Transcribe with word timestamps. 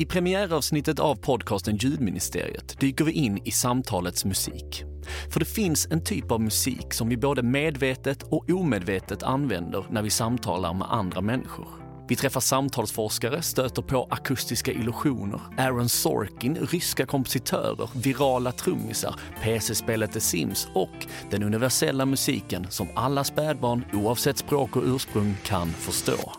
I 0.00 0.06
premiäravsnittet 0.06 0.98
av 0.98 1.14
podcasten 1.14 1.76
Ljudministeriet 1.76 2.80
dyker 2.80 3.04
vi 3.04 3.12
in 3.12 3.38
i 3.44 3.50
samtalets 3.50 4.24
musik. 4.24 4.84
För 5.30 5.40
det 5.40 5.46
finns 5.46 5.88
en 5.90 6.04
typ 6.04 6.30
av 6.30 6.40
musik 6.40 6.94
som 6.94 7.08
vi 7.08 7.16
både 7.16 7.42
medvetet 7.42 8.22
och 8.22 8.50
omedvetet 8.50 9.22
använder 9.22 9.84
när 9.90 10.02
vi 10.02 10.10
samtalar 10.10 10.74
med 10.74 10.92
andra 10.92 11.20
människor. 11.20 11.68
Vi 12.08 12.16
träffar 12.16 12.40
samtalsforskare, 12.40 13.42
stöter 13.42 13.82
på 13.82 14.08
akustiska 14.10 14.72
illusioner, 14.72 15.40
Aaron 15.58 15.88
Sorkin, 15.88 16.58
ryska 16.70 17.06
kompositörer, 17.06 17.90
virala 17.94 18.52
trummisar, 18.52 19.14
PC-spelet 19.42 20.12
The 20.12 20.20
Sims 20.20 20.68
och 20.74 21.06
den 21.30 21.42
universella 21.42 22.06
musiken 22.06 22.66
som 22.70 22.88
alla 22.94 23.24
spädbarn 23.24 23.84
oavsett 23.92 24.38
språk 24.38 24.76
och 24.76 24.82
ursprung 24.86 25.36
kan 25.44 25.68
förstå. 25.68 26.32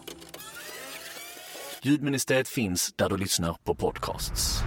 Ljudministeriet 1.84 2.48
finns 2.48 2.94
där 2.96 3.10
du 3.10 3.18
lyssnar 3.18 3.58
på 3.64 3.76
podcasts. 3.76 4.64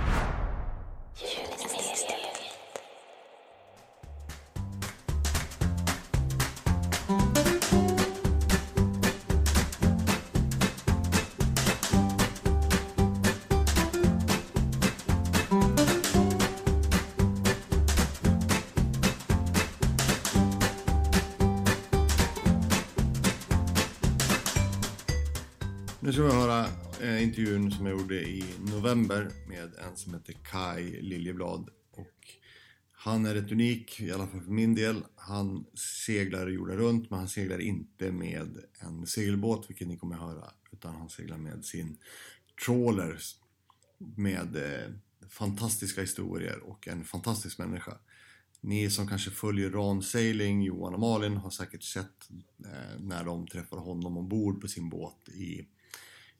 Gjorde 28.04 28.28
i 28.28 28.44
november 28.58 29.30
med 29.48 29.74
en 29.88 29.96
som 29.96 30.15
heter 30.15 30.32
Kai 30.32 31.01
Liljeblad. 31.01 31.70
Och 31.90 32.29
han 32.92 33.26
är 33.26 33.34
rätt 33.34 33.52
unik, 33.52 34.01
i 34.01 34.12
alla 34.12 34.26
fall 34.26 34.40
för 34.40 34.51
min 34.51 34.74
del. 34.74 35.04
Han 35.16 35.66
seglar 36.06 36.48
jorden 36.48 36.76
runt, 36.76 37.10
men 37.10 37.18
han 37.18 37.29
seglar 37.29 37.59
inte 37.59 38.12
med 38.12 38.59
en 38.79 39.06
segelbåt, 39.06 39.70
vilket 39.70 39.88
ni 39.88 39.96
kommer 39.96 40.14
att 40.14 40.20
höra. 40.20 40.51
Utan 40.73 40.95
han 40.95 41.09
seglar 41.09 41.38
med 41.38 41.64
sin 41.64 41.98
trawler 42.64 43.18
med 43.98 44.57
eh, 44.57 44.90
fantastiska 45.29 46.01
historier 46.01 46.59
och 46.62 46.88
en 46.88 47.04
fantastisk 47.04 47.59
människa. 47.59 47.98
Ni 48.60 48.90
som 48.90 49.07
kanske 49.07 49.30
följer 49.30 49.70
Ron 49.70 50.02
Sailing, 50.02 50.62
Johan 50.62 50.95
och 50.95 51.01
Malin, 51.01 51.36
har 51.36 51.51
säkert 51.51 51.82
sett 51.82 52.30
eh, 52.64 53.01
när 53.01 53.24
de 53.24 53.46
träffar 53.46 53.79
honom 53.79 54.16
ombord 54.16 54.60
på 54.60 54.68
sin 54.68 54.88
båt 54.88 55.29
i 55.29 55.68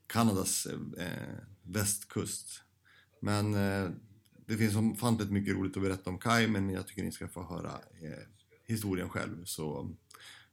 Kanadas 0.06 0.67
eh, 0.67 1.06
eh 1.06 1.53
västkust. 1.65 2.62
Men 3.20 3.55
eh, 3.55 3.91
det 4.47 4.57
finns 4.57 4.77
ofantligt 4.77 5.31
mycket 5.31 5.55
roligt 5.55 5.77
att 5.77 5.83
berätta 5.83 6.11
om 6.11 6.19
Kai, 6.19 6.47
men 6.48 6.70
jag 6.70 6.87
tycker 6.87 7.03
ni 7.03 7.12
ska 7.12 7.29
få 7.29 7.43
höra 7.43 7.70
eh, 8.03 8.25
historien 8.67 9.09
själv. 9.09 9.45
Så 9.45 9.95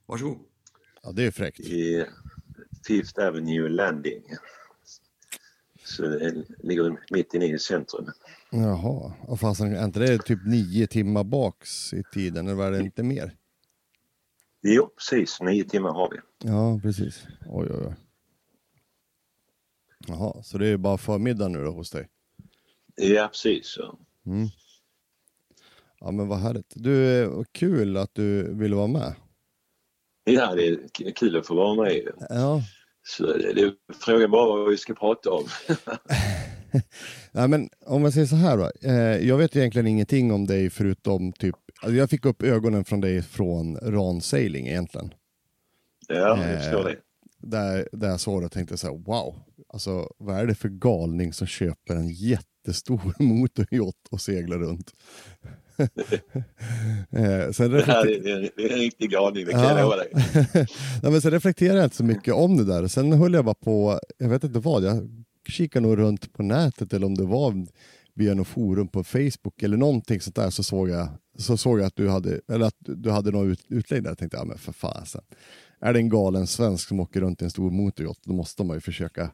varsågod. 0.06 0.38
Ja, 1.02 1.12
det 1.12 1.24
är 1.24 1.30
fräckt. 1.30 1.60
i 1.60 2.04
Fifth 2.86 3.20
Avenue 3.20 3.68
Landing. 3.68 4.22
Så 5.84 6.02
det 6.02 6.44
ligger 6.58 6.98
mitt 7.10 7.34
inne 7.34 7.46
i 7.46 7.58
centrum. 7.58 8.06
Jaha, 8.50 9.12
och 9.20 9.40
fasen, 9.40 9.76
är 9.76 9.84
inte 9.84 10.00
det 10.00 10.18
typ 10.18 10.46
nio 10.46 10.86
timmar 10.86 11.24
baks 11.24 11.92
i 11.94 12.02
tiden, 12.12 12.46
eller 12.46 12.56
var 12.56 12.70
det 12.70 12.80
inte 12.80 13.02
mer? 13.02 13.36
Jo, 14.62 14.90
precis. 14.96 15.40
Nio 15.40 15.64
timmar 15.64 15.92
har 15.92 16.10
vi. 16.10 16.48
Ja, 16.48 16.80
precis. 16.82 17.26
Oj, 17.46 17.68
oj, 17.70 17.86
oj. 17.86 17.94
Jaha, 20.08 20.42
så 20.42 20.58
det 20.58 20.66
är 20.68 20.76
bara 20.76 20.98
förmiddag 20.98 21.48
nu 21.48 21.64
då 21.64 21.70
hos 21.70 21.90
dig? 21.90 22.08
Ja, 22.94 23.28
precis. 23.28 23.66
Så. 23.66 23.98
Ja, 26.00 26.10
men 26.10 26.28
vad 26.28 26.38
härligt. 26.38 26.72
Du, 26.74 27.22
eh, 27.22 27.28
vad 27.28 27.52
kul 27.52 27.96
att 27.96 28.14
du 28.14 28.54
ville 28.54 28.76
vara 28.76 28.86
med. 28.86 29.14
Ja, 30.24 30.54
det 30.54 30.66
är 30.68 30.78
kul 31.14 31.36
att 31.36 31.46
få 31.46 31.54
vara 31.54 31.74
med. 31.74 32.08
Ja, 32.28 32.62
Så 33.02 33.26
det 33.26 33.52
det 33.52 33.60
är 33.62 33.72
frågan 34.00 34.30
bara 34.30 34.58
vad 34.58 34.70
vi 34.70 34.76
ska 34.76 34.94
prata 34.94 35.30
om. 35.30 35.44
Nej, 37.32 37.48
men 37.48 37.68
om 37.86 38.02
man 38.02 38.12
säger 38.12 38.26
så 38.26 38.36
här 38.36 38.56
då. 38.56 38.70
Eh, 38.88 39.28
jag 39.28 39.36
vet 39.36 39.56
egentligen 39.56 39.86
ingenting 39.86 40.32
om 40.32 40.46
dig 40.46 40.70
förutom 40.70 41.32
typ, 41.32 41.54
alltså 41.82 41.96
jag 41.96 42.10
fick 42.10 42.24
upp 42.26 42.42
ögonen 42.42 42.84
från 42.84 43.00
dig 43.00 43.22
från 43.22 43.76
Ron 43.76 44.20
Sailing 44.20 44.66
egentligen. 44.66 45.14
ja, 46.08 46.46
jag 46.46 46.62
förstår 46.62 46.84
det. 46.84 46.96
Där, 47.42 47.88
där 47.92 48.08
jag 48.08 48.20
såg 48.20 48.42
det 48.42 48.46
och 48.46 48.52
tänkte 48.52 48.76
så 48.76 48.86
här, 48.86 48.94
wow, 48.94 49.34
alltså 49.68 50.08
vad 50.18 50.36
är 50.38 50.46
det 50.46 50.54
för 50.54 50.68
galning 50.68 51.32
som 51.32 51.46
köper 51.46 51.96
en 51.96 52.08
jättestor 52.08 53.14
motoryacht 53.22 54.08
och 54.10 54.20
seglar 54.20 54.58
runt? 54.58 54.90
eh, 57.10 57.50
sen 57.52 57.70
Det 57.70 57.84
här 57.84 58.06
är, 58.06 58.26
är 58.60 58.72
en 58.72 58.78
riktig 58.78 59.10
galning, 59.10 59.44
det 59.46 59.52
kan 59.52 59.62
jag 59.62 59.78
Ja. 59.78 59.82
lova 59.82 59.96
dig. 59.96 60.10
Nej, 61.02 61.12
men 61.12 61.22
sen 61.22 61.30
reflekterade 61.30 61.78
jag 61.78 61.86
inte 61.86 61.96
så 61.96 62.04
mycket 62.04 62.34
om 62.34 62.56
det 62.56 62.64
där. 62.64 62.88
Sen 62.88 63.12
höll 63.12 63.34
jag 63.34 63.44
bara 63.44 63.54
på, 63.54 64.00
jag 64.18 64.28
vet 64.28 64.44
inte 64.44 64.58
vad, 64.58 64.84
jag 64.84 65.08
kikade 65.48 65.86
nog 65.86 65.98
runt 65.98 66.32
på 66.32 66.42
nätet 66.42 66.92
eller 66.92 67.06
om 67.06 67.14
det 67.14 67.24
var 67.24 67.66
via 68.14 68.34
något 68.34 68.48
forum 68.48 68.88
på 68.88 69.04
Facebook 69.04 69.62
eller 69.62 69.76
någonting 69.76 70.20
sånt 70.20 70.36
där 70.36 70.50
så 70.50 70.62
såg 70.62 70.88
jag, 70.90 71.08
så 71.38 71.56
såg 71.56 71.78
jag 71.80 71.86
att 71.86 71.96
du 71.96 72.08
hade, 72.08 72.40
eller 72.48 72.66
att 72.66 72.76
du 72.78 73.10
hade 73.10 73.30
något 73.30 73.46
ut, 73.46 73.64
utlägg 73.68 74.02
där. 74.02 74.10
Jag 74.10 74.18
tänkte, 74.18 74.36
ja 74.36 74.44
men 74.44 74.58
för 74.58 74.72
fasen. 74.72 75.22
Är 75.82 75.92
det 75.92 75.98
en 75.98 76.08
galen 76.08 76.46
svensk 76.46 76.88
som 76.88 77.00
åker 77.00 77.20
runt 77.20 77.42
i 77.42 77.44
en 77.44 77.50
stor 77.50 77.70
motoryacht, 77.70 78.24
då 78.24 78.32
måste 78.32 78.64
man 78.64 78.76
ju 78.76 78.80
försöka 78.80 79.30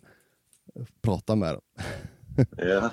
prata 1.03 1.35
med 1.35 1.55
dem. 1.55 1.63
Ja, 2.57 2.91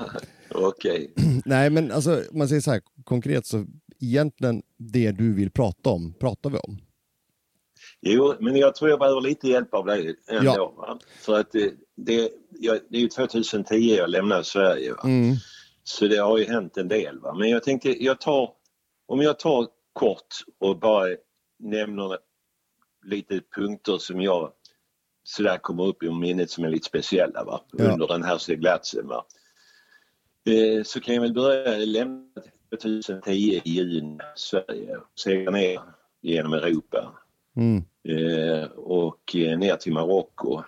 okej. 0.52 1.14
Nej, 1.46 1.70
men 1.70 1.92
alltså, 1.92 2.24
man 2.32 2.48
säger 2.48 2.62
så 2.62 2.72
här 2.72 2.82
konkret 3.04 3.46
så 3.46 3.66
egentligen 4.00 4.64
det 4.78 5.12
du 5.12 5.34
vill 5.34 5.52
prata 5.52 5.90
om, 5.90 6.14
pratar 6.14 6.50
vi 6.50 6.58
om. 6.58 6.78
Jo, 8.02 8.34
men 8.40 8.56
jag 8.56 8.76
tror 8.76 8.90
jag 8.90 9.00
behöver 9.00 9.22
lite 9.22 9.48
hjälp 9.48 9.74
av 9.74 9.86
dig 9.86 10.16
ändå. 10.28 10.52
Ja. 10.52 10.74
Va? 10.78 11.00
För 11.20 11.40
att 11.40 11.52
det, 11.52 11.74
det, 11.96 12.30
jag, 12.50 12.80
det 12.90 12.98
är 12.98 13.02
ju 13.02 13.08
2010 13.08 13.76
jag 13.76 14.10
lämnade 14.10 14.44
Sverige. 14.44 14.94
Mm. 15.04 15.36
Så 15.84 16.08
det 16.08 16.18
har 16.18 16.38
ju 16.38 16.46
hänt 16.46 16.78
en 16.78 16.88
del. 16.88 17.20
Va? 17.20 17.34
Men 17.34 17.50
jag 17.50 17.64
tänkte, 17.64 18.04
jag 18.04 18.22
tar, 18.22 18.50
om 19.06 19.22
jag 19.22 19.40
tar 19.40 19.68
kort 19.94 20.36
och 20.60 20.80
bara 20.80 21.08
nämner 21.60 22.18
lite 23.06 23.42
punkter 23.56 23.98
som 23.98 24.22
jag 24.22 24.52
sådär 25.24 25.58
kommer 25.58 25.86
upp 25.88 26.04
i 26.04 26.10
minnet 26.10 26.50
som 26.50 26.64
är 26.64 26.70
lite 26.70 26.88
speciella 26.88 27.44
va? 27.44 27.62
Ja. 27.72 27.92
under 27.92 28.08
den 28.08 28.24
här 28.24 28.38
seglatsen. 28.38 29.08
Va? 29.08 29.26
Eh, 30.46 30.84
så 30.84 31.00
kan 31.00 31.16
jag 31.16 31.22
väl 31.22 31.34
börja 31.34 31.78
lämna 31.78 32.42
2010 32.82 33.32
i 33.32 33.62
juni 33.66 34.18
Sverige 34.36 34.98
och 34.98 35.20
segla 35.20 35.52
ner 35.52 35.80
genom 36.22 36.54
Europa 36.54 37.22
Mm. 37.58 37.84
eh, 38.04 38.70
och 38.70 39.36
eh, 39.36 39.58
ner 39.60 39.76
till 39.76 39.94
Marocko. 39.94 40.64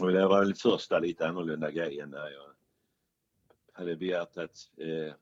Och 0.00 0.12
det 0.12 0.26
var 0.26 0.40
väl 0.40 0.54
första 0.54 0.98
lite 0.98 1.28
annorlunda 1.28 1.70
grejen 1.70 2.10
där 2.10 2.30
jag 2.30 2.52
hade 3.72 3.96
begärt 3.96 4.36
att 4.36 4.70
eh, 4.76 5.14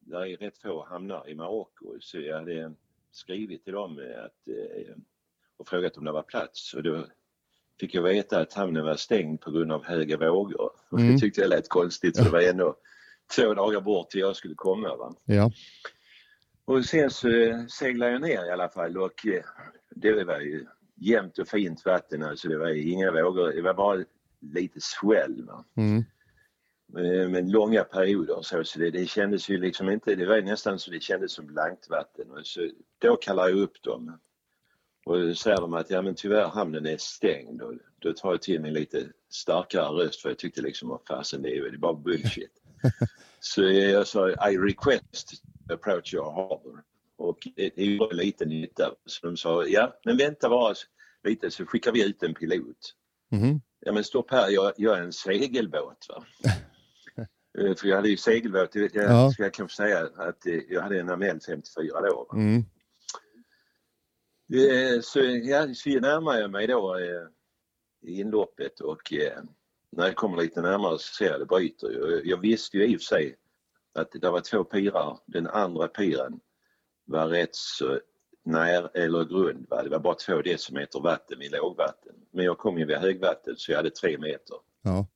där 0.00 0.26
är 0.26 0.36
rätt 0.36 0.58
få 0.58 0.84
hamnar 0.84 1.28
i 1.28 1.34
Marocko 1.34 1.96
så 2.00 2.20
jag 2.20 2.38
hade 2.38 2.74
skrivit 3.10 3.64
till 3.64 3.72
dem 3.72 3.98
att, 4.24 4.48
eh, 4.48 4.94
och 5.60 5.68
frågat 5.68 5.96
om 5.96 6.04
det 6.04 6.12
var 6.12 6.22
plats 6.22 6.74
och 6.74 6.82
då 6.82 7.06
fick 7.80 7.94
jag 7.94 8.02
veta 8.02 8.40
att 8.40 8.52
hamnen 8.54 8.84
var 8.84 8.96
stängd 8.96 9.40
på 9.40 9.50
grund 9.50 9.72
av 9.72 9.84
höga 9.84 10.16
vågor. 10.16 10.70
Mm. 10.92 11.12
det 11.12 11.18
tyckte 11.18 11.40
jag 11.40 11.50
lät 11.50 11.68
konstigt 11.68 12.16
för 12.16 12.24
det 12.24 12.30
var 12.30 12.40
ändå 12.40 12.76
två 13.36 13.54
dagar 13.54 13.80
bort 13.80 14.10
till 14.10 14.20
jag 14.20 14.36
skulle 14.36 14.54
komma. 14.54 14.96
Va? 14.96 15.14
Ja. 15.24 15.50
Och 16.64 16.84
sen 16.84 17.10
så 17.10 17.28
seglade 17.68 18.12
jag 18.12 18.20
ner 18.20 18.44
i 18.46 18.50
alla 18.50 18.68
fall 18.68 18.98
och 18.98 19.26
eh, 19.26 19.44
det 19.90 20.24
var 20.24 20.40
ju 20.40 20.66
jämnt 20.96 21.38
och 21.38 21.48
fint 21.48 21.84
vatten 21.84 22.22
alltså 22.22 22.48
det 22.48 22.58
var 22.58 22.68
inga 22.68 23.10
vågor, 23.12 23.52
det 23.52 23.62
var 23.62 23.74
bara 23.74 24.04
lite 24.40 24.80
swell. 24.80 25.48
Mm. 25.76 26.04
Eh, 26.98 27.28
Men 27.28 27.50
långa 27.50 27.84
perioder 27.84 28.38
så, 28.42 28.64
så 28.64 28.78
det, 28.78 28.90
det 28.90 29.06
kändes 29.06 29.48
ju 29.48 29.58
liksom 29.58 29.90
inte, 29.90 30.14
det 30.14 30.26
var 30.26 30.40
nästan 30.42 30.78
så 30.78 30.90
det 30.90 31.02
kändes 31.02 31.32
som 31.32 31.46
blankvatten. 31.46 32.30
Och 32.30 32.46
så, 32.46 32.70
då 32.98 33.16
kallar 33.16 33.48
jag 33.48 33.58
upp 33.58 33.82
dem 33.82 34.20
och 35.04 35.20
då 35.20 35.34
säger 35.34 35.56
de 35.56 35.74
att 35.74 35.90
ja 35.90 36.02
men 36.02 36.14
tyvärr 36.14 36.48
hamnen 36.48 36.86
är 36.86 36.96
stängd 36.96 37.62
och 37.62 37.74
då 37.98 38.12
tar 38.12 38.30
jag 38.30 38.42
till 38.42 38.60
mig 38.60 38.70
lite 38.70 39.06
starkare 39.30 39.88
röst 39.88 40.22
för 40.22 40.28
jag 40.28 40.38
tyckte 40.38 40.62
liksom 40.62 40.88
vad 40.88 41.00
fasen 41.08 41.42
det 41.42 41.56
är, 41.56 41.62
det 41.62 41.68
är 41.68 41.78
bara 41.78 41.94
bullshit. 41.94 42.62
så 43.40 43.62
jag 43.62 44.06
sa 44.06 44.30
I 44.50 44.58
request 44.58 45.32
approach 45.72 46.14
your 46.14 46.30
harbor 46.30 46.82
och 47.16 47.38
det, 47.56 47.76
gjorde 47.76 48.16
lite 48.16 48.44
nytta. 48.44 48.94
Så 49.06 49.26
de 49.26 49.36
sa 49.36 49.64
ja 49.66 49.94
men 50.04 50.16
vänta 50.16 50.48
bara 50.48 50.74
lite 51.24 51.50
så 51.50 51.66
skickar 51.66 51.92
vi 51.92 52.08
ut 52.08 52.22
en 52.22 52.34
pilot. 52.34 52.94
Mhm. 53.30 53.60
Ja 53.80 53.92
men 53.92 54.04
stopp 54.04 54.30
här, 54.30 54.50
jag, 54.50 54.72
jag 54.76 54.98
är 54.98 55.02
en 55.02 55.12
segelbåt 55.12 56.06
va. 56.08 56.24
Eh, 57.58 57.74
För 57.74 57.88
jag 57.88 57.96
hade 57.96 58.08
ju 58.08 58.16
segelbåt, 58.16 58.74
jag, 58.74 58.90
Ja. 58.94 59.30
ska 59.32 59.42
jag 59.42 59.54
kanske 59.54 59.76
säga 59.76 60.08
att 60.16 60.46
eh, 60.46 60.54
jag 60.68 60.82
hade 60.82 61.00
en 61.00 61.10
Amel 61.10 61.40
54 61.46 62.00
då. 62.00 62.26
Va? 62.30 62.38
Mm. 62.38 62.64
Eh, 64.52 65.00
Så, 65.00 65.20
ja, 65.20 65.74
så 65.74 65.90
närmar 65.90 66.36
jag 66.36 66.50
mig 66.50 66.66
då 66.66 66.96
eh, 66.98 67.26
inloppet 68.02 68.80
och 68.80 69.12
eh, 69.12 69.42
när 69.92 70.06
jag 70.06 70.16
kommer 70.16 70.42
lite 70.42 70.60
närmare 70.60 70.98
så 70.98 71.14
ser 71.14 71.30
jag 71.30 71.40
det 71.40 71.46
bryter. 71.46 72.20
Jag, 72.24 72.40
visste 72.40 72.76
ju 72.76 72.86
i 72.86 72.96
och 72.96 73.00
för 73.00 73.04
sig 73.04 73.36
att 73.94 74.10
det 74.12 74.30
var 74.30 74.40
två 74.40 74.64
pirar. 74.64 75.18
Den 75.26 75.46
andra 75.46 75.88
piren 75.88 76.40
var 77.04 77.28
rätt 77.28 77.54
så 77.54 78.00
när, 78.44 78.96
eller 78.96 79.24
grund. 79.24 79.66
Va? 79.68 79.82
Det 79.82 79.88
var 79.88 79.98
bara 79.98 80.14
två 80.14 80.42
decimeter 80.42 81.00
vatten 81.00 81.42
i 81.42 81.48
lågvatten. 81.48 82.14
Men 82.30 82.44
jag 82.44 82.58
kom 82.58 82.78
ju 82.78 82.84
vid 82.84 82.96
högvatten 82.96 83.56
så 83.56 83.72
jag 83.72 83.76
hade 83.76 83.90
tre 83.90 84.18
meter. 84.18 84.56
Ja. 84.82 85.06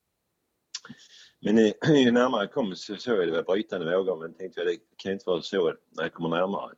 Men 1.41 1.59
ju 1.59 1.73
ju 2.05 2.11
närmare 2.11 2.43
jag 2.43 2.53
kom 2.53 2.77
så 2.77 2.97
såg 2.97 3.19
jag 3.19 3.27
det 3.27 3.33
var 3.33 3.43
brytande 3.43 3.97
vågor 3.97 4.21
men 4.21 4.35
tänkte 4.35 4.61
jag 4.61 4.69
det 4.69 4.79
kan 4.97 5.13
inte 5.13 5.25
vara 5.27 5.43
så 5.43 5.75
när 5.91 6.03
jag 6.03 6.13
kommer 6.13 6.29
närmare. 6.29 6.75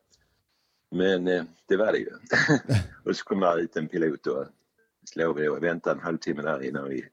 Men 0.90 1.28
eh, 1.28 1.44
det 1.68 1.76
var 1.76 1.92
det 1.92 1.98
ju. 1.98 2.10
och 3.04 3.16
så 3.16 3.24
kom 3.24 3.40
det 3.40 3.60
ut 3.60 3.76
en 3.76 3.88
pilot 3.88 4.26
och 4.26 4.46
vi 5.16 5.48
och 5.48 5.62
väntade 5.62 5.96
en 5.96 6.02
halvtimme 6.02 6.42
där 6.42 6.62
innan 6.62 6.88
vi 6.88 7.04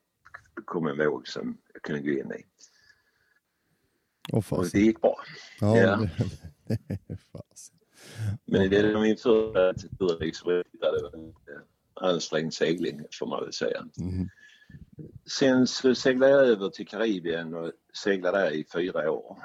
kom 0.66 0.88
en 0.88 0.98
våg 0.98 1.28
som 1.28 1.58
jag 1.74 1.82
kunde 1.82 2.02
gå 2.02 2.10
in 2.20 2.32
i. 2.32 2.46
Åh 4.32 4.44
Och 4.54 4.66
det 4.72 4.80
gick 4.80 5.02
bra. 5.02 5.16
Ja, 5.60 5.78
Ja. 5.78 6.08
det- 6.68 6.78
fasen. 7.32 7.78
Men 8.46 8.70
det 8.70 8.78
är 8.78 9.00
min 9.02 9.18
första 9.18 9.74
tur 9.74 10.20
liksom, 10.20 10.50
det 10.52 10.64
var 10.80 11.16
en 11.16 11.34
ansträngd 11.94 12.54
segling 12.54 13.02
får 13.20 13.28
man 13.28 13.44
väl 13.44 13.54
säga. 13.54 13.86
Mhm. 13.98 14.30
Sen 15.26 15.68
så 15.68 15.96
seglade 15.96 16.32
jag 16.32 16.46
över 16.46 16.70
till 16.70 16.88
Karibien 16.88 17.54
och 17.54 17.72
seglade 17.94 18.38
där 18.38 18.52
i 18.52 18.66
fyra 18.74 19.12
år. 19.12 19.38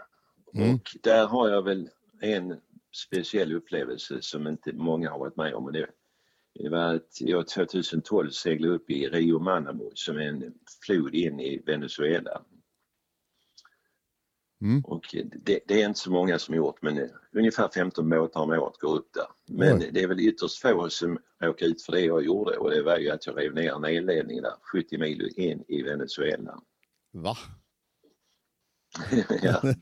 Mm. 0.55 0.75
Och 0.75 0.97
där 1.03 1.27
har 1.27 1.49
jag 1.49 1.63
väl 1.63 1.91
en 2.21 2.61
speciell 2.93 3.55
upplevelse 3.55 4.19
som 4.23 4.47
inte 4.47 4.73
många 4.73 5.11
har 5.11 5.19
varit 5.19 5.37
med 5.37 5.55
om. 5.55 5.65
Och 5.65 5.73
det, 5.73 5.87
det 6.55 6.69
var 6.69 6.95
att 6.95 7.21
jag 7.21 7.49
2012 7.49 8.31
seglade 8.31 8.75
upp 8.75 8.91
i 8.91 9.09
Rio 9.09 9.39
Manamo 9.39 9.91
som 9.95 10.17
är 10.17 10.23
en 10.23 10.55
flod 10.87 11.15
in 11.15 11.41
i 11.41 11.63
Venezuela. 11.67 12.43
Mm. 14.61 14.85
Och 14.85 15.05
det, 15.43 15.61
det 15.67 15.83
är 15.83 15.87
inte 15.87 16.01
så 16.01 16.11
många 16.11 16.39
som 16.39 16.55
gjort 16.55 16.83
men 16.83 17.11
ungefär 17.33 17.69
15 17.75 18.09
båtar 18.09 18.41
om 18.41 18.51
året 18.51 18.79
går 18.79 18.97
upp 18.97 19.13
där. 19.15 19.27
Men 19.49 19.79
Oj. 19.79 19.91
det 19.93 20.03
är 20.03 20.09
väl 20.09 20.21
ytterst 20.21 20.59
få 20.59 20.91
som 20.91 21.19
åker 21.45 21.67
ut 21.67 21.83
för 21.83 21.93
det 21.93 22.01
jag 22.01 22.25
gjorde 22.25 22.57
och 22.57 22.71
det 22.71 22.83
var 22.83 22.99
ju 22.99 23.11
att 23.11 23.27
jag 23.27 23.39
rev 23.39 23.55
ner 23.55 23.73
en 23.73 23.85
elledning 23.85 24.43
där 24.43 24.55
70 24.73 24.99
mil 24.99 25.33
in 25.37 25.65
i 25.69 25.83
Venezuela. 25.83 26.61
Va? 27.13 27.37
ja. 29.43 29.63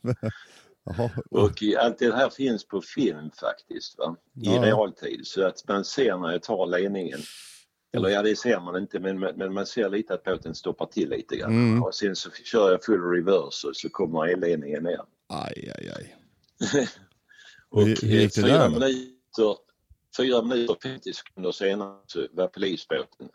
Och 1.31 1.63
allt 1.79 1.99
det 1.99 2.15
här 2.15 2.31
finns 2.31 2.69
på 2.69 2.81
film 2.81 3.31
faktiskt 3.31 3.99
va? 3.99 4.17
i 4.35 4.47
Ja. 4.55 4.63
realtid 4.63 5.27
så 5.27 5.47
att 5.47 5.69
man 5.69 5.85
ser 5.85 6.17
när 6.19 6.33
jag 6.33 6.43
tar 6.43 6.67
ledningen 6.67 7.19
eller 7.93 8.09
ja 8.09 8.23
det 8.23 8.37
ser 8.37 8.61
man 8.61 8.77
inte 8.83 9.01
men, 9.01 9.19
men 9.21 9.55
man 9.55 9.67
ser 9.67 9.89
lite 9.89 10.15
att 10.15 10.25
båten 10.25 10.55
stoppar 10.55 10.87
till 10.87 11.09
lite 11.09 11.37
grann 11.37 11.51
Mm. 11.53 11.83
och 11.83 11.95
sen 11.95 12.17
så 12.17 12.31
kör 12.31 12.71
jag 12.71 12.85
full 12.85 13.01
reverse 13.03 13.67
och 13.69 13.77
så 13.77 13.89
kommer 13.89 14.27
elledningen 14.27 14.83
ner. 14.83 15.01
Aj, 15.29 15.73
aj, 15.79 15.91
aj. 15.97 16.17
Och 17.69 17.83
Hur- 17.87 17.97
fyra, 18.29 18.69
minuter, 18.69 19.57
fyra 20.17 20.43
minuter 20.43 20.73
och 20.75 20.83
50 20.83 21.13
sekunder 21.13 21.53
senare 21.53 21.99
så 22.07 22.27
var 22.33 22.49
polisbåten, 22.49 23.29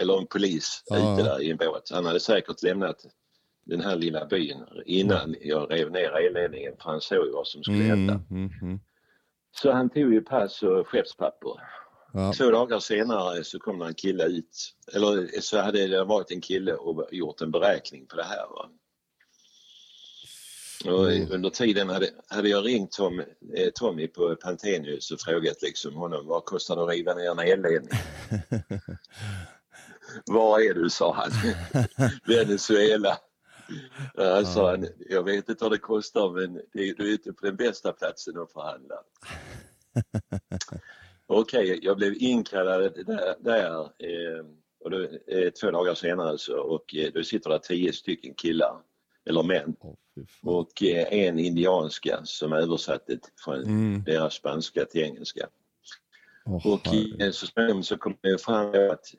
eller 0.00 0.18
en 0.18 0.26
polis 0.26 0.82
Ja. 0.86 1.14
ute 1.14 1.22
där 1.28 1.42
i 1.42 1.50
en 1.50 1.56
båt. 1.56 1.90
Han 1.90 2.04
hade 2.06 2.20
säkert 2.20 2.62
lämnat 2.62 3.06
den 3.64 3.80
här 3.80 3.96
lilla 3.96 4.26
byn 4.26 4.64
innan 4.86 5.36
jag 5.40 5.70
rev 5.72 5.90
ner 5.90 6.10
elledningen 6.26 6.72
för 6.76 6.90
han 6.90 7.00
såg 7.00 7.26
ju 7.26 7.32
vad 7.32 7.46
som 7.46 7.62
skulle 7.62 7.84
Mm, 7.84 7.88
hända. 7.88 8.20
mm, 8.30 8.50
mm. 8.62 8.80
Så 9.56 9.72
han 9.72 9.90
tog 9.90 10.12
ju 10.14 10.20
pass 10.20 10.62
och 10.62 10.88
skeppspapper. 10.88 11.60
Ja. 12.12 12.32
Två 12.36 12.50
dagar 12.50 12.78
senare 12.78 13.44
så 13.44 13.58
kom 13.58 13.78
det 13.78 13.86
en 13.86 13.94
kille 13.94 14.24
ut, 14.24 14.74
eller 14.94 15.40
så 15.40 15.58
hade 15.60 15.86
det 15.86 16.04
varit 16.04 16.30
en 16.30 16.40
kille 16.40 16.74
och 16.74 17.08
gjort 17.12 17.40
en 17.40 17.50
beräkning 17.50 18.06
på 18.06 18.16
det 18.16 18.24
här. 18.24 18.46
Va? 18.50 18.70
Och 20.84 21.12
Mm. 21.12 21.32
under 21.32 21.50
tiden 21.50 21.88
hade, 21.88 22.06
hade 22.28 22.48
jag 22.48 22.66
ringt 22.66 22.92
Tom, 22.92 23.20
eh, 23.56 23.70
Tommy 23.74 24.08
på 24.08 24.36
Pantenius 24.36 25.10
och 25.10 25.20
frågat 25.20 25.62
liksom 25.62 25.94
honom 25.94 26.26
vad 26.26 26.44
kostar 26.44 26.76
det 26.76 26.82
att 26.82 26.90
riva 26.90 27.14
ner 27.14 27.30
en 27.30 27.38
elledning? 27.38 27.90
Var 30.26 30.60
är 30.60 30.74
du 30.74 30.90
sa 30.90 31.14
han. 31.14 31.30
Venezuela. 32.26 33.18
Ja, 34.14 34.44
sa 34.44 34.70
han, 34.70 34.86
jag 35.08 35.22
vet 35.22 35.48
inte 35.48 35.64
vad 35.64 35.72
det 35.72 35.78
kostar 35.78 36.30
men 36.30 36.54
det, 36.54 36.62
du 36.72 37.08
är 37.08 37.14
ute 37.14 37.32
på 37.32 37.46
den 37.46 37.56
bästa 37.56 37.92
platsen 37.92 38.38
att 38.38 38.52
förhandla. 38.52 38.94
Okej, 41.26 41.78
jag 41.82 41.96
blev 41.96 42.14
inkallad 42.18 42.92
där, 43.06 43.34
där 43.40 43.80
eh, 43.80 44.44
och 44.80 44.90
då, 44.90 45.00
eh, 45.26 45.50
två 45.50 45.70
dagar 45.70 45.94
senare 45.94 46.38
så, 46.38 46.58
och 46.58 46.94
eh, 46.94 47.12
då 47.14 47.22
sitter 47.22 47.50
det 47.50 47.58
tio 47.62 47.92
stycken 47.92 48.34
killar, 48.34 48.76
eller 49.24 49.42
män, 49.42 49.74
fan. 49.82 49.96
och 50.42 50.82
eh, 50.82 51.12
en 51.12 51.38
indianska 51.38 52.20
som 52.24 52.52
översatte 52.52 53.18
från 53.44 53.62
Mm. 53.62 54.04
deras 54.04 54.34
spanska 54.34 54.84
till 54.84 55.00
engelska. 55.02 55.48
Åh, 56.46 56.66
Och 56.66 56.86
eh, 57.20 57.30
så 57.30 57.46
småningom 57.46 57.82
så 57.82 57.96
kom 57.96 58.16
det 58.20 58.42
fram 58.42 58.66
att 58.90 59.14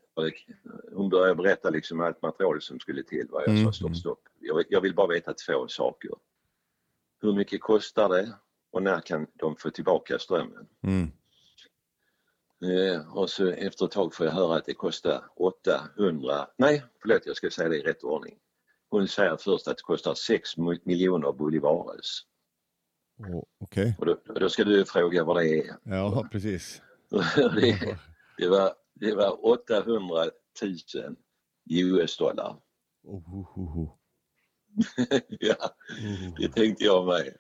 hon 0.93 1.09
började 1.09 1.35
berätta 1.35 1.69
liksom 1.69 2.01
allt 2.01 2.21
material 2.21 2.61
som 2.61 2.79
skulle 2.79 3.03
till. 3.03 3.27
Vad 3.29 3.41
jag 3.43 3.49
Mm, 3.49 3.65
sa 3.65 3.73
stopp, 3.73 3.95
stopp. 3.95 4.19
Jag, 4.69 4.81
vill- 4.81 4.95
bara 4.95 5.07
veta 5.07 5.33
två 5.33 5.67
saker. 5.67 6.11
Hur 7.21 7.33
mycket 7.33 7.61
kostar 7.61 8.09
det 8.09 8.35
och 8.71 8.83
när 8.83 9.01
kan 9.01 9.27
de 9.33 9.55
få 9.55 9.69
tillbaka 9.69 10.19
strömmen? 10.19 10.67
Mm. 10.83 11.11
Eh, 12.63 13.17
och 13.17 13.29
så 13.29 13.47
efter 13.47 13.85
ett 13.85 13.91
tag 13.91 14.15
får 14.15 14.25
jag 14.25 14.33
höra 14.33 14.55
att 14.55 14.65
det 14.65 14.73
kostar 14.73 15.23
800, 15.35 16.47
nej 16.57 16.83
förlåt 17.01 17.25
jag 17.25 17.35
ska 17.35 17.49
säga 17.49 17.69
det 17.69 17.77
i 17.77 17.81
rätt 17.81 18.03
ordning. 18.03 18.37
Hon 18.89 19.07
säger 19.07 19.37
först 19.37 19.67
att 19.67 19.77
det 19.77 19.83
kostar 19.83 20.13
6 20.13 20.57
miljoner 20.83 21.31
bolivares. 21.31 22.21
Åh, 23.19 23.43
Okej. 23.59 23.95
Och 23.99 24.05
då, 24.05 24.17
då 24.25 24.49
ska 24.49 24.63
du 24.63 24.85
fråga 24.85 25.23
vad 25.23 25.37
det 25.37 25.59
är. 25.59 25.75
Ja, 25.83 26.27
precis. 26.31 26.81
det, 27.35 27.97
det, 28.37 28.47
var, 28.47 28.73
det 28.93 29.15
var 29.15 29.45
800 29.45 30.25
000 30.61 31.15
US-dollar. 31.69 32.57
Oh, 33.03 33.35
oh, 33.35 33.59
oh, 33.59 33.77
oh. 33.77 33.97
ja, 35.39 35.75
Oh. 35.89 36.33
det 36.37 36.47
tänkte 36.47 36.83
jag 36.83 37.05
med. 37.05 37.33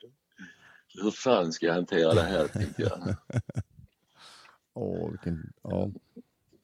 Hur 1.03 1.11
fan 1.11 1.51
ska 1.53 1.65
jag 1.65 1.73
hantera 1.73 2.13
det 2.13 2.21
här 2.21 2.47
tänkte 2.47 2.81
jag. 2.81 3.15
Åh, 4.73 5.11
vilken... 5.11 5.53
Ja. 5.63 5.91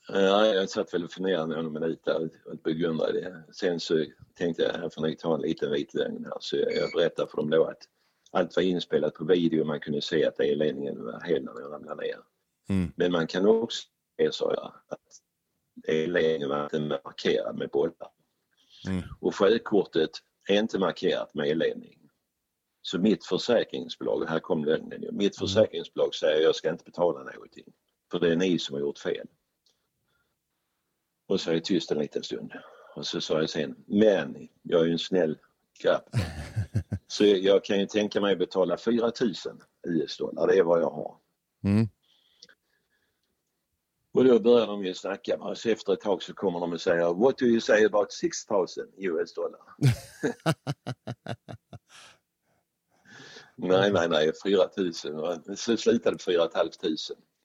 Ja, 0.07 0.45
jag 0.45 0.69
satt 0.69 0.93
väl 0.93 1.03
och 1.03 1.11
funderade 1.11 1.55
någon 1.55 1.73
minut 1.73 2.05
där 2.05 2.29
och 2.45 2.57
begrundade 2.63 3.13
det. 3.13 3.43
Sen 3.53 3.79
så 3.79 4.05
tänkte 4.33 4.63
jag, 4.63 4.73
här 4.73 4.89
får 4.89 5.01
ni 5.01 5.15
ta 5.15 5.35
en 5.35 5.41
liten 5.41 5.71
vit 5.71 5.94
lögn 5.94 6.25
här. 6.25 6.37
Så 6.39 6.56
jag, 6.56 6.75
jag 6.75 6.92
berättade 6.92 7.30
för 7.31 7.37
dem 7.37 7.49
då 7.49 7.65
att 7.65 7.87
allt 8.31 8.56
var 8.56 8.63
inspelat 8.63 9.13
på 9.13 9.25
video. 9.25 9.65
Man 9.65 9.80
kunde 9.80 10.01
se 10.01 10.25
att 10.25 10.39
elledningen 10.39 11.06
var 11.06 11.21
hel 11.21 11.44
när 11.44 11.53
den 11.53 11.71
ramlade 11.71 12.01
ner. 12.01 12.19
Mm. 12.69 12.92
Men 12.95 13.11
man 13.11 13.27
kan 13.27 13.47
också 13.47 13.87
se, 14.18 14.31
sa 14.31 14.53
jag, 14.53 14.73
att 14.87 15.21
elledningen 15.87 16.49
var 16.49 16.63
inte 16.63 16.80
markerad 16.80 17.57
med 17.57 17.69
bollar. 17.69 18.11
Mm. 18.87 19.03
Och 19.19 19.35
sjökortet 19.35 20.11
är 20.47 20.59
inte 20.59 20.80
markerat 20.80 21.33
med 21.33 21.47
elledning. 21.47 21.99
Så 22.81 22.99
mitt 22.99 23.25
försäkringsbolag, 23.25 24.25
här 24.30 24.39
kom 24.39 24.66
lögnen 24.66 25.01
ju, 25.01 25.11
mitt 25.11 25.37
försäkringsbolag 25.37 26.16
säger 26.16 26.44
jag 26.44 26.56
ska 26.56 26.69
inte 26.69 26.83
betala 26.83 27.23
någonting. 27.23 27.73
För 28.11 28.19
det 28.19 28.31
är 28.31 28.35
ni 28.35 28.59
som 28.59 28.73
har 28.73 28.81
gjort 28.81 28.99
fel. 28.99 29.27
Och 31.27 31.42
så 31.42 31.49
är 31.49 31.54
jag 31.54 31.63
tyst 31.63 31.92
en 31.92 31.99
liten 31.99 32.23
stund. 32.23 32.54
Och 32.95 33.07
så 33.07 33.21
sa 33.21 33.39
jag 33.39 33.49
sen, 33.49 33.75
men 33.87 34.49
jag 34.61 34.81
är 34.81 34.85
ju 34.85 34.92
en 34.92 34.99
snäll 34.99 35.37
grabb. 35.83 36.04
Så 37.07 37.25
jag 37.25 37.63
kan 37.63 37.80
ju 37.80 37.85
tänka 37.85 38.21
mig 38.21 38.33
att 38.33 38.39
betala 38.39 38.77
4 38.77 39.11
000 39.21 39.33
US-dollar, 39.87 40.47
det 40.47 40.57
är 40.57 40.63
vad 40.63 40.81
jag 40.81 40.89
har. 40.89 41.18
Mm. 41.63 41.89
Och 44.18 44.26
då 44.26 44.40
börjar 44.40 44.68
de 44.68 44.86
ju 44.86 44.94
snacka. 44.94 45.38
Och 45.38 45.57
så 45.57 45.69
efter 45.69 45.94
ett 45.94 46.02
tag 46.02 46.24
så 46.24 46.33
kommer 46.33 46.59
de 46.59 46.74
och 46.74 46.81
säger 46.81 47.14
What 47.14 47.38
do 47.38 47.45
you 47.45 47.62
say 47.62 47.86
about 47.86 48.12
6000 48.12 48.86
US 48.97 49.33
dollar? 49.33 49.59
nej, 53.56 53.92
nej, 53.92 54.09
nej, 54.09 54.31
4000. 54.44 55.19
Och 55.19 55.59
Så 55.59 55.78
slutade 55.78 56.18
på 56.18 56.24
4 56.24 56.50
500. 56.54 56.69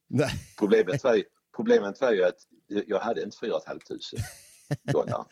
Nej. 0.08 0.30
Problemet 0.58 1.04
var, 1.04 1.14
ju, 1.14 1.24
problemet 1.56 2.00
var 2.00 2.12
ju 2.12 2.24
att 2.24 2.38
jag 2.66 2.98
hade 2.98 3.22
inte 3.22 3.36
4 3.38 3.60
500 3.66 3.80
dollar. 4.92 5.24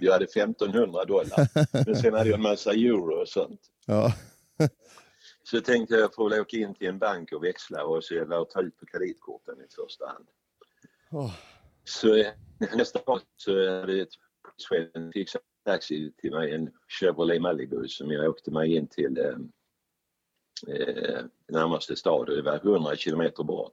Jag 0.00 0.12
hade 0.12 0.24
1500 0.24 1.04
dollar. 1.04 1.48
Men 1.86 1.96
sen 1.96 2.14
hade 2.14 2.28
jag 2.28 2.36
en 2.36 2.42
massa 2.42 2.70
euro 2.72 3.20
och 3.20 3.28
sånt. 3.28 3.60
Ja. 3.86 4.12
Så 5.42 5.60
tänkte 5.60 5.94
jag 5.94 6.14
får 6.14 6.30
väl 6.30 6.40
åka 6.40 6.56
in 6.56 6.74
till 6.74 6.88
en 6.88 6.98
bank 6.98 7.32
och 7.32 7.44
växla 7.44 7.84
och 7.84 8.04
så 8.04 8.14
jag 8.14 8.50
ta 8.50 8.60
ut 8.60 8.76
på 8.76 8.86
kreditkorten 8.86 9.54
i 9.60 9.74
första 9.74 10.06
hand. 10.06 10.26
Så 11.84 12.16
eh, 12.16 12.32
nästa 12.76 12.98
dag 13.06 13.20
så 13.36 13.50
hade 13.80 14.00
ett 14.02 14.08
polischefen 14.44 15.12
fixat 15.12 15.42
taxi 15.64 16.12
till 16.18 16.30
mig, 16.30 16.54
en 16.54 16.70
Chevrolet 16.88 17.42
Malibu 17.42 17.88
som 17.88 18.10
jag 18.10 18.30
åkte 18.30 18.50
mig 18.50 18.76
in 18.76 18.88
till 18.88 19.18
eh, 19.18 19.36
eh, 20.76 21.24
närmaste 21.48 21.96
stad 21.96 22.28
och 22.28 22.36
det 22.36 22.42
var 22.42 22.56
100 22.56 22.96
kilometer 22.96 23.44
bort. 23.44 23.72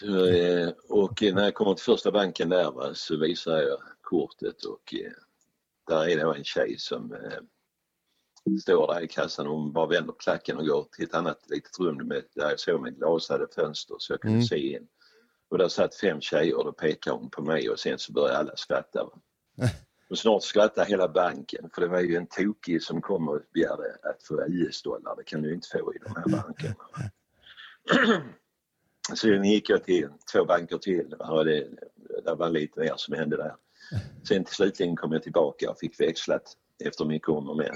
Så, 0.00 0.26
eh, 0.26 0.68
och 0.88 1.22
när 1.22 1.44
jag 1.44 1.54
kommer 1.54 1.74
till 1.74 1.84
första 1.84 2.10
banken 2.12 2.48
där 2.48 2.70
va, 2.70 2.94
så 2.94 3.16
visar 3.16 3.58
jag 3.62 3.78
kortet 4.00 4.64
och 4.64 4.94
eh, 4.94 5.12
där 5.88 6.08
är 6.08 6.16
det 6.16 6.38
en 6.38 6.44
tjej 6.44 6.78
som 6.78 7.12
eh, 7.12 7.40
står 8.62 8.94
där 8.94 9.00
i 9.00 9.08
kassan 9.08 9.46
och 9.46 9.54
hon 9.54 9.72
bara 9.72 9.86
vänder 9.86 10.14
klacken 10.18 10.56
och 10.56 10.66
går 10.66 10.88
till 10.92 11.04
ett 11.04 11.14
annat 11.14 11.50
litet 11.50 11.78
rum 11.80 11.96
med, 11.96 12.24
där 12.34 12.50
jag 12.50 12.60
såg 12.60 12.80
med 12.80 12.96
glasade 12.96 13.46
fönster 13.54 13.96
så 13.98 14.12
jag 14.12 14.20
kunde 14.20 14.34
Mm. 14.36 14.46
se 14.46 14.76
in. 14.76 14.88
Och 15.50 15.58
där 15.58 15.68
satt 15.68 15.94
fem 15.94 16.20
tjejer 16.20 16.56
och 16.56 16.64
då 16.64 16.72
pekade 16.72 17.16
hon 17.16 17.30
på 17.30 17.42
mig 17.42 17.70
och 17.70 17.78
sen 17.78 17.98
så 17.98 18.12
började 18.12 18.38
alla 18.38 18.56
skratta. 18.56 19.08
Och 20.10 20.18
snart 20.18 20.42
skrattade 20.42 20.86
hela 20.86 21.08
banken 21.08 21.70
för 21.74 21.80
det 21.80 21.88
var 21.88 22.00
ju 22.00 22.16
en 22.16 22.26
tokig 22.26 22.82
som 22.82 23.00
kom 23.00 23.28
och 23.28 23.40
begärde 23.54 23.96
att 24.02 24.22
få 24.22 24.44
US-dollar. 24.48 25.16
Det 25.16 25.24
kan 25.24 25.42
du 25.42 25.48
ju 25.48 25.54
inte 25.54 25.68
få 25.68 25.94
i 25.94 25.98
de 25.98 26.16
här 26.16 26.42
bankerna. 26.42 26.74
Sen 29.16 29.44
gick 29.44 29.70
jag 29.70 29.84
till 29.84 30.08
två 30.32 30.44
banker 30.44 30.78
till 30.78 31.14
och 31.14 31.44
det, 31.44 31.68
det 32.24 32.34
var 32.34 32.50
lite 32.50 32.80
mer 32.80 32.94
som 32.96 33.14
hände 33.14 33.36
där. 33.36 33.54
Sen 34.28 34.44
till 34.44 34.54
slutligen 34.54 34.96
kom 34.96 35.12
jag 35.12 35.22
tillbaka 35.22 35.70
och 35.70 35.78
fick 35.78 36.00
växlat 36.00 36.56
efter 36.84 37.04
mycket 37.04 37.28
om 37.28 37.48
och 37.48 37.56
men 37.56 37.74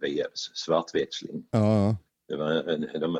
via 0.00 0.26
svartväxling. 0.34 1.44
Ja, 1.50 1.96
Det 2.32 2.38
var 2.38 2.50
en, 2.50 3.00
de, 3.00 3.18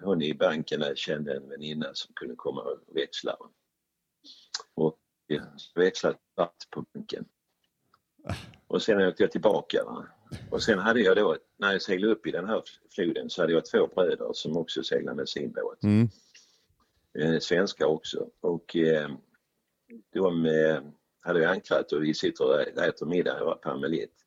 hon 0.00 0.22
i 0.22 0.34
banken 0.34 0.84
kände 0.94 1.36
en 1.36 1.48
väninna 1.48 1.94
som 1.94 2.14
kunde 2.14 2.34
komma 2.36 2.60
och 2.62 2.96
växla. 2.96 3.36
Och 4.74 4.98
jag 5.26 5.42
växlade 5.74 6.18
svart 6.34 6.70
på 6.70 6.84
banken. 6.94 7.24
Och 8.66 8.82
sen 8.82 9.08
åkte 9.08 9.22
jag 9.22 9.32
tillbaka. 9.32 9.84
Va? 9.84 10.06
Och 10.50 10.62
sen 10.62 10.78
hade 10.78 11.00
jag 11.00 11.16
då, 11.16 11.36
när 11.56 11.72
jag 11.72 11.82
seglade 11.82 12.12
upp 12.12 12.26
i 12.26 12.30
den 12.30 12.48
här 12.48 12.62
floden 12.90 13.30
så 13.30 13.42
hade 13.42 13.52
jag 13.52 13.66
två 13.66 13.86
bröder 13.86 14.30
som 14.32 14.56
också 14.56 14.82
seglade 14.82 15.16
med 15.16 15.28
sin 15.28 15.52
båt. 15.52 15.82
mm. 15.82 16.08
Eh, 17.18 17.38
svenska 17.38 17.86
också. 17.86 18.30
Och 18.40 18.76
eh, 18.76 19.10
de 20.12 20.46
eh, 20.46 20.82
hade 21.20 21.40
ju 21.40 21.44
ankrat 21.44 21.92
och 21.92 22.04
vi 22.04 22.14
sitter 22.14 22.44
och 22.44 22.60
äter 22.60 23.06
middag 23.06 23.58
på 23.62 23.70
Amelit. 23.70 24.21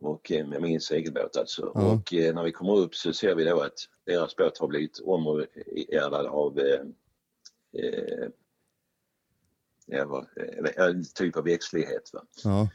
Och 0.00 0.32
eh, 0.32 0.46
med 0.46 0.62
min 0.62 0.80
segelbåt 0.80 1.36
alltså. 1.36 1.72
Ja. 1.74 1.92
Och 1.92 2.14
eh, 2.14 2.34
när 2.34 2.42
vi 2.44 2.52
kommer 2.52 2.76
upp 2.76 2.94
så 2.94 3.12
ser 3.12 3.34
vi 3.34 3.44
då 3.44 3.60
att 3.60 3.78
deras 4.06 4.36
båt 4.36 4.58
har 4.58 4.68
blivit 4.68 4.98
omgärdad 5.04 6.26
av 6.26 6.58
eh, 6.58 6.80
eh, 7.78 8.28
eh, 9.92 10.06
en 10.76 11.04
typ 11.14 11.36
av 11.36 11.44
växtlighet. 11.44 12.10
Ja. 12.44 12.68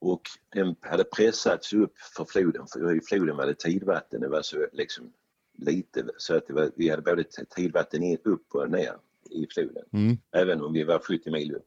Och 0.00 0.22
den 0.54 0.76
hade 0.80 1.04
pressats 1.04 1.72
upp 1.72 1.98
för 2.16 2.24
floden, 2.24 2.66
för 2.72 2.96
i 2.96 3.00
floden 3.00 3.36
var 3.36 3.46
det 3.46 3.58
tidvatten, 3.58 4.20
det 4.20 4.28
var 4.28 4.42
så 4.42 4.66
liksom 4.72 5.12
lite 5.58 6.04
så 6.16 6.36
att 6.36 6.46
det 6.46 6.52
var, 6.52 6.70
vi 6.76 6.88
hade 6.88 7.02
både 7.02 7.24
tidvatten 7.56 8.02
in, 8.02 8.18
upp 8.24 8.54
och 8.54 8.70
ner 8.70 8.92
i 9.30 9.46
floden, 9.54 9.84
Mm. 9.92 10.16
även 10.32 10.62
om 10.62 10.72
vi 10.72 10.84
var 10.84 10.98
70 10.98 11.30
mil 11.30 11.54
upp. 11.54 11.66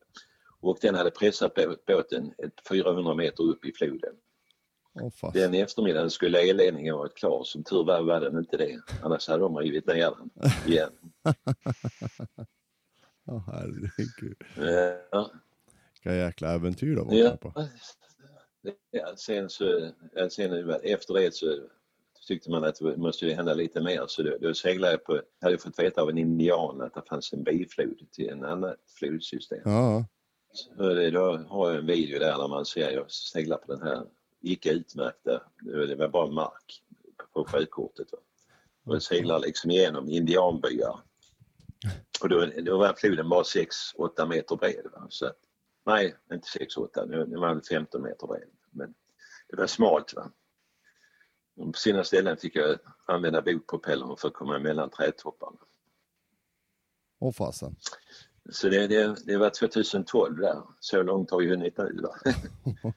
Och 0.60 0.78
den 0.82 0.96
hade 0.96 1.12
pressat 1.12 1.56
bå- 1.56 1.78
båten 1.88 2.34
ett 2.38 2.68
400 2.70 3.16
meter 3.16 3.44
upp 3.44 3.66
i 3.66 3.74
floden. 3.74 4.16
Fast. 5.14 5.34
Den 5.34 5.54
eftermiddagen 5.54 6.10
skulle 6.10 6.40
elledningen 6.50 6.96
varit 6.98 7.16
klar, 7.16 7.44
som 7.44 7.64
tur 7.64 7.84
var 7.84 8.02
var 8.04 8.22
den 8.22 8.38
inte 8.38 8.58
det. 8.58 8.80
Annars 9.04 9.28
hade 9.28 9.44
de 9.44 9.58
rivit 9.58 9.86
ner 9.88 10.14
den 10.18 10.52
igen. 10.72 10.90
Åh 13.28 13.44
herregud. 13.48 14.38
Eh, 14.58 14.98
Ja. 15.12 15.32
Vilka 16.04 16.16
jäkla 16.16 16.54
äventyr 16.54 16.96
de 16.96 17.10
Ja. 17.18 17.30
var 17.30 17.38
på. 17.38 17.68
Ja, 18.92 19.14
sen 19.16 19.50
så, 19.50 19.92
ja, 20.16 20.30
sen 20.30 20.70
efter 20.84 21.14
det 21.14 21.34
så 21.36 21.58
tyckte 22.28 22.52
man 22.52 22.64
att 22.64 22.76
det 22.76 22.98
måste 22.98 23.28
hända 23.34 23.54
lite 23.54 23.82
mer 23.82 24.04
så 24.08 24.24
då, 24.24 24.38
då 24.42 24.54
seglade 24.54 24.94
jag 24.94 25.04
på, 25.04 25.16
jag 25.16 25.48
hade 25.48 25.58
fått 25.58 25.80
veta 25.80 26.02
av 26.02 26.10
en 26.10 26.18
indian 26.18 26.82
att 26.82 26.94
det 26.94 27.02
fanns 27.10 27.34
en 27.34 27.44
biflod 27.44 28.12
till 28.12 28.30
en 28.30 28.44
annat 28.46 28.78
flodsystem. 29.00 29.62
Ja, 29.66 30.06
Så 30.54 30.94
det, 30.94 31.12
då 31.12 31.38
har 31.38 31.70
jag 31.70 31.80
en 31.80 31.86
video 31.86 32.20
där 32.20 32.38
när 32.38 32.48
man 32.48 32.66
ser 32.66 32.92
jag 32.92 33.12
seglar 33.12 33.58
på 33.58 33.74
den 33.76 33.82
här 33.82 34.04
icke 34.42 34.72
utmärkta, 34.72 35.42
det 35.60 35.96
var 35.96 36.08
bara 36.08 36.32
mark 36.32 36.84
på 37.34 37.46
sjökortet. 37.46 38.12
Va? 38.12 38.18
Och 38.84 39.04
seglar 39.04 39.40
liksom 39.40 39.72
igenom 39.72 40.10
indianbyar. 40.10 41.00
Och 42.22 42.30
då, 42.30 42.46
då 42.46 42.78
var 42.78 42.94
floden 42.94 43.30
bara 43.30 43.44
6-8 43.44 44.28
meter 44.28 44.56
bred. 44.56 44.88
Va? 44.94 45.08
Så 45.10 45.26
att, 45.26 45.38
nej, 45.86 46.16
inte 46.32 46.48
6-8, 46.48 47.08
den 47.08 47.40
var 47.40 47.54
väl 47.54 47.64
15 47.64 48.02
meter 48.02 48.28
bred. 48.28 48.50
Men 48.72 48.94
det 49.50 49.56
var 49.56 49.68
smalt. 49.68 50.14
Va? 50.14 50.32
Och 51.56 51.74
på 51.74 51.80
sina 51.80 52.04
ställen 52.04 52.38
fick 52.38 52.56
jag 52.56 52.80
använda 53.06 53.42
bogpropellern 53.42 54.18
för 54.18 54.28
att 54.28 54.34
komma 54.34 54.56
emellan 54.56 54.90
trädtopparna. 54.90 55.58
åh 57.20 57.32
fasen. 57.32 57.76
Så 58.50 58.70
det, 58.70 58.88
det, 58.88 59.16
det 59.26 59.38
var 59.38 59.50
2012 59.50 60.38
där. 60.38 60.62
Så 60.80 61.04
långt 61.04 61.32
har 61.32 61.40
vi 61.40 61.50
hunnit 61.50 61.78
nu. 61.78 62.02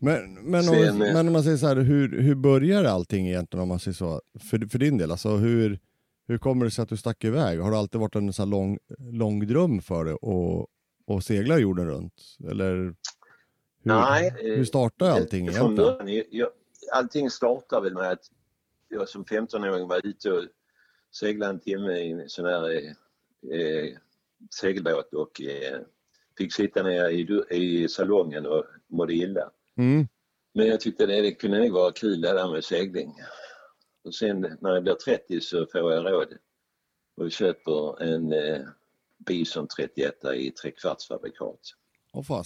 Men, 0.00 0.34
men, 0.34 0.64
Sen, 0.64 0.94
om, 0.94 1.02
eh, 1.02 1.12
men 1.14 1.26
om 1.26 1.32
man 1.32 1.42
säger 1.42 1.56
så 1.56 1.66
här, 1.66 1.76
hur, 1.76 2.20
hur 2.20 2.34
börjar 2.34 2.84
allting 2.84 3.28
egentligen 3.28 3.62
om 3.62 3.68
man 3.68 3.78
säger 3.78 3.94
så? 3.94 4.22
För, 4.50 4.68
för 4.68 4.78
din 4.78 4.98
del, 4.98 5.10
alltså 5.10 5.28
hur, 5.28 5.78
hur 6.28 6.38
kommer 6.38 6.64
det 6.64 6.70
sig 6.70 6.82
att 6.82 6.88
du 6.88 6.96
stack 6.96 7.24
iväg? 7.24 7.60
Har 7.60 7.70
det 7.70 7.78
alltid 7.78 8.00
varit 8.00 8.14
en 8.14 8.32
här 8.38 8.46
lång, 8.46 8.78
lång 8.98 9.46
dröm 9.46 9.82
för 9.82 10.04
dig 10.04 10.14
att 10.14 10.68
att 11.16 11.24
segla 11.24 11.58
jorden 11.58 11.86
runt? 11.86 12.22
Eller 12.50 12.76
hur, 12.76 12.94
Nej, 13.82 14.26
eh, 14.26 14.56
hur 14.56 14.64
startar 14.64 15.10
allting 15.10 15.52
Från 15.52 15.72
egentligen? 15.72 15.98
början, 15.98 16.24
jag, 16.30 16.48
allting 16.92 17.30
startar 17.30 17.80
väl 17.80 17.94
med 17.94 18.10
att 18.10 18.24
jag 18.88 19.08
som 19.08 19.24
15-åring 19.24 19.88
var 19.88 20.06
ute 20.06 20.32
och 20.32 20.44
seglade 21.10 21.52
en 21.52 21.60
timme 21.60 21.92
i 21.92 22.10
en 22.10 22.28
sån 22.28 22.44
här 22.44 22.70
eh, 22.70 22.92
eh, 23.60 23.96
segelbåt 24.50 25.14
och 25.14 25.40
eh, 25.40 25.80
fick 26.38 26.54
sitta 26.54 26.82
ner 26.82 27.08
i, 27.08 27.44
i 27.50 27.88
salongen 27.88 28.46
och 28.46 28.64
mådde 28.86 29.14
illa. 29.14 29.50
Mm, 29.76 30.08
Men 30.54 30.66
jag 30.66 30.80
tyckte 30.80 31.06
det, 31.06 31.20
det 31.20 31.34
kunde 31.34 31.58
nog 31.58 31.72
vara 31.72 31.92
kul 31.92 32.20
det 32.20 32.32
där 32.32 32.52
med 32.52 32.64
segling. 32.64 33.14
Och 34.04 34.14
sen 34.14 34.56
när 34.60 34.74
jag 34.74 34.82
blir 34.82 34.94
30 34.94 35.40
så 35.40 35.66
får 35.66 35.92
jag 35.92 36.12
råd 36.12 36.28
och 37.16 37.32
köper 37.32 38.02
en 38.02 38.32
eh, 38.32 38.60
Bison 39.18 39.68
31 39.68 40.24
i 40.34 40.50
trekvartsfabrikat 40.50 41.60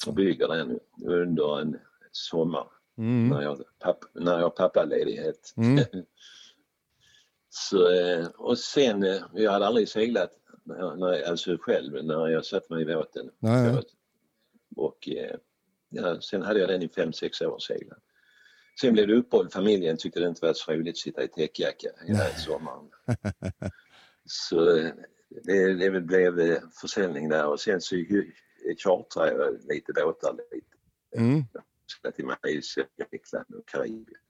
och 0.06 0.14
bygger 0.14 0.48
den 0.48 0.78
under 1.06 1.60
en 1.60 1.78
sommar 2.12 2.66
Mm, 2.98 3.28
när, 3.28 3.42
jag, 3.42 3.62
papp, 3.78 4.04
när 4.14 4.32
jag 4.32 4.42
har 4.42 4.50
pappaledighet. 4.50 5.54
Mm. 5.56 5.84
så, 7.48 7.92
eh, 7.92 8.26
och 8.26 8.58
sen, 8.58 9.02
eh, 9.02 9.22
jag 9.34 9.52
hade 9.52 9.66
aldrig 9.66 9.88
seglat 9.88 10.30
när, 10.64 10.96
när, 10.96 11.22
alltså 11.22 11.56
själv 11.60 12.04
när 12.04 12.28
jag 12.28 12.44
satte 12.44 12.74
mig 12.74 12.82
i 12.82 12.86
båten. 12.86 13.30
Nej, 13.38 13.72
nej. 13.72 13.82
Och 14.76 15.08
eh, 15.08 15.36
ja, 15.88 16.20
sen 16.20 16.42
hade 16.42 16.60
jag 16.60 16.68
den 16.68 16.82
i 16.82 16.88
fem 16.88 17.12
sex 17.12 17.40
år 17.40 17.58
seglat. 17.58 17.98
Sen 18.80 18.92
blev 18.92 19.08
det 19.08 19.14
uppehåll, 19.14 19.50
familjen 19.50 19.96
tyckte 19.96 20.20
det 20.20 20.28
inte 20.28 20.46
var 20.46 20.52
så 20.52 20.72
roligt 20.72 20.94
att 20.94 20.98
sitta 20.98 21.24
i 21.24 21.28
täckjacka 21.28 21.88
hela 22.06 22.28
sommaren. 22.28 22.90
så 24.24 24.76
eh, 24.78 24.92
det, 25.44 25.74
det 25.74 26.00
blev 26.00 26.40
eh, 26.40 26.58
försäljning 26.80 27.28
där 27.28 27.46
och 27.46 27.60
sen 27.60 27.80
så 27.80 27.96
chartrade 28.78 29.32
jag 29.32 29.58
lite 29.68 29.92
båtar 29.92 30.36
lite. 30.50 30.66
Mm, 31.16 31.44
till 32.14 32.26
Malaysia, 32.26 32.84
Grekland 32.96 33.54
och 33.54 33.68
Karibien. 33.68 34.20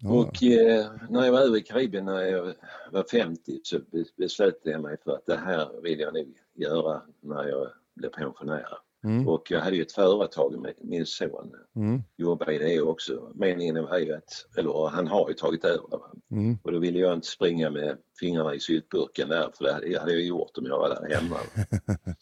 Ja. 0.00 0.10
Och 0.10 0.42
eh, 0.42 0.86
när 1.10 1.24
jag 1.24 1.32
var 1.32 1.40
över 1.40 1.56
i 1.58 1.62
Karibien 1.62 2.04
när 2.04 2.20
jag 2.22 2.54
var 2.92 3.04
50 3.10 3.60
så 3.62 3.78
be- 3.78 4.04
beslöt 4.16 4.60
jag 4.62 4.82
mig 4.82 4.96
för 5.04 5.12
att 5.12 5.26
det 5.26 5.36
här 5.36 5.80
vill 5.82 6.00
jag 6.00 6.14
nog 6.14 6.38
göra 6.54 7.02
när 7.20 7.44
jag 7.48 7.68
blir 7.94 8.08
pensionär. 8.10 8.78
Mm, 9.04 9.28
Och 9.28 9.50
jag 9.50 9.60
hade 9.60 9.76
ju 9.76 9.82
ett 9.82 9.92
företag 9.92 10.58
med 10.58 10.74
min 10.80 11.06
son, 11.06 11.52
mm, 11.76 12.02
jobbade 12.16 12.54
i 12.54 12.58
det 12.58 12.80
också. 12.80 13.32
Meningen 13.34 13.84
var 13.84 13.98
ju 13.98 14.12
att, 14.12 14.46
eller 14.56 14.88
han 14.88 15.06
har 15.06 15.28
ju 15.28 15.34
tagit 15.34 15.64
över 15.64 16.00
mm. 16.30 16.58
Och 16.62 16.72
då 16.72 16.78
ville 16.78 16.98
jag 16.98 17.14
inte 17.14 17.26
springa 17.26 17.70
med 17.70 17.98
fingrarna 18.20 18.54
i 18.54 18.60
syltburken 18.60 19.28
där 19.28 19.50
för 19.58 19.64
det 19.64 19.72
hade 19.72 19.86
jag 19.88 20.00
hade 20.00 20.12
jag 20.12 20.22
gjort 20.22 20.58
om 20.58 20.66
jag 20.66 20.78
var 20.78 20.88
där 20.88 21.14
hemma. 21.14 21.36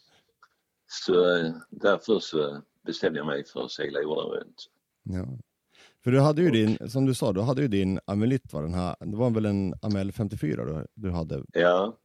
så 0.87 1.35
eh, 1.35 1.51
därför 1.69 2.19
så 2.19 2.61
bestämde 2.85 3.19
jag 3.19 3.25
mig 3.27 3.45
för 3.45 3.63
att 3.65 3.71
segla 3.71 4.01
jorden 4.01 4.25
runt. 4.25 4.65
Ja. 5.03 5.25
För 6.03 6.11
du 6.11 6.19
hade 6.19 6.41
ju 6.41 6.49
din, 6.49 6.89
som 6.89 7.05
du 7.05 7.13
sa, 7.13 7.33
du 7.33 7.41
hade 7.41 7.61
ju 7.61 7.67
din 7.67 7.99
Amelit, 8.05 8.53
va? 8.53 8.61
Den 8.61 8.73
här, 8.73 8.95
det 8.99 9.17
var 9.17 9.29
väl 9.29 9.45
en 9.45 9.73
Amel 9.81 10.11
54 10.11 10.65
du, 10.65 10.85
du 10.95 11.09
hade? 11.11 11.43
Ja, 11.53 11.97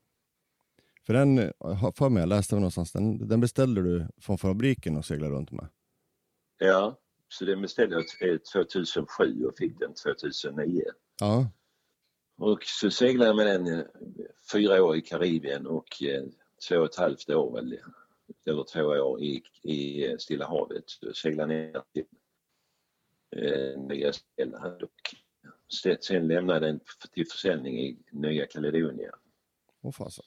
För 1.07 1.15
den, 1.15 1.53
för 1.97 2.09
mig, 2.09 2.21
jag 2.21 2.29
läste 2.29 2.55
någonstans, 2.55 2.93
den, 2.93 3.29
den 3.29 3.41
beställde 3.41 3.83
du 3.83 4.07
från 4.21 4.39
fabriken 4.39 4.97
och 4.97 5.05
seglade 5.05 5.35
runt 5.35 5.51
med. 5.51 5.69
Ja, 6.59 6.99
så 7.29 7.45
den 7.45 7.63
beställde 7.63 7.95
jag 7.95 8.09
t- 8.09 8.39
2007 8.53 9.45
och 9.45 9.57
fick 9.57 9.79
den 9.79 9.95
2009. 9.95 10.83
Ja, 11.21 11.49
Och 12.39 12.59
så 12.63 12.91
seglade 12.91 13.27
jag 13.31 13.37
med 13.37 13.47
den 13.47 13.79
eh, 13.79 13.85
fyra 14.53 14.83
år 14.85 14.97
i 14.97 15.01
Karibien 15.01 15.67
och 15.67 16.03
eh, 16.03 16.25
två 16.69 16.77
och 16.79 16.85
ett 16.85 16.97
halvt 16.97 17.31
år, 17.31 17.53
väl, 17.55 17.79
eller 18.47 18.65
två 18.73 18.81
år 18.83 19.23
i, 19.23 19.43
i 19.63 20.07
Stilla 20.19 20.47
havet. 20.49 20.85
Så 20.87 21.13
seglade 21.13 21.55
ner 21.55 21.83
till 21.93 22.05
Nya 23.89 24.13
Zeeland 24.13 24.83
och 24.83 24.91
se- 25.83 26.03
sen 26.03 26.27
lämnade 26.29 26.67
den 26.67 26.81
till 27.13 27.27
försäljning 27.31 27.79
i 27.79 27.99
Nya 28.13 28.47
Kaledonien. 28.47 29.13
åh 29.83 29.93
fasen. 29.93 30.25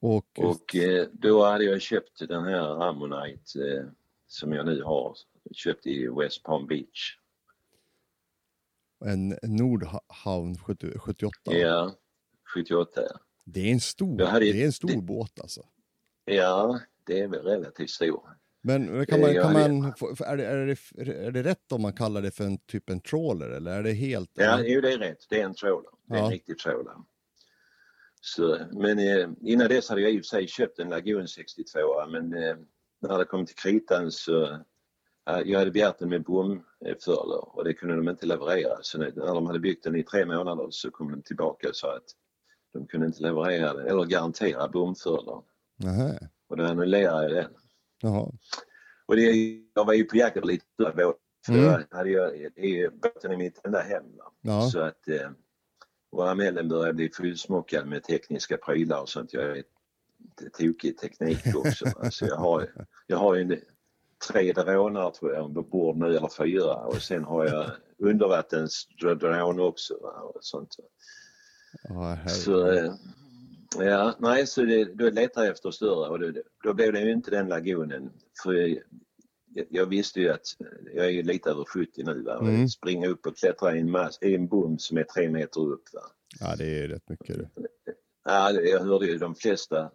Och, 0.00 0.38
Och 0.38 0.74
eh, 0.76 1.08
då 1.12 1.44
hade 1.44 1.64
jag 1.64 1.80
köpt 1.82 2.28
den 2.28 2.44
här 2.44 2.88
Ammonite 2.88 3.68
eh, 3.76 3.84
som 4.26 4.52
jag 4.52 4.66
nu 4.66 4.82
har. 4.82 5.16
Köpt 5.52 5.86
i 5.86 6.08
West 6.08 6.42
Palm 6.42 6.66
Beach. 6.66 7.18
en 9.04 9.38
Nordhavn 9.42 10.58
70, 10.58 10.98
78. 10.98 11.52
Ja, 11.56 11.94
78 12.54 13.02
ja. 13.10 13.18
Det 13.44 13.60
är 13.68 13.72
en 13.72 13.80
stor, 13.80 14.20
hade- 14.26 14.52
det 14.52 14.62
är 14.62 14.66
en 14.66 14.72
stor 14.72 14.88
det- 14.88 15.02
båt 15.02 15.40
alltså. 15.40 15.62
Ja, 16.24 16.80
det 17.04 17.20
är 17.20 17.28
väl 17.28 17.42
relativt 17.42 17.90
stor. 17.90 18.38
Men 18.66 19.06
kan 19.06 19.20
man, 19.20 19.30
Eh, 19.30 19.34
kan 19.34 19.34
jag 19.34 19.44
hade- 19.44 19.68
man, 19.72 19.92
är, 20.26 20.36
det, 20.36 20.46
är, 20.46 20.66
det, 21.04 21.12
är 21.26 21.30
det 21.30 21.42
rätt 21.42 21.72
om 21.72 21.82
man 21.82 21.92
kallar 21.92 22.22
det 22.22 22.30
för 22.30 22.44
en 22.44 22.58
typ 22.58 22.90
en 22.90 23.00
trawler 23.00 23.50
eller 23.50 23.78
är 23.78 23.82
det 23.82 23.92
helt? 23.92 24.30
Ja, 24.34 24.60
jo, 24.64 24.80
det 24.80 24.92
är 24.92 24.98
rätt. 24.98 25.26
Det 25.28 25.40
är 25.40 25.44
en 25.44 25.54
trålare. 25.54 25.92
Det 26.08 26.14
är 26.14 26.18
Ja. 26.18 26.24
en 26.24 26.30
riktig 26.30 26.58
trålare. 26.58 26.96
Så, 28.20 28.58
men 28.72 28.98
eh, 28.98 29.28
innan 29.42 29.68
dess 29.68 29.88
hade 29.88 30.00
jag 30.00 30.10
i 30.12 30.20
och 30.20 30.24
för 30.24 30.36
sig 30.36 30.46
köpt 30.48 30.78
en 30.78 30.88
Lagoon 30.90 31.28
62 31.28 31.78
men 32.08 32.34
eh, 32.34 32.56
när 33.02 33.18
det 33.18 33.24
kom 33.24 33.46
till 33.46 33.56
kritan 33.56 34.10
så 34.10 34.44
eh, 35.30 35.40
jag 35.44 35.58
hade 35.58 35.70
begärt 35.70 35.98
den 35.98 36.08
med 36.08 36.22
bomförlar 36.22 37.56
och 37.56 37.64
det 37.64 37.72
kunde 37.74 37.96
de 37.96 38.08
inte 38.08 38.26
leverera. 38.26 38.78
Så 38.82 38.98
när 38.98 39.10
de 39.34 39.46
hade 39.46 39.58
byggt 39.60 39.84
den 39.84 39.96
i 39.96 40.02
tre 40.02 40.24
månader 40.26 40.66
så 40.70 40.90
kom 40.90 41.10
de 41.10 41.22
tillbaka 41.22 41.68
och 41.68 41.76
sa 41.76 41.96
att 41.96 42.04
de 42.72 42.86
kunde 42.86 43.06
inte 43.06 43.22
leverera 43.22 43.72
den 43.72 43.86
eller 43.86 44.04
garantera 44.04 44.68
bomförlar. 44.68 45.42
Nähä. 45.76 46.18
Och 46.48 46.56
då 46.56 46.64
annullerade 46.64 47.22
jag 47.34 47.44
den. 47.44 47.50
Jaha. 48.04 48.32
Och 49.06 49.16
det, 49.16 49.60
jag 49.74 49.84
var 49.84 49.92
ju 49.94 50.04
på 50.04 50.16
jakt 50.16 50.36
efter 50.36 50.48
lite 50.48 50.64
båt. 50.78 51.16
För 51.46 51.52
Mm. 51.52 51.82
hade 51.90 52.10
jag, 52.10 52.32
det 52.56 52.80
är 52.80 52.90
båten 52.90 53.32
i 53.32 53.36
mitt 53.36 53.60
enda 53.66 53.80
hem. 53.80 54.04
Ja. 54.40 54.60
Så 54.70 54.80
att 54.80 55.08
eh, 55.08 55.30
och 56.10 56.30
Amellen 56.30 56.68
börjar 56.68 56.92
bli 56.92 57.10
fullsmockad 57.10 57.86
med 57.86 58.02
tekniska 58.02 58.56
prylar 58.56 59.00
och 59.00 59.08
sånt. 59.08 59.32
Jag 59.32 59.58
är 59.58 59.64
tokig 60.58 60.88
i 60.88 60.92
teknik 60.92 61.38
också. 61.54 61.84
va. 61.84 62.10
Så 62.10 62.26
jag 62.26 62.36
har, 62.36 62.70
jag 63.06 63.16
har 63.16 63.34
ju 63.34 63.42
en, 63.42 63.60
tre 64.30 64.52
drönare 64.52 65.14
tror 65.14 65.34
jag 65.34 65.44
ombord 65.44 65.96
nu 65.96 66.16
eller 66.16 66.28
fyra 66.38 66.74
och 66.74 67.02
sen 67.02 67.24
har 67.24 67.46
jag 67.46 67.70
undervattensdrön 67.98 69.60
också. 69.60 69.98
Va? 70.02 70.10
Och 70.10 70.44
sånt. 70.44 70.76
herre. 71.88 72.28
Så, 72.28 72.70
eh, 72.70 72.92
ja, 73.78 74.16
nej, 74.18 74.46
så 74.46 74.62
det, 74.62 74.84
då 74.84 75.10
letar 75.10 75.42
jag 75.42 75.52
efter 75.52 75.70
större 75.70 76.08
och 76.08 76.18
då, 76.18 76.32
då 76.64 76.74
blev 76.74 76.92
det 76.92 77.00
ju 77.00 77.12
inte 77.12 77.30
den 77.30 77.48
lagonen. 77.48 78.10
För 78.42 78.52
jag, 78.52 78.78
jag 79.70 79.86
visste 79.86 80.20
ju 80.20 80.28
att 80.28 80.46
jag 80.94 81.06
är 81.06 81.10
ju 81.10 81.22
lite 81.22 81.50
över 81.50 81.64
70 81.64 82.02
nu 82.02 82.22
va? 82.22 82.38
Mm. 82.38 82.68
springa 82.68 83.08
upp 83.08 83.26
och 83.26 83.36
klättra 83.36 83.76
i 83.76 83.80
en, 83.80 83.90
mass, 83.90 84.18
i 84.22 84.34
en 84.34 84.46
bom 84.46 84.78
som 84.78 84.98
är 84.98 85.04
tre 85.04 85.30
meter 85.30 85.60
upp. 85.60 85.84
Va? 85.92 86.00
ja, 86.40 86.56
det 86.56 86.64
är 86.64 86.88
rätt 86.88 87.08
mycket. 87.08 87.36
det. 87.36 87.48
Ja, 88.24 88.50
jag 88.50 88.80
hörde 88.80 89.06
ju 89.06 89.18
de 89.18 89.34
flesta, 89.34 89.90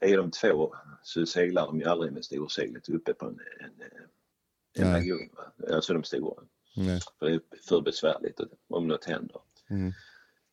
är 0.00 0.16
de 0.16 0.30
två 0.30 0.74
så 1.02 1.26
seglar 1.26 1.66
de 1.66 1.80
ju 1.80 1.84
aldrig 1.84 2.12
med 2.12 2.24
storseglet 2.24 2.88
uppe 2.88 3.14
på 3.14 3.26
en, 3.26 3.40
en, 3.60 4.84
en 4.84 4.92
lagun. 4.92 5.28
Va? 5.36 5.74
Alltså 5.74 5.92
de 5.94 6.04
stora. 6.04 6.42
Nej. 6.76 7.00
För 7.18 7.26
det 7.26 7.34
är 7.34 7.40
för 7.68 7.80
besvärligt 7.80 8.40
om 8.68 8.88
något 8.88 9.04
händer. 9.04 9.40
Mm. 9.70 9.92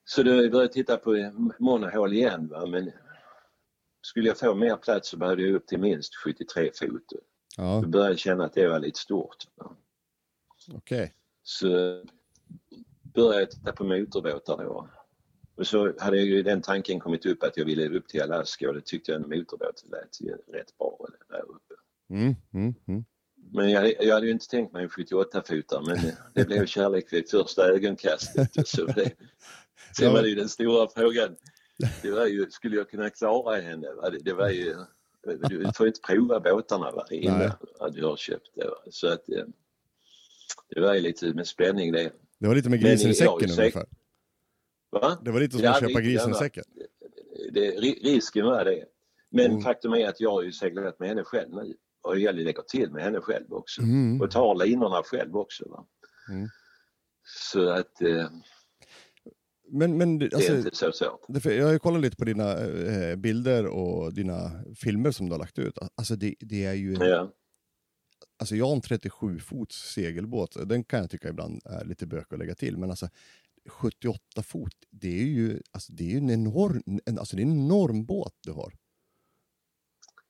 Så 0.10 0.24
då 0.24 0.32
började 0.32 0.58
jag 0.58 0.72
titta 0.72 0.98
på 0.98 1.32
monohål 1.60 2.14
igen 2.14 2.48
va? 2.48 2.66
men 2.66 2.92
skulle 4.02 4.28
jag 4.28 4.38
få 4.38 4.56
mer 4.56 4.76
plats 4.76 5.10
så 5.10 5.18
behövde 5.18 5.44
jag 5.44 5.56
upp 5.56 5.68
till 5.68 5.80
minst 5.80 6.16
73 6.16 6.72
fot. 6.80 7.04
Ja, 7.58 7.80
Då 7.84 7.88
började 7.88 8.12
jag 8.12 8.20
känna 8.20 8.46
att 8.46 8.54
det 8.54 8.68
var 8.68 8.80
lite 8.80 9.00
stort. 9.00 9.38
Okej. 10.74 11.14
Så 11.44 11.68
började 13.14 13.40
jag 13.40 13.52
titta 13.52 13.72
på 13.72 13.84
motorbåtar 13.84 14.58
då. 14.58 14.90
Och 15.56 15.68
så 15.68 15.94
hade 16.00 16.18
jag 16.18 16.26
ju 16.26 16.44
den 16.44 16.62
tanken 16.62 17.00
kommit 17.00 17.26
upp 17.26 17.44
att 17.44 17.58
jag 17.58 17.66
ville 17.66 17.90
upp 17.90 18.08
till 18.08 18.22
Alaska 18.22 18.70
och 18.70 18.76
det 18.76 18.86
tyckte 18.86 19.12
jag 19.12 19.22
en 19.22 19.30
motorbåt 19.30 19.86
lät 19.92 20.22
ju 20.22 20.32
rätt 20.32 20.78
bra 20.78 21.08
där 21.30 21.42
uppe. 21.42 21.74
Mm, 22.10 22.36
mm, 22.54 22.76
mm. 22.88 23.06
Men 23.52 23.70
jag, 23.70 24.04
jag 24.04 24.14
hade 24.14 24.26
ju 24.26 24.32
inte 24.32 24.48
tänkt 24.48 24.74
mig 24.74 24.84
en 24.84 24.90
78-fotare 24.90 25.84
men 25.86 26.12
det 26.34 26.46
blev 26.46 26.66
kärlek 26.66 27.14
vid 27.14 27.30
första 27.30 27.68
ögonkastet. 27.68 28.68
Så 28.68 28.86
det, 28.86 29.12
sen 29.98 30.06
Ja. 30.08 30.14
var 30.14 30.22
det 30.22 30.30
ju 30.30 30.36
den 30.36 30.50
stora 30.50 30.88
frågan. 30.96 31.36
Det 32.02 32.12
var 32.12 32.26
ju, 32.26 32.50
skulle 32.52 32.76
jag 32.76 32.90
kunna 32.90 33.10
klara 33.10 33.56
henne? 33.62 33.88
Det, 34.12 34.18
det 34.22 34.34
var 34.34 34.50
ju, 34.50 34.76
du 35.50 35.72
får 35.76 35.86
ju 35.86 35.88
inte 35.88 36.02
prova 36.08 36.40
båtarna 36.40 36.92
va? 36.92 37.06
innan 37.12 37.38
Nej. 37.40 37.52
du 37.92 38.06
har 38.06 38.18
köpt 38.18 38.50
det. 38.56 38.66
Va? 38.68 38.76
Så 38.92 39.08
att 39.08 39.30
eh, 39.30 39.46
det 40.76 40.82
var 40.82 40.94
ju 40.94 41.00
lite 41.02 41.34
med 41.34 41.48
spänning 41.48 41.92
det. 41.92 42.12
Det 42.40 42.48
var 42.48 42.56
lite 42.56 42.70
med 42.70 42.80
grisen 42.82 43.12
i 43.12 43.14
säcken 43.14 43.50
säker- 43.50 43.62
ungefär. 43.62 43.86
Va? 44.92 45.18
Det 45.26 45.32
var 45.32 45.40
lite 45.40 45.56
som 45.58 45.64
Ja, 45.66 45.72
att 45.72 45.80
köpa 45.80 46.02
grisen 46.02 46.32
i 46.32 46.34
säcken. 46.34 46.64
Det, 47.52 47.72
ri- 47.72 48.04
risken 48.04 48.46
var 48.46 48.66
det. 48.66 48.86
Men 49.32 49.46
Mm. 49.46 49.62
faktum 49.62 49.94
är 49.94 50.08
att 50.10 50.20
jag 50.20 50.32
har 50.32 50.42
ju 50.42 50.52
seglat 50.52 51.00
med 51.00 51.10
henne 51.10 51.24
själv 51.24 51.50
nu. 51.54 51.74
Och 52.02 52.20
jag 52.20 52.36
lägger 52.36 52.62
till 52.62 52.92
med 52.92 53.04
henne 53.04 53.22
själv 53.22 53.54
också. 53.54 53.82
Mm. 53.82 54.22
Och 54.22 54.32
tar 54.32 54.66
linorna 54.66 55.04
själv 55.04 55.36
också. 55.38 55.70
Va? 55.70 55.86
Mm. 56.30 56.48
Så 57.24 57.70
att 57.70 58.02
eh, 58.02 58.30
Men, 59.72 59.98
men 59.98 60.20
det 60.20 60.34
alltså, 60.34 60.54
är 60.54 60.58
inte 60.58 60.76
så 60.76 60.92
svårt. 60.92 61.26
det- 61.44 61.56
jag 61.56 61.66
har 61.66 61.74
ju 61.74 61.80
kollat 61.80 62.02
lite 62.02 62.16
på 62.16 62.26
dina 62.26 62.58
eh, 62.58 63.16
bilder 63.16 63.66
och 63.66 64.14
dina 64.14 64.64
filmer 64.76 65.12
som 65.12 65.26
du 65.26 65.32
har 65.34 65.40
lagt 65.40 65.60
ut. 65.60 65.78
Alltså 65.96 66.16
det, 66.16 66.36
det 66.40 66.66
är 66.66 66.74
ju, 66.74 66.94
Ja. 66.94 67.34
alltså 68.40 68.56
jag 68.56 68.66
har 68.66 68.76
en 68.76 68.82
37 68.82 69.40
fots 69.40 69.94
segelbåt, 69.94 70.70
den 70.70 70.84
kan 70.84 71.00
jag 71.00 71.10
tycka 71.10 71.30
ibland 71.30 71.62
är 71.66 71.86
lite 71.86 72.08
bök 72.08 72.34
att 72.34 72.40
lägga 72.40 72.56
till, 72.56 72.78
men 72.78 72.90
alltså 72.90 73.10
78 73.70 74.44
fot, 74.44 74.74
det 74.90 75.20
är 75.22 75.26
ju, 75.26 75.62
alltså 75.72 75.94
det 75.94 76.14
är 76.14 76.18
en 76.18 76.30
enorm, 76.30 76.82
en, 77.06 77.20
alltså 77.20 77.36
det 77.36 77.42
är 77.42 77.46
en 77.46 77.52
enorm 77.66 78.06
båt 78.06 78.34
du 78.44 78.52
har. 78.52 78.74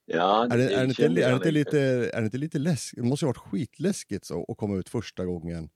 Ja, 0.06 0.48
Är 0.52 0.58
det, 0.58 0.74
är 0.74 0.78
det, 0.78 0.90
inte, 0.90 1.04
är 1.06 1.30
det 1.30 1.36
inte 1.36 1.52
lite, 1.52 1.80
är 2.14 2.20
det 2.22 2.26
inte 2.26 2.38
lite 2.38 2.60
läskigt? 2.60 3.04
Det 3.04 3.08
måste 3.10 3.26
ju 3.26 3.28
ha 3.28 3.34
varit 3.34 3.52
skitläskigt 3.52 4.26
så, 4.26 4.46
att 4.52 4.58
komma 4.58 4.78
ut 4.78 4.90
första 4.90 5.26
gången. 5.26 5.70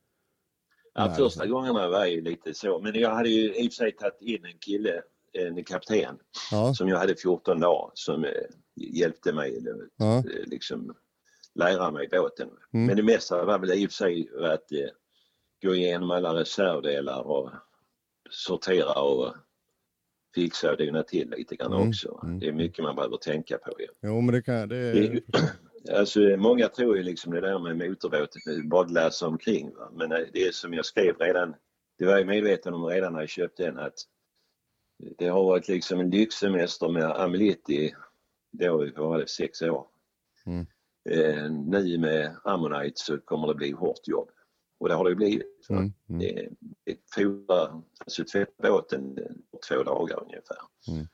Ja, 0.93 1.13
första 1.17 1.47
gångerna 1.47 1.89
var 1.89 2.05
ju 2.05 2.21
lite 2.21 2.53
så. 2.53 2.79
Men 2.79 2.99
jag 2.99 3.09
hade 3.09 3.29
ju 3.29 3.55
i 3.55 3.67
och 3.67 3.71
för 3.73 3.75
sig 3.77 3.91
tagit 3.91 4.21
in 4.21 4.45
en 4.45 4.57
kille, 4.57 5.01
en 5.33 5.63
kapten, 5.63 6.17
Ja, 6.51 6.73
som 6.73 6.87
jag 6.87 6.97
hade 6.97 7.15
14 7.15 7.59
dagar 7.59 7.91
som 7.93 8.23
eh, 8.25 8.31
hjälpte 8.75 9.33
mig 9.33 9.57
eh, 9.57 9.73
ja, 9.97 10.23
liksom 10.45 10.95
lära 11.55 11.91
mig 11.91 12.07
båten. 12.11 12.49
Mm. 12.73 12.85
Men 12.85 12.95
det 12.95 13.03
mesta 13.03 13.45
var 13.45 13.59
väl 13.59 13.71
i 13.71 13.85
och 13.87 13.91
för 13.91 13.95
sig 13.95 14.29
att 14.39 14.71
eh, 14.71 14.87
gå 15.63 15.75
igenom 15.75 16.11
alla 16.11 16.35
reservdelar 16.35 17.21
och 17.27 17.51
sortera 18.29 19.01
och 19.01 19.35
fixa 20.35 20.71
och 20.71 20.77
dona 20.77 21.03
till 21.03 21.29
lite 21.37 21.55
grann 21.55 21.73
Mm, 21.73 21.89
också. 21.89 22.19
mm. 22.23 22.39
Det 22.39 22.47
är 22.47 22.53
mycket 22.53 22.83
man 22.83 22.95
behöver 22.95 23.17
tänka 23.17 23.57
på. 23.57 23.71
Ja. 23.79 23.85
jo 24.01 24.21
men 24.21 24.33
det 24.35 24.41
kan 24.41 24.55
jag, 24.55 24.69
det 24.69 24.91
Det 24.93 24.99
är 25.07 25.21
Alltså, 25.91 26.19
många 26.19 26.67
tror 26.67 26.97
ju 26.97 27.03
liksom 27.03 27.33
det 27.33 27.41
där 27.41 27.59
med 27.59 27.77
motorbåten, 27.89 28.69
bara 28.69 28.87
läsa 28.87 29.27
omkring. 29.27 29.75
Va? 29.75 29.91
Men 29.93 30.11
eh, 30.11 30.19
det 30.33 30.43
är 30.47 30.51
som 30.51 30.73
jag 30.73 30.85
skrev 30.85 31.17
redan, 31.17 31.55
det 31.97 32.05
var 32.05 32.17
jag 32.17 32.27
medveten 32.27 32.73
om 32.73 32.85
redan 32.85 33.13
när 33.13 33.19
jag 33.19 33.29
köpte 33.29 33.65
den 33.65 33.79
att 33.79 33.93
det 35.17 35.27
har 35.27 35.43
varit 35.43 35.67
liksom 35.67 35.99
en 35.99 36.09
lyxsemester 36.09 36.89
med 36.89 37.03
Ameliti, 37.03 37.93
då 38.51 38.91
var 38.95 39.19
det 39.19 39.27
sex 39.27 39.61
år. 39.61 39.87
Mm. 40.45 40.65
Eh, 41.09 41.51
nu 41.51 41.97
med 41.97 42.35
Ammonite 42.43 42.99
så 42.99 43.17
kommer 43.17 43.47
det 43.47 43.55
bli 43.55 43.71
hårt 43.71 44.07
jobb. 44.07 44.29
Och 44.79 44.89
det 44.89 44.95
har 44.95 45.09
det 45.09 45.15
blivit. 45.15 45.69
mm, 45.69 45.93
mm, 46.09 46.19
Det, 46.19 46.49
det 46.83 46.97
fordrar, 47.15 47.81
alltså 47.99 48.23
tvätta 48.25 48.69
båten 48.69 49.19
två 49.69 49.83
dagar 49.83 50.23
ungefär. 50.23 50.57
Mm. 50.87 51.07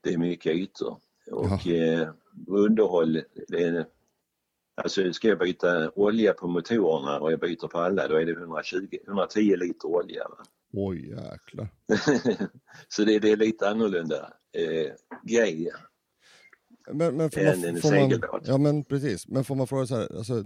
Det 0.00 0.14
är 0.14 0.18
mycket 0.18 0.56
ytor. 0.56 1.00
Och 1.30 1.66
eh, 1.66 2.08
underhåll, 2.46 3.22
det 3.48 3.86
alltså 4.82 5.12
ska 5.12 5.28
jag 5.28 5.38
byta 5.38 5.90
olja 5.90 6.32
på 6.32 6.48
motorerna 6.48 7.20
och 7.20 7.32
jag 7.32 7.40
byter 7.40 7.68
på 7.68 7.78
alla 7.78 8.08
då 8.08 8.14
är 8.16 8.26
det 8.26 8.32
120, 8.32 8.96
110 9.06 9.56
liter 9.56 9.88
olja. 9.88 10.28
Va? 10.28 10.44
oj 10.72 11.08
jäklar. 11.08 11.68
Så 12.88 13.04
det, 13.04 13.18
det 13.18 13.30
är 13.30 13.36
lite 13.36 13.68
annorlunda 13.68 14.32
eh, 14.52 14.92
grej. 15.22 15.70
Men, 16.92 17.16
men 17.16 17.30
får 17.30 17.40
man, 17.44 17.64
en 17.64 17.80
får 17.80 17.90
man, 18.30 18.42
ja 18.44 18.58
men 18.58 18.84
precis, 18.84 19.28
men 19.28 19.44
får 19.44 19.54
man 19.54 19.66
fråga 19.66 19.86
så 19.86 19.96
här, 19.96 20.16
alltså, 20.16 20.44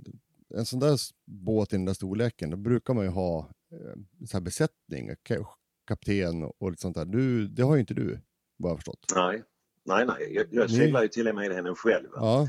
en 0.54 0.66
sån 0.66 0.80
där 0.80 0.98
båt 1.26 1.72
i 1.72 1.76
den 1.76 1.84
där 1.84 1.94
storleken, 1.94 2.50
då 2.50 2.56
brukar 2.56 2.94
man 2.94 3.04
ju 3.04 3.10
ha 3.10 3.38
eh, 3.72 4.26
så 4.26 4.36
här 4.36 4.40
besättning, 4.40 5.10
ka- 5.28 5.46
kapten 5.86 6.42
och 6.58 6.70
lite 6.70 6.82
sånt 6.82 6.96
där. 6.96 7.04
Du, 7.04 7.48
det 7.48 7.62
har 7.62 7.74
ju 7.74 7.80
inte 7.80 7.94
du, 7.94 8.20
vad 8.56 8.70
jag 8.70 8.78
förstått. 8.78 9.06
Nej, 9.14 9.42
nej, 9.84 10.06
nej. 10.06 10.34
Jag, 10.34 10.46
jag 10.50 10.70
seglar 10.70 11.02
ju 11.02 11.08
till 11.08 11.28
och 11.28 11.34
med 11.34 11.52
henne 11.52 11.74
själv. 11.74 12.08
Ja, 12.14 12.48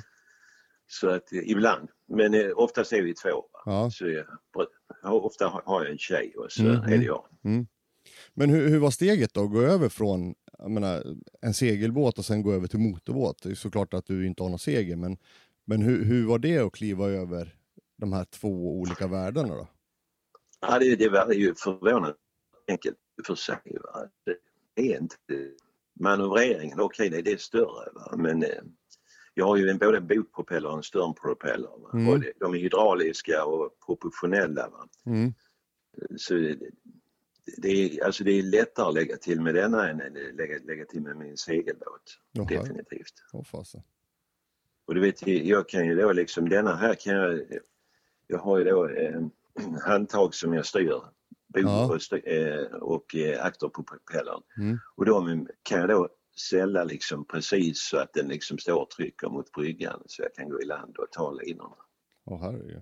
Så 0.87 1.09
att 1.09 1.33
eh, 1.33 1.39
ibland, 1.51 1.89
men 2.07 2.33
eh, 2.33 2.51
oftast 2.55 2.93
är 2.93 3.01
vi 3.01 3.13
två. 3.13 3.45
Ja. 3.65 3.89
Så 3.91 4.07
jag, 4.09 4.25
ofta 5.03 5.47
har- 5.47 5.63
jag 5.65 5.89
en 5.89 5.97
tjej 5.97 6.33
och 6.37 6.51
så 6.51 6.61
Mm, 6.63 6.75
är 6.83 6.97
det 6.97 7.03
jag. 7.05 7.25
Men 8.33 8.49
hur, 8.49 8.69
hur 8.69 8.79
var 8.79 8.91
steget 8.91 9.33
då, 9.33 9.43
att 9.43 9.51
gå 9.51 9.61
över 9.61 9.89
från 9.89 10.35
menar, 10.67 11.03
en 11.41 11.53
segelbåt 11.53 12.17
och 12.17 12.25
sen 12.25 12.41
gå 12.41 12.51
över 12.53 12.67
till 12.67 12.79
motorbåt? 12.79 13.43
Det 13.43 13.49
är 13.49 13.55
såklart 13.55 13.93
att 13.93 14.05
du 14.05 14.25
inte 14.27 14.43
har 14.43 14.49
någon 14.49 14.59
segel, 14.59 14.97
men, 14.97 15.17
men 15.65 15.81
hur, 15.81 16.03
hur 16.05 16.25
var 16.27 16.39
det 16.39 16.59
att 16.59 16.73
kliva 16.73 17.05
över 17.09 17.55
de 17.97 18.13
här 18.13 18.25
två 18.25 18.79
olika 18.79 19.07
världarna 19.07 19.55
då? 19.55 19.67
Ja, 20.61 20.79
det, 20.79 20.95
det 20.95 21.09
var 21.09 21.31
ju 21.33 21.53
förvånande 21.55 22.15
enkelt 22.67 22.97
för 23.27 23.35
sig. 23.35 23.57
Va? 23.83 24.07
Det 24.75 24.93
är 24.93 25.01
inte 25.01 25.15
manövreringen, 25.99 26.79
okej 26.79 27.07
okay, 27.07 27.21
det, 27.21 27.31
är 27.31 27.37
större 27.37 27.91
va? 27.93 28.15
men 28.17 28.43
eh, 28.43 28.63
jag 29.33 29.45
har 29.45 29.57
ju 29.57 29.69
en, 29.69 29.77
både 29.77 29.97
en 29.97 30.07
botpropeller 30.07 30.69
och 30.69 30.77
en 30.77 30.83
störnpropeller. 30.83 31.93
Mm. 31.93 32.07
Och 32.07 32.23
de 32.39 32.53
är 32.53 32.57
hydrauliska 32.57 33.45
och 33.45 33.79
proportionella. 33.85 34.69
Va? 34.69 34.87
Mm. 35.05 35.33
Så 36.17 36.33
det, 36.33 36.57
det, 37.57 37.69
är, 37.69 38.05
alltså 38.05 38.23
det 38.23 38.31
är 38.31 38.43
lättare 38.43 38.87
att 38.87 38.93
lägga 38.93 39.17
till 39.17 39.41
med 39.41 39.55
denna 39.55 39.89
än 39.89 40.01
att 40.01 40.35
lägga, 40.35 40.59
lägga 40.63 40.85
till 40.85 41.01
med 41.01 41.17
min 41.17 41.37
segelbåt. 41.37 42.19
Jaha. 42.31 42.45
Definitivt. 42.45 43.13
Fasen. 43.45 43.81
Och 44.85 44.95
du 44.95 45.01
vet, 45.01 45.27
jag 45.27 45.69
kan 45.69 45.85
ju 45.85 45.95
då 45.95 46.11
liksom, 46.11 46.49
denna 46.49 46.75
här 46.75 46.95
kan 46.95 47.13
jag, 47.13 47.41
jag 48.27 48.37
har 48.37 48.57
ju 48.57 48.63
då 48.63 48.89
eh, 48.89 49.21
handtag 49.85 50.35
som 50.35 50.53
jag 50.53 50.65
styr 50.65 51.01
bo 51.53 51.59
Ja. 51.61 51.85
och, 51.95 52.27
eh, 52.27 52.65
och 52.65 53.15
eh, 53.15 53.45
akter 53.45 53.67
på 53.67 53.83
propellern. 53.83 54.41
Mm. 54.57 54.79
Och 54.95 55.05
de 55.05 55.47
kan 55.63 55.79
jag 55.79 55.89
då 55.89 56.09
ställa 56.35 56.83
liksom 56.83 57.25
precis 57.27 57.81
så 57.81 57.97
att 57.97 58.13
den 58.13 58.27
liksom 58.27 58.57
står 58.57 58.81
och 58.81 58.89
trycker 58.89 59.27
mot 59.29 59.51
bryggan 59.51 60.03
så 60.05 60.21
jag 60.21 60.33
kan 60.33 60.49
gå 60.49 60.61
i 60.61 60.65
land 60.65 60.97
och 60.97 61.11
ta 61.11 61.31
linorna. 61.31 61.75
Åh 62.25 62.41
herregud. 62.41 62.81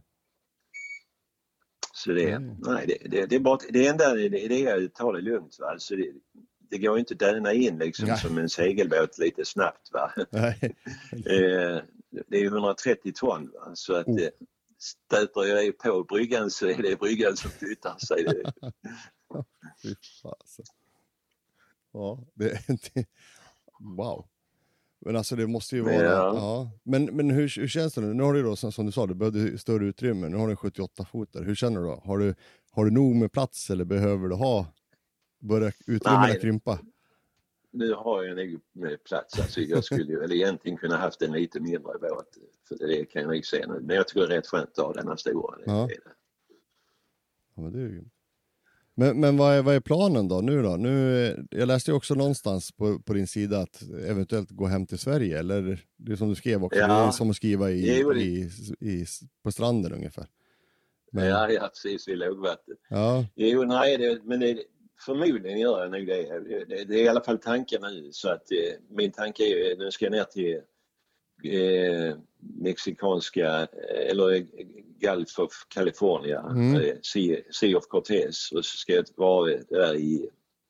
Så 1.93 2.11
det, 2.11 2.31
Mm. 2.31 2.55
nej, 2.59 2.85
det, 2.87 3.09
det, 3.09 3.25
det 3.25 3.35
är 3.35 3.39
bara, 3.39 3.57
det 3.69 3.87
enda 3.87 4.13
det, 4.13 4.29
det 4.29 4.65
är 4.65 4.85
att 4.85 4.93
ta 4.95 5.11
det 5.11 5.21
lugnt. 5.21 5.57
Va? 5.59 5.65
Alltså 5.67 5.95
det, 5.95 6.11
det 6.69 6.77
går 6.77 6.99
inte 6.99 7.13
att 7.13 7.19
döna 7.19 7.53
in 7.53 7.77
liksom 7.77 8.07
Nej. 8.07 8.17
som 8.17 8.37
en 8.37 8.49
segelbåt 8.49 9.17
lite 9.17 9.45
snabbt. 9.45 9.91
Va? 9.91 10.13
Eh, 11.11 11.81
det 12.27 12.37
är 12.37 12.45
130 12.45 13.11
ton 13.15 13.51
va? 13.53 13.71
så 13.73 13.93
att 13.95 14.07
Oh. 14.07 14.27
Stöter 14.81 15.41
jag 15.45 15.77
på 15.77 16.03
bryggan 16.03 16.51
så 16.51 16.67
är 16.67 16.81
det 16.81 16.99
bryggan 16.99 17.37
som 17.37 17.51
flyttar 17.51 17.97
sig. 17.97 18.25
Fy 19.81 19.95
fasen. 20.23 20.65
Ja, 21.93 22.23
det, 22.33 22.67
det, 22.67 23.05
wow. 23.79 24.27
Men 25.05 25.15
alltså 25.15 25.35
det 25.35 25.47
måste 25.47 25.75
ju 25.75 25.81
vara, 25.81 25.93
ja. 25.93 26.35
Ja. 26.35 26.71
Men, 26.83 27.05
men 27.05 27.29
hur, 27.29 27.59
hur 27.59 27.67
känns 27.67 27.93
det 27.93 28.01
nu? 28.01 28.13
Nu 28.13 28.23
har 28.23 28.33
du 28.33 28.43
då 28.43 28.55
som, 28.55 28.85
du 28.85 28.91
sa, 28.91 29.07
du 29.07 29.13
behövde 29.13 29.57
större 29.57 29.85
utrymme, 29.85 30.29
nu 30.29 30.37
har 30.37 30.47
du 30.47 30.51
en 30.51 30.57
78 30.57 31.05
fotare. 31.05 31.43
Hur 31.43 31.55
känner 31.55 31.79
du 31.81 31.85
då? 31.85 32.01
Har 32.05 32.17
du, 32.17 32.35
har 32.71 32.85
du 32.85 32.91
nog 32.91 33.15
med 33.15 33.31
plats 33.31 33.69
eller 33.69 33.85
behöver 33.85 34.27
du 34.27 34.35
ha, 34.35 34.65
börja 35.39 35.71
utrymmena 35.87 36.27
Nej. 36.27 36.39
krympa? 36.39 36.79
Nu 37.73 37.93
har 37.93 38.23
jag 38.23 38.37
nog 38.37 38.59
med 38.73 39.03
plats. 39.03 39.39
Alltså 39.39 39.61
jag 39.61 39.83
skulle 39.83 40.11
ju 40.11 40.19
väl 40.19 40.31
egentligen 40.31 40.77
kunna 40.77 40.97
haft 40.97 41.21
en 41.21 41.31
lite 41.31 41.59
mindre 41.59 41.79
båt. 42.01 42.27
För 42.67 42.87
det 42.87 43.05
kan 43.05 43.21
jag 43.21 43.31
nog 43.33 43.45
se 43.45 43.65
nu. 43.67 43.79
Men 43.81 43.95
jag 43.95 44.07
tycker 44.07 44.21
det 44.21 44.33
är 44.33 44.37
rätt 44.37 44.47
skönt 44.47 44.79
att 44.79 44.85
ha 44.85 44.93
denna 44.93 45.17
stora. 45.17 45.57
Ja. 45.65 45.89
Ja, 47.55 47.61
men 47.61 47.71
det 47.73 47.79
är 47.79 47.83
ju. 47.89 48.03
Men, 48.95 49.19
men 49.19 49.37
vad, 49.37 49.53
är, 49.53 49.61
vad 49.61 49.75
är 49.75 49.79
planen 49.79 50.27
då 50.27 50.41
nu 50.41 50.61
då? 50.61 50.75
Nu, 50.75 51.25
eh, 51.27 51.37
jag 51.49 51.67
läste 51.67 51.91
ju 51.91 51.97
också 51.97 52.13
någonstans 52.15 52.71
på, 52.71 52.99
på 52.99 53.13
din 53.13 53.27
sida 53.27 53.59
att 53.59 53.81
eventuellt 54.07 54.49
gå 54.51 54.65
hem 54.65 54.85
till 54.85 54.97
Sverige, 54.99 55.39
eller 55.39 55.85
det 55.97 56.11
är 56.11 56.15
som 56.15 56.29
du 56.29 56.35
skrev 56.35 56.63
också, 56.63 56.79
Ja. 56.79 56.87
det 56.87 56.93
är 56.93 57.11
som 57.11 57.29
att 57.29 57.35
skriva 57.35 57.71
i, 57.71 58.01
i, 58.15 58.49
i, 58.79 59.05
på 59.43 59.51
stranden 59.51 59.93
ungefär. 59.93 60.25
Men, 61.11 61.27
Ja, 61.27 61.51
ja, 61.51 61.67
precis 61.67 62.07
vid 62.07 62.17
lågvatten. 62.17 62.75
ja, 62.89 63.25
Jo, 63.35 63.63
nej, 63.63 63.97
det, 63.97 64.21
men 64.23 64.39
det, 64.39 64.63
förmodligen 65.05 65.59
gör 65.59 65.81
jag 65.81 65.91
nog 65.91 66.07
det. 66.07 66.39
det. 66.67 66.81
Är 66.81 67.03
i 67.03 67.07
alla 67.07 67.23
fall 67.23 67.37
tanken 67.37 67.81
nu. 67.81 68.09
Så 68.11 68.29
att 68.29 68.51
eh, 68.51 68.73
min 68.89 69.11
tanke 69.11 69.43
är 69.43 69.47
ju, 69.69 69.75
nu 69.77 69.91
ska 69.91 70.05
jag 70.05 70.11
ner 70.11 70.23
till 70.23 70.61
eh, 71.43 72.17
mexikanska, 72.39 73.61
eh, 73.61 74.09
eller 74.11 74.31
eh, 74.35 74.43
Gulf 74.99 75.39
of 75.39 75.51
California, 75.67 76.39
Mm. 76.49 76.75
eh, 76.75 76.95
sea, 77.01 77.37
sea 77.51 77.77
of 77.77 77.87
Cortez 77.87 78.51
och 78.51 78.65
så 78.65 78.77
ska 78.77 78.93
jag 78.93 79.05
vara 79.15 79.57
där 79.69 79.95
i 79.95 80.29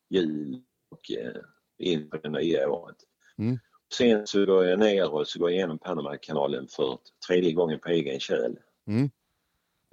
jul 0.09 0.61
och 0.91 1.11
eh, 1.11 1.41
in 1.79 2.09
på 2.09 2.17
det 2.17 2.29
nya 2.29 2.69
året. 2.71 2.95
Mm. 3.37 3.59
Sen 3.97 4.27
så 4.27 4.45
går 4.45 4.65
jag 4.65 4.79
ner 4.79 5.13
och 5.13 5.27
så 5.27 5.39
går 5.39 5.49
jag 5.49 5.57
igenom 5.57 5.79
Panamakanalen 5.79 6.67
för 6.67 6.97
tredje 7.27 7.51
gången 7.51 7.79
på 7.79 7.89
egen 7.89 8.19
köl. 8.19 8.59
Mm. 8.87 9.09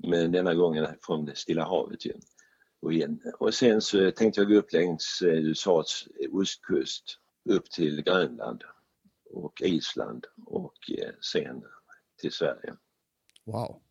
Men 0.09 0.33
denna 0.33 0.55
gången 0.55 0.87
från 1.03 1.24
det 1.24 1.37
Stilla 1.37 1.64
havet 1.64 2.07
ju. 2.07 2.12
Och, 2.81 2.93
igen. 2.93 3.21
och 3.38 3.55
sen 3.55 3.81
så 3.81 4.11
tänkte 4.11 4.41
jag 4.41 4.49
gå 4.49 4.55
upp 4.55 4.73
längs 4.73 5.23
eh, 5.23 5.35
USAs 5.35 6.09
ostkust 6.33 7.19
upp 7.45 7.71
till 7.71 8.03
Grönland 8.03 8.64
och 9.31 9.62
Island 9.62 10.27
och 10.47 10.91
eh, 10.91 11.14
sen 11.21 11.64
till 12.17 12.33
Sverige. 12.33 12.77
wow. 13.45 13.83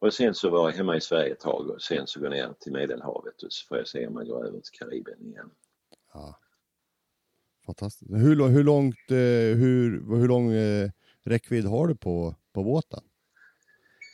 Och 0.00 0.14
sen 0.14 0.34
så 0.34 0.50
var 0.50 0.70
jag 0.70 0.76
hemma 0.76 0.96
i 0.96 1.00
Sverige 1.00 1.32
ett 1.32 1.40
tag 1.40 1.70
och 1.70 1.82
sen 1.82 2.06
så 2.06 2.20
går 2.20 2.34
jag 2.34 2.48
ner 2.48 2.54
till 2.60 2.72
Medelhavet 2.72 3.42
och 3.42 3.52
så 3.52 3.66
får 3.66 3.76
jag 3.76 3.88
se 3.88 4.06
om 4.06 4.16
jag 4.16 4.26
går 4.26 4.46
över 4.46 4.60
till 4.60 4.78
Karibien 4.78 5.26
igen. 5.26 5.50
Ja. 6.12 6.38
Fantastiskt. 7.66 8.10
Hur, 8.10 8.48
hur 8.48 8.64
långt, 8.64 9.10
eh, 9.10 9.56
hur, 9.58 10.16
hur 10.16 10.28
lång 10.28 10.52
räckvidd 11.22 11.64
har 11.64 11.86
du 11.86 11.96
på, 11.96 12.34
på 12.52 12.64
båten? 12.64 13.07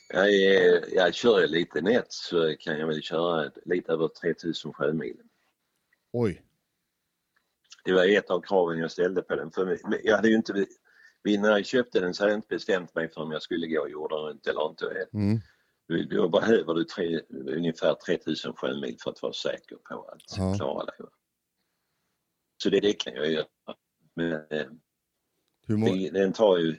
Jag, 0.07 0.33
är, 0.33 0.93
jag 0.95 1.13
kör 1.13 1.47
lite 1.47 1.81
nätt 1.81 2.11
så 2.11 2.55
kan 2.59 2.79
jag 2.79 2.87
väl 2.87 3.01
köra 3.01 3.51
lite 3.65 3.91
över 3.91 4.07
3000 4.07 4.73
sjömil. 4.73 5.17
Oj. 6.11 6.41
Det 7.83 7.93
var 7.93 8.05
ett 8.17 8.29
av 8.29 8.41
kraven 8.41 8.77
jag 8.77 8.91
ställde 8.91 9.21
på 9.21 9.35
den. 9.35 9.51
För 9.51 9.79
jag 10.03 10.15
hade 10.15 10.29
ju 10.29 10.35
inte, 10.35 10.53
när 11.23 11.49
jag 11.51 11.65
köpte 11.65 11.99
den 11.99 12.13
så 12.13 12.23
hade 12.23 12.31
jag 12.31 12.37
inte 12.37 12.47
bestämt 12.55 12.95
mig 12.95 13.09
för 13.11 13.21
om 13.21 13.31
jag 13.31 13.41
skulle 13.41 13.67
gå 13.67 13.87
jorden 13.89 14.17
runt 14.17 14.47
eller 14.47 14.69
inte. 14.69 15.07
Mm. 15.13 15.39
Då- 16.09 16.29
behöver 16.29 16.73
du 16.73 16.83
tre, 16.83 17.21
ungefär 17.29 17.93
3000 17.93 18.53
sjömil 18.53 18.97
för 19.03 19.11
att 19.11 19.21
vara 19.21 19.33
säker 19.33 19.75
på 19.75 20.01
att 20.03 20.21
Ja. 20.37 20.53
klara 20.57 20.85
dig. 20.85 20.95
Så 22.63 22.69
det, 22.69 22.79
det 22.79 22.93
kan 22.93 23.13
jag 23.13 23.31
göra. 23.31 23.45
Men 24.13 24.31
eh, 24.33 24.67
Hur 25.67 25.77
må- 25.77 26.09
den 26.11 26.33
tar 26.33 26.57
ju 26.57 26.75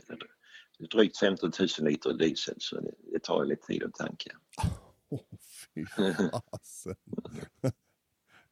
drygt 0.79 1.19
15 1.19 1.53
000 1.59 1.69
liter 1.91 2.13
diesel 2.13 2.55
så 2.59 2.81
det, 2.81 2.95
det 3.13 3.23
tar 3.23 3.45
lite 3.45 3.67
tid 3.67 3.83
att 3.83 3.95
tanka. 3.95 4.31
Åh, 5.09 5.21
fy 5.75 5.87
fasen. 5.87 6.97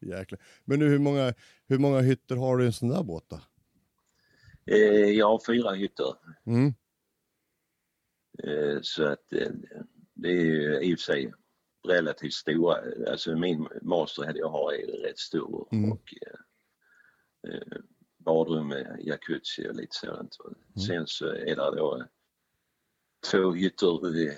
Jäklar. 0.01 0.41
Men 0.65 0.79
nu, 0.79 0.89
hur 0.89 0.99
många, 0.99 1.35
hur 1.67 1.79
många 1.79 2.01
hytter 2.01 2.37
har 2.37 2.57
du 2.57 2.65
i 2.65 2.67
en 2.67 2.73
sån 2.73 2.89
där 2.89 3.03
båt 3.03 3.25
då? 3.29 3.41
Eh, 4.67 5.11
jag 5.11 5.27
har 5.29 5.41
fyra 5.47 5.71
hytter 5.73 6.15
Mm. 6.47 6.75
Eh, 8.43 8.79
Så 8.83 9.05
att 9.07 9.33
eh, 9.33 9.51
det 10.15 10.29
är 10.29 10.45
ju 10.45 10.81
i 10.83 10.95
och 10.95 10.99
för 10.99 11.05
sig 11.05 11.33
relativt 11.89 12.33
stora. 12.33 12.77
Alltså 13.11 13.37
min 13.37 13.69
master 13.83 14.33
jag 14.37 14.49
har 14.51 14.73
är 14.73 14.87
rätt 14.87 15.19
stor 15.19 15.69
Mm. 15.73 15.93
och 15.93 16.15
eh, 16.27 17.53
eh, 17.55 17.79
badrum 18.19 18.69
med 18.69 19.01
jacuzzi 19.01 19.69
och 19.69 19.75
lite 19.75 19.97
sådant. 19.97 20.37
Mm. 20.45 20.87
Sen 20.87 21.07
så 21.07 21.27
är 21.27 21.57
det 21.57 21.77
då 21.77 22.05
två 23.31 23.53
hytter 23.53 24.29
eh, 24.29 24.35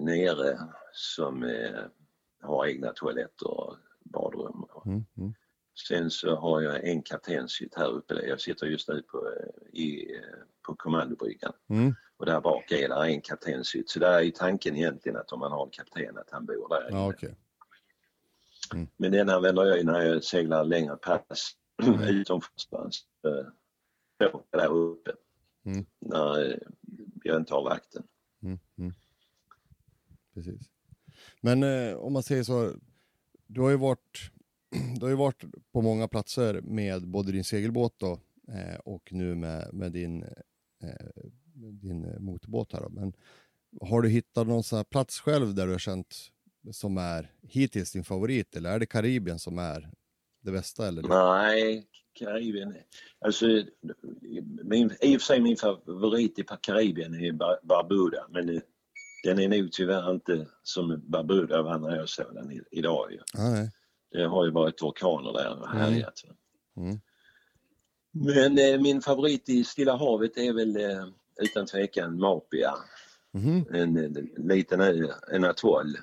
nere 0.00 0.58
som 0.92 1.42
eh, 1.42 1.80
har 2.42 2.66
egna 2.66 2.92
toaletter 2.92 3.50
och 3.50 3.76
badrum. 4.04 4.64
Mm. 4.86 5.04
Mm. 5.18 5.34
Sen 5.88 6.10
så 6.10 6.36
har 6.36 6.60
jag 6.60 6.84
en 6.84 7.02
kaptenshytt 7.02 7.74
här 7.74 7.88
uppe. 7.88 8.14
Jag 8.14 8.40
sitter 8.40 8.66
just 8.66 8.88
nu 8.88 9.02
på, 9.02 9.28
eh, 9.28 9.80
i, 9.80 10.20
på 10.66 10.74
kommandobryggan. 10.74 11.52
Mm. 11.70 11.94
Och 12.16 12.26
där 12.26 12.40
bak 12.40 12.72
är 12.72 12.88
det 12.88 13.12
en 13.14 13.20
kaptenshytt. 13.20 13.90
Så 13.90 13.98
där 13.98 14.20
är 14.20 14.30
tanken 14.30 14.76
egentligen 14.76 15.18
att 15.18 15.32
om 15.32 15.40
man 15.40 15.52
har 15.52 15.64
en 15.64 15.70
kapten 15.70 16.18
att 16.18 16.30
han 16.30 16.46
bor 16.46 16.68
där. 16.68 16.88
Ja, 16.90 17.08
okej. 17.08 17.34
Men 18.96 19.12
den 19.12 19.28
använder 19.28 19.64
jag 19.64 19.78
ju 19.78 19.84
när 19.84 20.02
jag 20.02 20.24
seglar 20.24 20.64
längre 20.64 20.96
pass 20.96 21.50
eh, 21.82 22.22
så 22.26 22.42
Där 24.50 24.72
uppe. 24.72 25.12
Mm. 25.64 25.86
När 26.00 26.58
jag 27.28 27.36
inte 27.36 27.54
har 27.54 27.62
vakten. 27.62 28.02
Mm. 28.42 28.58
Mm. 28.78 28.92
Precis. 30.34 30.70
Men 31.40 31.62
eh, 31.62 31.94
om 31.94 32.12
man 32.12 32.22
säger 32.22 32.42
så, 32.42 32.74
du 33.46 33.60
har 33.60 33.70
ju 33.70 33.76
varit, 33.76 34.30
du 34.98 35.00
har 35.00 35.10
ju 35.10 35.16
varit 35.16 35.44
på 35.72 35.82
många 35.82 36.08
platser 36.08 36.60
med 36.60 37.08
både 37.08 37.32
din 37.32 37.44
segelbåt 37.44 37.94
då, 37.98 38.20
eh, 38.48 38.78
och 38.84 39.12
nu 39.12 39.34
med, 39.34 39.74
med 39.74 39.92
din, 39.92 40.22
eh, 40.82 41.22
din 41.54 42.24
motorbåt 42.24 42.72
här 42.72 42.80
då. 42.80 42.88
Men 42.88 43.12
har 43.80 44.02
du 44.02 44.08
hittat 44.08 44.46
någon 44.46 44.64
sån 44.64 44.76
här 44.76 44.84
plats 44.84 45.20
själv 45.20 45.54
där 45.54 45.66
du 45.66 45.72
har 45.72 45.78
känt 45.78 46.16
som 46.70 46.98
är 46.98 47.32
hittills 47.42 47.92
din 47.92 48.04
favorit 48.04 48.56
eller 48.56 48.70
är 48.70 48.78
det 48.78 48.86
Karibien 48.86 49.38
som 49.38 49.58
är 49.58 49.90
det 50.40 50.52
bästa? 50.52 50.88
Eller? 50.88 51.02
Nej, 51.02 51.86
Karibien. 52.18 52.74
Alltså, 53.24 53.46
min, 54.64 54.90
I 55.00 55.16
och 55.16 55.20
för 55.20 55.26
sig 55.26 55.40
min 55.40 55.56
favorit 55.56 56.38
i 56.38 56.44
Karibien 56.60 57.14
är 57.14 57.32
Bar- 57.32 57.60
Barbuda 57.62 58.26
men 58.30 58.48
eh, 58.48 58.60
den 59.24 59.38
är 59.38 59.48
nog 59.48 59.72
tyvärr 59.72 60.10
inte 60.10 60.46
som 60.62 61.02
Barbuda 61.06 61.62
var 61.62 61.78
när 61.78 61.96
jag 61.96 62.08
såg 62.08 62.34
den 62.34 62.64
idag. 62.70 63.12
Ju. 63.12 63.20
Nej. 63.34 63.70
Det 64.12 64.24
har 64.24 64.44
ju 64.44 64.50
varit 64.50 64.82
orkaner 64.82 65.32
där 65.32 65.60
och 65.60 65.68
härjat. 65.68 66.22
va. 66.28 66.34
Mm. 66.82 67.00
Men 68.12 68.58
eh, 68.58 68.80
min 68.80 69.00
favorit 69.00 69.48
i 69.48 69.64
Stilla 69.64 69.96
havet 69.96 70.36
är 70.36 70.52
väl 70.52 70.76
eh, 70.76 71.06
utan 71.40 71.66
tvekan 71.66 72.18
Mapia. 72.18 72.74
Mhm. 73.32 73.64
En, 73.72 73.96
en 73.96 74.12
liten 74.48 74.80
ö, 74.80 75.08
en 75.32 75.44
atoll. 75.44 75.96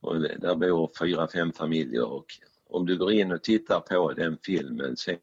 Och 0.00 0.20
där 0.20 0.54
bor 0.54 0.90
fyra, 0.98 1.28
fem 1.28 1.52
familjer 1.52 2.04
och 2.04 2.26
om 2.68 2.86
du 2.86 2.98
går 2.98 3.12
in 3.12 3.32
och 3.32 3.42
tittar 3.42 3.80
på 3.80 4.12
den 4.12 4.38
filmen 4.42 4.96
sen, 4.96 5.18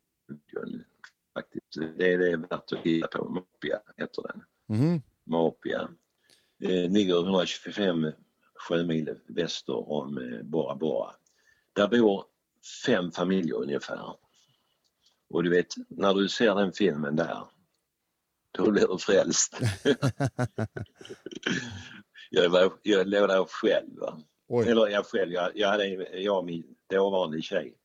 faktiskt, 1.34 1.98
det 1.98 2.14
är 2.14 2.18
det 2.18 2.38
värt 2.38 2.52
att 2.54 2.84
titta 2.84 3.08
på. 3.08 3.30
Mopia 3.30 3.82
heter 3.98 4.24
den. 4.24 4.44
Mhm. 4.78 5.02
Mapia. 5.24 5.90
Det 6.60 6.88
ligger 6.88 7.24
125 7.24 8.12
sjömil 8.56 9.16
väster 9.28 9.90
om 9.92 10.18
eh, 10.18 10.42
Bora 10.44 10.76
Bora. 10.76 11.12
Där 11.74 11.88
bor 11.88 12.26
fem 12.86 13.12
familjer 13.12 13.56
ungefär. 13.56 14.16
Och 15.30 15.44
du 15.44 15.50
vet, 15.50 15.74
när 15.90 16.14
du 16.14 16.30
ser 16.30 16.56
den 16.56 16.74
filmen 16.74 17.16
där, 17.16 17.48
då 18.52 18.72
blir 18.72 18.88
du 18.88 18.98
frälst. 18.98 19.60
jag, 22.30 22.50
var, 22.50 22.74
jag 22.84 23.08
låg 23.08 23.30
där 23.30 23.46
själv. 23.46 24.00
Eller 24.68 24.88
jag 24.88 25.06
själv, 25.06 25.32
jag, 25.32 25.52
jag, 25.56 25.70
hade, 25.70 25.88
jag 26.20 26.38
och 26.38 26.46
min 26.46 26.75
dåvarande 26.90 27.42
tjej. 27.42 27.76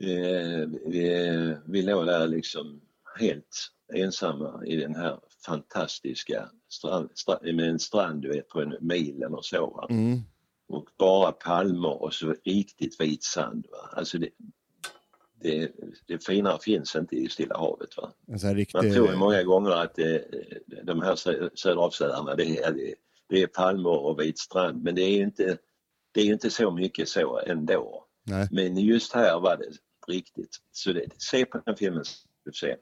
Eh, 0.00 0.68
vi, 0.86 1.56
vi 1.66 1.82
låg 1.82 2.06
där 2.06 2.28
liksom 2.28 2.80
helt 3.18 3.72
ensamma 3.94 4.62
i 4.66 4.76
den 4.76 4.94
här 4.94 5.20
fantastiska 5.46 6.50
strand, 6.68 7.10
strand, 7.14 7.54
med 7.54 7.68
en 7.68 7.78
strand 7.78 8.22
du 8.22 8.28
vet 8.28 8.48
på 8.48 8.60
en 8.60 8.76
mil 8.80 9.22
eller 9.22 9.42
så. 9.42 9.86
Mm. 9.90 10.18
Och 10.68 10.88
bara 10.98 11.32
palmer 11.32 12.02
och 12.02 12.14
så 12.14 12.34
riktigt 12.44 13.00
vit 13.00 13.24
sand. 13.24 13.66
Va? 13.70 13.90
Alltså 13.92 14.18
det, 14.18 14.28
det, 15.40 15.72
det 16.06 16.24
finare 16.26 16.58
finns 16.60 16.96
inte 16.96 17.16
i 17.16 17.28
Stilla 17.28 17.58
havet. 17.58 17.96
Va? 17.96 18.12
Här 18.28 18.44
Man 18.44 18.54
riktig... 18.54 18.94
tror 18.94 19.16
många 19.16 19.42
gånger 19.42 19.70
att 19.70 19.98
eh, 19.98 20.16
de 20.82 21.02
här 21.02 21.14
sö- 21.14 21.50
Söderhavsöarna 21.54 22.34
det 22.34 22.58
är, 22.58 22.72
det, 22.72 22.94
det 23.28 23.42
är 23.42 23.46
palmer 23.46 23.90
och 23.90 24.20
vit 24.20 24.38
strand 24.38 24.82
men 24.82 24.94
det 24.94 25.02
är 25.02 25.16
ju 25.16 25.22
inte, 25.22 25.58
det 26.18 26.22
är 26.22 26.26
ju 26.26 26.32
inte 26.32 26.50
så 26.50 26.70
mycket 26.70 27.08
så 27.08 27.40
ändå. 27.46 28.06
Nej. 28.24 28.48
Men 28.50 28.76
just 28.76 29.12
här 29.12 29.40
var 29.40 29.56
det 29.56 29.72
riktigt. 30.12 30.56
Så 30.72 30.92
det, 30.92 31.06
se 31.18 31.44
på 31.44 31.62
den 31.66 31.76
filmen 31.76 32.04
du 32.44 32.52
se. 32.52 32.76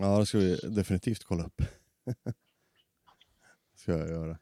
Ja, 0.00 0.18
det 0.18 0.26
ska 0.26 0.38
vi 0.38 0.56
definitivt 0.56 1.24
kolla 1.24 1.44
upp. 1.44 1.62
ska 3.76 3.92
jag 3.92 4.08
göra. 4.08 4.38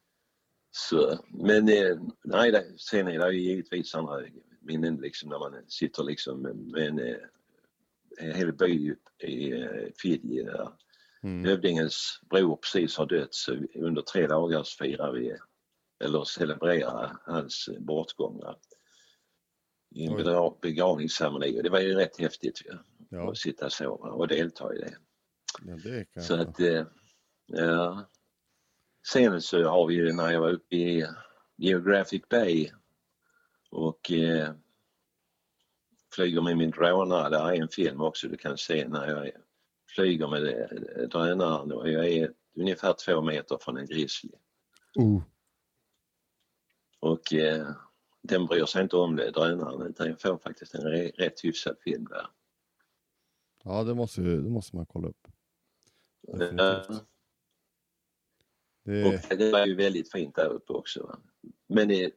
Så, 0.71 1.19
men 1.31 1.69
eh, 1.69 1.97
nej, 2.25 2.53
det, 2.53 2.65
sen 2.77 3.09
är 3.09 3.19
det 3.19 3.35
ju 3.35 3.41
givetvis 3.41 3.95
andra 3.95 4.21
minnen 4.61 4.97
liksom 4.97 5.29
när 5.29 5.39
man 5.39 5.65
sitter 5.69 6.03
liksom 6.03 6.43
med 6.43 6.87
en, 6.89 6.99
eh, 6.99 7.17
en 8.19 8.35
hel 8.35 8.53
by 8.53 8.95
i 9.19 9.53
eh, 9.53 9.93
Fiji 10.03 10.43
där 10.43 10.69
Mm. 11.25 11.45
hövdingens 11.45 12.21
bror 12.31 12.57
precis 12.57 12.97
har 12.97 13.07
dött 13.07 13.35
så 13.35 13.57
under 13.75 14.03
tre 14.03 14.27
dagar 14.27 14.63
så 14.63 14.85
firar 14.85 15.13
vi 15.13 15.37
eller 16.03 16.25
celebrerar 16.25 17.17
hans 17.25 17.69
bortgång 17.79 18.41
i 19.95 20.05
en 20.07 20.13
Oj. 20.17 20.23
begra- 20.25 20.59
begravningsceremoni 20.63 21.59
och 21.59 21.63
det 21.63 21.71
var 21.71 21.81
ju 21.81 21.95
rätt 21.95 22.19
häftigt 22.19 22.63
ju, 22.67 22.79
Ja, 23.11 23.31
att 23.31 23.39
sitta 23.39 23.71
så 23.71 23.91
och 23.93 24.29
delta 24.29 24.75
i 24.75 24.79
det. 24.79 24.97
ja, 25.63 25.77
det 25.85 26.23
Så 26.23 26.35
att, 26.35 26.61
eh, 26.61 26.87
ja. 27.47 28.09
Sen 29.13 29.43
så 29.43 29.63
har 29.69 29.87
vi 29.87 29.95
ju 29.95 30.13
när 30.13 30.31
jag 30.31 30.41
var 30.41 30.51
uppe 30.51 30.77
i 30.77 31.07
Geographic 31.57 32.23
Bay 32.31 32.71
och 33.71 34.11
eh, 34.13 34.55
flyger 36.15 36.41
med 36.43 36.57
min 36.57 36.71
drönare, 36.71 37.29
där 37.31 37.51
är 37.53 37.61
en 37.63 37.69
film 37.69 38.01
också 38.01 38.29
du 38.29 38.37
kan 38.37 38.59
se 38.59 38.89
när 38.89 39.09
jag 39.09 39.31
flyger 39.95 40.29
med 40.29 40.47
eh, 40.47 41.09
drönaren 41.09 41.73
och 41.73 41.91
jag 41.91 42.09
är 42.09 42.33
ungefär 42.57 42.93
två 42.93 43.23
meter 43.23 43.59
från 43.61 43.77
en 43.77 43.87
grizzly. 43.87 44.31
Oh. 44.95 45.23
Och 47.03 47.33
eh, 47.33 47.69
den 48.23 48.47
bryr 48.47 48.65
sig 48.65 48.83
inte 48.83 48.97
om 48.97 49.17
det, 49.17 49.31
drönaren, 49.31 49.87
utan 49.87 50.07
jag 50.09 50.21
får 50.21 50.39
faktiskt 50.39 50.75
en 50.75 50.83
rätt 50.93 51.45
hyfsad 51.45 51.77
film 51.85 52.05
där. 52.05 52.27
Ja, 53.65 53.85
det 53.85 53.95
måste, 53.95 54.21
det 54.21 54.51
måste 54.51 54.77
man 54.77 54.87
kolla 54.87 55.09
upp. 55.09 55.29
Definitivt. 56.23 57.05
Det, 58.85 59.05
Och 59.05 59.39
det 59.39 59.53
var 59.53 59.67
ju 59.67 59.75
väldigt 59.75 60.13
fint 60.13 60.35
där 60.35 60.47
uppe 60.49 60.73
också. 60.73 61.19
Men 61.69 61.89
det, 61.89 62.15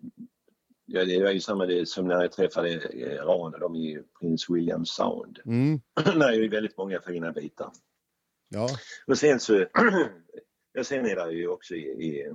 ja, 0.86 1.06
det 1.06 1.24
var 1.24 1.32
ju 1.32 1.40
samma 1.40 1.66
det 1.66 1.86
som 1.86 2.08
när 2.08 2.22
jag 2.22 2.32
träffade 2.32 2.70
eh, 2.70 3.26
Ran 3.26 3.54
och 3.54 3.60
de 3.60 3.76
i 3.76 4.04
Prince 4.20 4.54
William 4.54 4.86
Sound. 4.86 5.40
mm, 5.46 5.82
Där 6.20 6.30
är 6.30 6.34
ju 6.42 6.50
väldigt 6.50 6.78
många 6.78 7.02
fina 7.02 7.32
bitar. 7.32 7.72
ja, 8.50 8.70
Och 9.08 9.18
sen 9.18 9.40
så, 9.40 9.54
ja, 10.74 10.84
sen 10.84 11.06
är 11.06 11.16
det 11.16 11.32
ju 11.32 11.48
också 11.48 11.76
i, 11.76 11.88
i, 11.88 12.34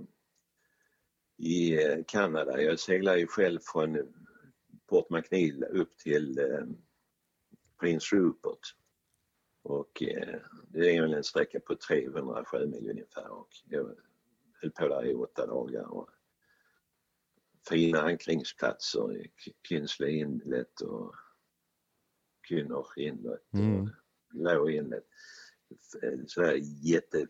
i 1.41 1.85
eh, 1.85 2.05
Kanada, 2.07 2.63
jag 2.63 2.81
seglar 2.81 3.17
ju 3.17 3.27
själv 3.27 3.59
från 3.63 4.13
Port 4.87 5.11
McNeil 5.11 5.65
upp 5.65 5.99
till 5.99 6.39
eh, 6.39 6.67
Prince 7.81 8.17
Rupert. 8.17 8.77
Och 9.63 10.03
eh, 10.03 10.41
det 10.69 10.97
är 10.97 11.03
en 11.03 11.25
sträcka 11.25 11.61
på 11.61 11.75
300 11.75 12.45
sjömil 12.45 12.91
ungefär 12.91 13.31
och 13.31 13.49
jag 13.69 13.97
höll 14.53 14.71
på 14.71 14.89
där 14.89 15.07
i 15.07 15.15
åtta 15.15 15.47
dagar. 15.47 15.93
Och 15.93 16.11
fina 17.69 18.01
ankringsplatser 18.01 19.17
i 19.17 19.31
Kinsley 19.69 20.19
Inlet 20.19 20.81
och 20.81 21.15
Kynner 22.49 22.99
Inlet 22.99 23.41
och 23.53 23.59
Mm. 23.59 23.91
Low 24.33 24.71
Inlet. 24.71 25.07
Sådär 26.27 26.61
jätte... 26.83 27.27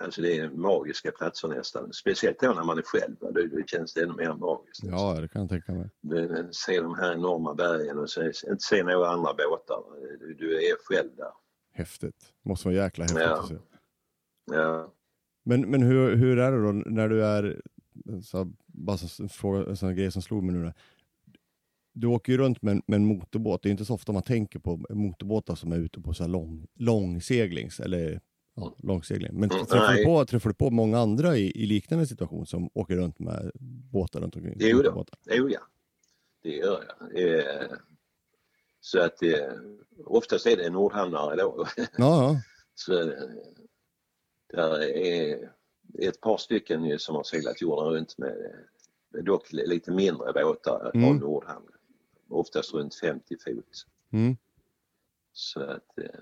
Alltså 0.00 0.22
det 0.22 0.38
är 0.38 0.50
magiska 0.50 1.10
platser 1.12 1.48
nästan. 1.48 1.92
Speciellt 1.92 2.40
då 2.40 2.52
när 2.52 2.64
man 2.64 2.78
är 2.78 2.82
själv. 2.82 3.16
Då, 3.20 3.30
då 3.30 3.62
känns 3.66 3.94
det 3.94 4.02
ännu 4.02 4.14
mer 4.14 4.32
magiskt. 4.34 4.84
ja, 4.84 5.20
det 5.20 5.28
kan 5.28 5.40
jag 5.42 5.50
tänka 5.50 5.72
mig. 5.72 5.90
Men 6.00 6.52
Se 6.52 6.80
de 6.80 6.94
här 6.94 7.12
enorma 7.12 7.54
bergen 7.54 7.98
och 7.98 8.10
se, 8.10 8.20
inte 8.26 8.56
se 8.58 8.82
några 8.82 9.08
andra 9.08 9.34
båtar. 9.34 9.82
Du, 10.20 10.34
du 10.34 10.56
är 10.56 10.76
själv 10.84 11.16
där. 11.16 11.30
Häftigt. 11.72 12.32
Måste 12.42 12.68
vara 12.68 12.76
jäkla 12.76 13.04
häftigt 13.04 13.20
Ja. 13.22 13.40
att 13.42 13.48
se. 13.48 13.54
Ja. 14.52 14.92
Men, 15.44 15.70
men 15.70 15.82
hur, 15.82 16.16
hur 16.16 16.38
är 16.38 16.52
det 16.52 16.62
då 16.62 16.72
när 16.72 17.08
du 17.08 17.24
är, 17.24 17.62
så, 18.22 18.52
bara 18.66 18.96
en 19.20 19.28
fråga, 19.28 19.66
en 19.70 19.76
sån 19.76 19.94
grej 19.96 20.10
som 20.10 20.22
slog 20.22 20.42
mig 20.44 20.54
nu. 20.54 20.62
där. 20.64 20.74
Du 21.92 22.06
åker 22.06 22.32
ju 22.32 22.38
runt 22.38 22.62
med, 22.62 22.72
en- 22.72 22.82
med 22.86 22.96
en 22.96 23.04
motorbåt, 23.06 23.62
det 23.62 23.68
är 23.68 23.70
inte 23.70 23.84
så 23.84 23.94
ofta 23.94 24.12
man 24.12 24.22
tänker 24.22 24.58
på 24.58 24.84
motorbåtar 24.90 25.54
som 25.54 25.72
är 25.72 25.76
ute 25.78 26.00
på 26.00 26.14
så 26.14 26.22
här 26.22 26.30
lång, 26.30 26.66
långseglings, 26.74 27.80
eller 27.80 28.20
ja, 28.56 28.74
långsegling. 28.78 29.40
Men 29.40 29.50
Mm, 29.50 29.66
träffar, 29.66 29.92
du 29.94 30.04
på, 30.04 30.24
träffar 30.24 30.50
du 30.50 30.54
på 30.54 30.70
många 30.70 30.98
andra 30.98 31.36
i, 31.36 31.62
i 31.62 31.66
liknande 31.66 32.06
situation 32.06 32.46
som 32.46 32.70
åker 32.74 32.96
runt 32.96 33.18
med 33.18 33.50
båtar 33.92 34.20
runt 34.20 34.36
omkring? 34.36 34.54
Jo 34.58 34.68
då. 34.76 34.82
motorbåtar? 34.82 35.18
Jo 35.30 35.48
ja, 35.50 35.60
det 36.42 36.50
gör 36.56 36.84
jag. 37.10 37.28
Eh, 37.28 37.70
så 38.80 39.00
att 39.00 39.22
eh, 39.22 39.52
oftast 40.04 40.46
är 40.46 40.56
det 40.56 40.70
nordhamnare 40.70 41.36
då. 41.36 41.66
Ja, 41.76 41.86
ja. 41.98 42.40
Så 42.74 43.00
eh, 43.02 43.08
där 44.52 44.82
är 44.82 45.50
ett 45.98 46.20
par 46.20 46.36
stycken 46.38 46.84
ju 46.84 46.98
som 46.98 47.14
har 47.16 47.22
seglat 47.22 47.60
jorden 47.62 47.84
runt 47.94 48.18
med 48.18 48.28
eh, 49.18 49.22
dock 49.24 49.52
lite 49.52 49.90
mindre 49.90 50.32
båtar 50.32 50.90
Mm. 50.94 51.06
från 51.08 51.16
Nordhamn. 51.16 51.66
Oftast 52.28 52.74
runt 52.74 52.94
50 52.94 53.36
fot. 53.44 53.86
Mm. 54.12 54.36
Så 55.32 55.60
att 55.60 55.98
eh, 55.98 56.20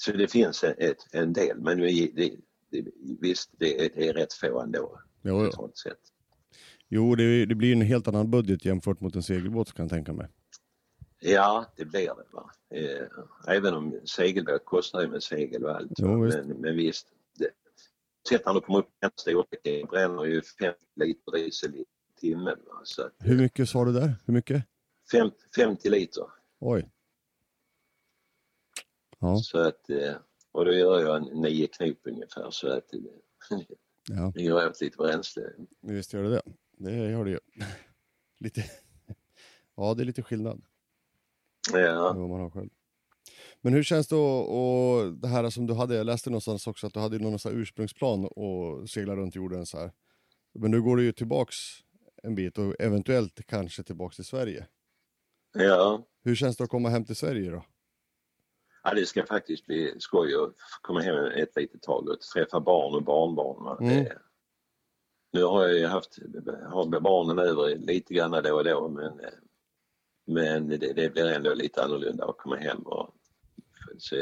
så 0.00 0.12
det 0.12 0.28
finns 0.28 0.64
en, 0.64 0.74
ett, 0.78 1.06
en 1.12 1.32
del 1.32 1.60
men 1.60 1.78
det, 1.78 2.10
det, 2.14 2.32
det, 2.70 2.84
visst 3.20 3.50
det 3.58 3.84
är, 3.84 3.90
det 3.94 4.08
är 4.08 4.12
rätt 4.12 4.32
få 4.32 4.60
ändå. 4.60 5.00
Jo, 5.22 5.50
jo. 5.56 5.70
sett. 5.74 5.98
jo 6.88 7.14
det, 7.14 7.46
det 7.46 7.54
blir 7.54 7.72
en 7.72 7.80
helt 7.82 8.08
annan 8.08 8.30
budget 8.30 8.64
jämfört 8.64 9.00
mot 9.00 9.16
en 9.16 9.22
segelbåt 9.22 9.72
kan 9.72 9.84
jag 9.84 9.90
tänka 9.90 10.12
mig. 10.12 10.28
Ja, 11.20 11.66
det 11.76 11.84
blir 11.84 12.06
det. 12.06 12.24
Va? 12.32 12.50
Eh, 12.74 13.54
även 13.56 13.74
om 13.74 14.00
segelbåt 14.04 14.64
kostar 14.64 15.00
ju 15.00 15.08
med 15.08 15.22
segel 15.22 15.64
och 15.64 15.76
allt. 15.76 15.92
Jo, 15.98 16.22
visst. 16.22 16.38
men, 16.38 16.48
men 16.48 16.76
visst. 16.76 17.06
Sett 18.28 18.46
när 18.46 18.54
du 18.54 18.60
kommer 18.60 18.78
upp 18.78 18.88
i 19.04 19.20
storlek, 19.20 19.46
det 19.62 19.88
bränner 19.90 20.24
ju 20.24 20.42
50 20.42 20.78
liter 20.96 21.32
diesel 21.32 21.74
i 21.74 21.84
timmen. 22.20 22.58
Va? 22.66 22.80
Så 22.84 23.02
att, 23.02 23.12
Hur 23.18 23.38
mycket 23.38 23.68
sa 23.68 23.84
du 23.84 23.92
där? 23.92 24.14
Hur 24.26 24.34
mycket? 24.34 24.64
fem, 25.12 25.30
50 25.56 25.90
liter. 25.90 26.24
Oj. 26.58 26.90
Ja, 29.20 29.36
Så 29.36 29.58
att, 29.58 29.90
eh, 29.90 30.14
och 30.52 30.64
då 30.64 30.72
gör 30.72 31.00
jag 31.00 31.16
en 31.16 31.40
nio 31.40 31.66
knop 31.66 31.98
ungefär 32.04 32.50
så 32.50 32.68
att 32.68 32.88
det, 32.88 32.98
ja. 34.08 34.32
det 34.34 34.42
gör 34.42 34.68
åt 34.68 34.80
lite 34.80 34.96
bränsle. 34.96 35.42
visst 35.80 36.12
gör 36.12 36.22
det 36.22 36.30
det. 36.30 36.42
Det 36.78 37.10
gör 37.10 37.24
det 37.24 37.30
ju. 37.30 37.38
Lite. 38.38 38.64
Ja, 39.76 39.94
det 39.94 40.02
är 40.02 40.04
lite 40.04 40.22
skillnad. 40.22 40.62
Ja, 41.72 42.12
vad 42.16 42.28
man 42.28 42.40
har 42.40 42.50
själv. 42.50 42.68
Men 43.60 43.72
hur 43.72 43.82
känns 43.82 44.08
det 44.08 44.16
och 44.16 45.12
det 45.12 45.28
här 45.28 45.50
som 45.50 45.66
du 45.66 45.74
hade, 45.74 45.94
jag 45.94 46.06
läste 46.06 46.30
någonstans 46.30 46.66
också 46.66 46.86
att 46.86 46.94
du 46.94 47.00
hade 47.00 47.18
någon 47.18 47.38
sån 47.38 47.52
ursprungsplan 47.52 48.24
och 48.24 48.90
segla 48.90 49.16
runt 49.16 49.34
jorden 49.34 49.66
så 49.66 49.78
här. 49.78 49.92
Men 50.54 50.70
nu 50.70 50.82
går 50.82 50.96
du 50.96 51.04
ju 51.04 51.12
tillbaks 51.12 51.56
en 52.22 52.34
bit 52.34 52.58
och 52.58 52.74
eventuellt 52.80 53.46
kanske 53.46 53.82
tillbaks 53.82 54.16
till 54.16 54.24
Sverige. 54.24 54.66
ja. 55.54 56.06
Hur 56.22 56.34
känns 56.34 56.56
det 56.56 56.64
att 56.64 56.70
komma 56.70 56.88
hem 56.88 57.04
till 57.04 57.16
Sverige 57.16 57.50
då? 57.50 57.64
Ja, 58.82 58.94
det 58.94 59.06
ska 59.06 59.26
faktiskt 59.26 59.66
bli 59.66 59.94
skoj 59.98 60.34
att 60.34 60.54
komma 60.82 61.00
hem 61.00 61.16
ett 61.24 61.56
litet 61.56 61.82
tag 61.82 62.08
och 62.08 62.20
träffa 62.20 62.60
barn 62.60 62.94
och 62.94 63.02
barnbarn. 63.02 63.84
Mm. 63.86 64.04
Det- 64.04 64.18
Nu 65.32 65.42
har 65.44 65.62
jag 65.62 65.78
ju 65.78 65.86
haft 65.86 66.18
har 66.66 67.00
barnen 67.00 67.38
över 67.38 67.76
lite 67.76 68.14
grann 68.14 68.30
då 68.30 68.56
och 68.56 68.64
då 68.64 68.88
men, 68.88 69.20
Men 70.26 70.68
det, 70.68 70.76
det 70.92 71.12
blir 71.12 71.26
ändå 71.26 71.54
lite 71.54 71.82
annorlunda 71.84 72.24
att 72.24 72.38
komma 72.38 72.56
hem 72.56 72.82
och 72.82 73.14
så 73.98 74.16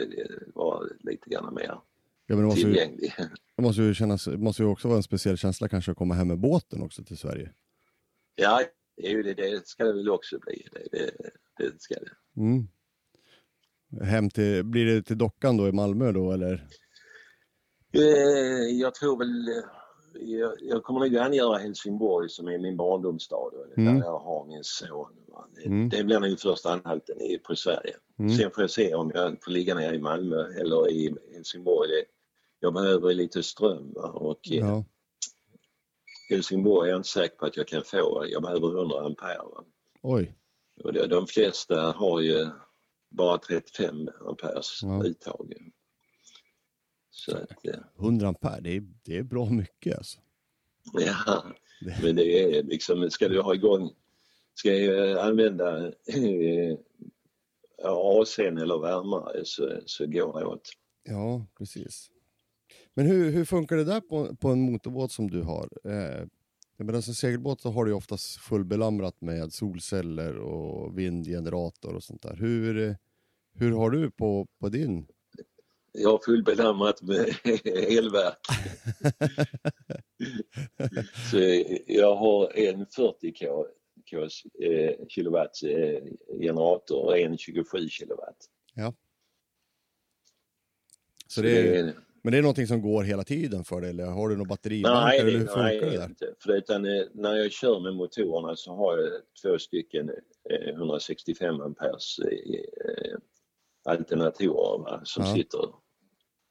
vara 0.55 0.89
lite 1.01 1.31
grann 1.31 1.55
mer 1.55 1.81
Ja, 2.27 2.37
men 2.37 2.39
det 2.39 2.45
måste 2.45 2.61
ju, 2.61 2.67
tillgänglig. 2.67 3.15
det 3.57 3.63
måste 3.63 3.83
ju, 3.83 3.95
kännas, 3.95 4.27
måste 4.27 4.63
ju 4.63 4.69
också 4.69 4.89
vara 4.89 4.97
en 4.97 5.03
speciell 5.03 5.37
känsla 5.37 5.69
kanske 5.69 5.91
att 5.91 5.97
komma 5.97 6.15
hem 6.15 6.29
med 6.29 6.39
båten 6.39 6.83
också 6.83 7.05
till 7.05 7.19
Sverige. 7.19 7.55
Ja, 8.35 8.63
det, 8.97 9.35
det 9.35 9.67
ska 9.67 9.85
det 9.85 9.93
väl 9.93 10.11
också 10.11 10.39
bli. 10.39 10.69
Det, 10.73 10.89
det, 10.99 11.11
det 11.59 11.81
ska 11.83 11.95
det. 11.95 12.41
Mm. 12.41 12.69
Hem 14.03 14.31
till, 14.31 14.65
blir 14.65 14.85
det 14.87 15.03
till 15.03 15.19
dockan 15.19 15.57
då 15.57 15.69
i 15.69 15.73
Malmö 15.73 16.13
då 16.13 16.33
eller? 16.33 16.67
Eh, 17.93 18.79
Jag 18.81 18.95
tror 18.95 19.19
väl, 19.19 19.49
eh, 19.49 19.65
jag, 20.29 20.53
jag 20.61 20.83
kommer 20.83 21.01
nog 21.01 21.17
angöra 21.17 21.59
Helsingborg 21.59 22.29
som 22.29 22.49
är 22.49 22.59
min 22.59 22.77
barndomsstad 22.77 23.51
Mm. 23.77 23.95
där 23.95 24.05
jag 24.07 24.19
har 24.19 24.47
min 24.47 24.65
son. 24.65 25.13
Mm. 25.65 25.89
det 25.89 26.05
blir 26.05 26.21
nog 26.21 26.41
första 26.41 26.73
anhalten 26.73 27.21
i, 27.21 27.39
på 27.39 27.57
Sverige. 27.57 27.97
Mm. 28.19 28.37
Sen 28.37 28.51
får 28.51 28.63
jag 28.63 28.71
se 28.71 28.95
om 28.95 29.11
jag 29.15 29.45
får 29.45 29.51
ligga 29.51 29.75
nere 29.75 29.95
i 29.95 29.99
Malmö 29.99 30.37
eller 30.61 30.91
i 30.91 31.15
Helsingborg. 31.35 31.91
Jag 32.61 32.75
behöver 32.75 33.15
lite 33.15 33.43
ström 33.43 33.93
och 33.97 34.51
eh, 34.51 34.59
Ja. 34.59 34.85
Helsingborg 36.31 36.89
är 36.89 36.93
jag 36.93 36.99
inte 36.99 37.09
säker 37.09 37.37
på 37.37 37.47
att 37.47 37.57
jag 37.57 37.69
kan 37.69 37.83
få. 37.85 38.25
Jag 38.29 38.43
behöver 38.43 38.79
100 38.79 39.01
ampere. 39.07 39.39
Oj. 40.03 40.35
Och 40.85 40.93
det, 40.93 41.07
de 41.07 41.27
flesta 41.27 41.93
har 41.93 42.21
ju 42.21 42.47
bara 43.09 43.39
35 43.39 44.09
amperes 44.29 44.81
Ja. 44.83 45.05
uttag. 45.05 45.55
Så 47.11 47.37
att, 47.37 47.67
eh, 47.67 47.75
100 47.99 48.29
ampere, 48.29 48.61
det 48.61 48.77
är, 48.77 48.83
det 49.05 49.17
är 49.19 49.23
bra 49.23 49.51
mycket 49.51 49.97
alltså. 49.99 50.19
ja, 50.93 51.45
men 52.03 52.17
det 52.17 52.57
är 52.57 52.63
liksom, 52.63 53.11
ska 53.11 53.29
du 53.29 53.41
ha 53.41 53.55
igång, 53.55 53.91
ska 54.55 54.75
jag 54.75 55.19
använda 55.19 55.87
eh, 55.89 56.77
AC'n 57.85 58.63
eller 58.63 58.79
värmare 58.79 59.45
så, 59.45 59.81
så 59.87 60.07
går 60.07 60.41
det 60.41 60.47
åt. 60.47 60.71
Ja, 61.05 61.47
precis. 61.59 62.11
Men 62.95 63.07
hur, 63.07 63.31
hur 63.31 63.45
funkar 63.45 63.77
det 63.77 63.85
där 63.85 64.01
på, 64.01 64.37
på 64.37 64.49
en 64.49 64.61
motorbåt 64.61 65.13
som 65.13 65.31
du 65.31 65.43
har? 65.43 65.69
Eh, 65.85 66.27
jag 66.79 66.87
menar, 66.87 67.01
som 67.01 67.15
segelbåt 67.15 67.61
så 67.61 67.71
har 67.71 67.85
du 67.85 67.91
ju 67.91 67.95
oftast 67.97 68.37
fullbelamrat 68.37 69.21
med 69.21 69.53
solceller 69.53 70.39
och 70.39 70.99
vindgenerator 70.99 71.95
och 71.95 72.03
sånt 72.05 72.23
där. 72.23 72.37
Hur, 72.37 72.97
hur 73.55 73.73
har 73.73 73.91
du 73.91 74.11
på, 74.11 74.47
på 74.61 74.69
din? 74.69 75.07
Jag 75.93 76.11
har 76.11 76.19
fullbelamrat 76.19 77.03
med 77.03 77.35
elverk. 77.65 78.39
så 81.31 81.39
jag 81.87 82.17
har 82.17 82.59
en 82.59 82.87
40 82.87 83.33
k, 83.33 83.67
eh, 84.63 85.07
kilowatt 85.09 85.63
eh, 85.63 86.03
generator 86.41 87.05
och 87.05 87.19
en 87.19 87.39
27 87.39 87.89
kilowatt. 87.89 88.49
Så 91.29 91.43
det 91.43 91.79
är, 91.79 91.95
men 92.23 92.33
det 92.33 92.39
är 92.39 92.43
någonting 92.43 92.67
som 92.67 92.83
går 92.83 93.03
hela 93.03 93.25
tiden 93.25 93.65
för 93.65 93.81
dig 93.81 93.91
eller 93.91 94.07
har 94.07 94.29
du 94.29 94.37
något 94.37 94.49
batteribank 94.49 94.95
Nej, 95.05 95.19
eller 95.21 95.31
hur 95.31 95.39
funkar 95.47 95.63
nej 95.63 95.81
det 95.81 95.91
där? 95.97 96.05
inte. 96.05 96.35
För 96.39 96.53
utan, 96.57 96.85
eh, 96.87 97.03
när 97.15 97.35
jag 97.37 97.53
kör 97.53 97.81
med 97.81 97.95
motorerna 97.95 98.57
så 98.57 98.75
har 98.77 98.99
jag 98.99 99.11
två 99.43 99.59
stycken 99.59 100.11
eh, 100.51 100.69
165 100.69 101.61
amperes 101.61 102.19
eh, 102.19 103.19
alternatorer 103.85 104.79
va, 104.79 105.01
som 105.05 105.25
Ja. 105.25 105.35
sitter 105.35 105.61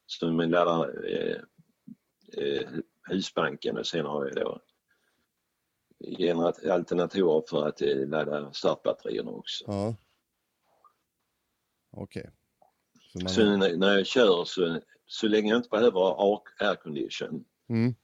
som 0.05 0.37
laddar 0.39 1.05
eh, 1.09 1.35
eh, 2.37 2.69
husbanken 3.09 3.77
och 3.77 3.87
sen 3.87 4.05
har 4.05 4.25
jag 4.25 4.35
då 4.35 4.61
alternatorer 6.71 7.43
för 7.49 7.67
att 7.67 7.81
eh, 7.81 8.07
ladda 8.07 8.53
startbatterierna 8.53 9.31
också. 9.31 9.63
Ja. 9.67 9.95
Okej. 11.91 12.29
Så 12.31 12.46
man- 13.23 13.29
Så 13.33 13.57
när, 13.77 13.97
jag 13.97 14.05
kör 14.05 14.45
så, 14.45 14.81
så 15.05 15.27
länge 15.27 15.49
jag 15.49 15.57
inte 15.59 15.69
behöver 15.69 15.99
aircondition 16.59 17.45
Mm. 17.69 17.95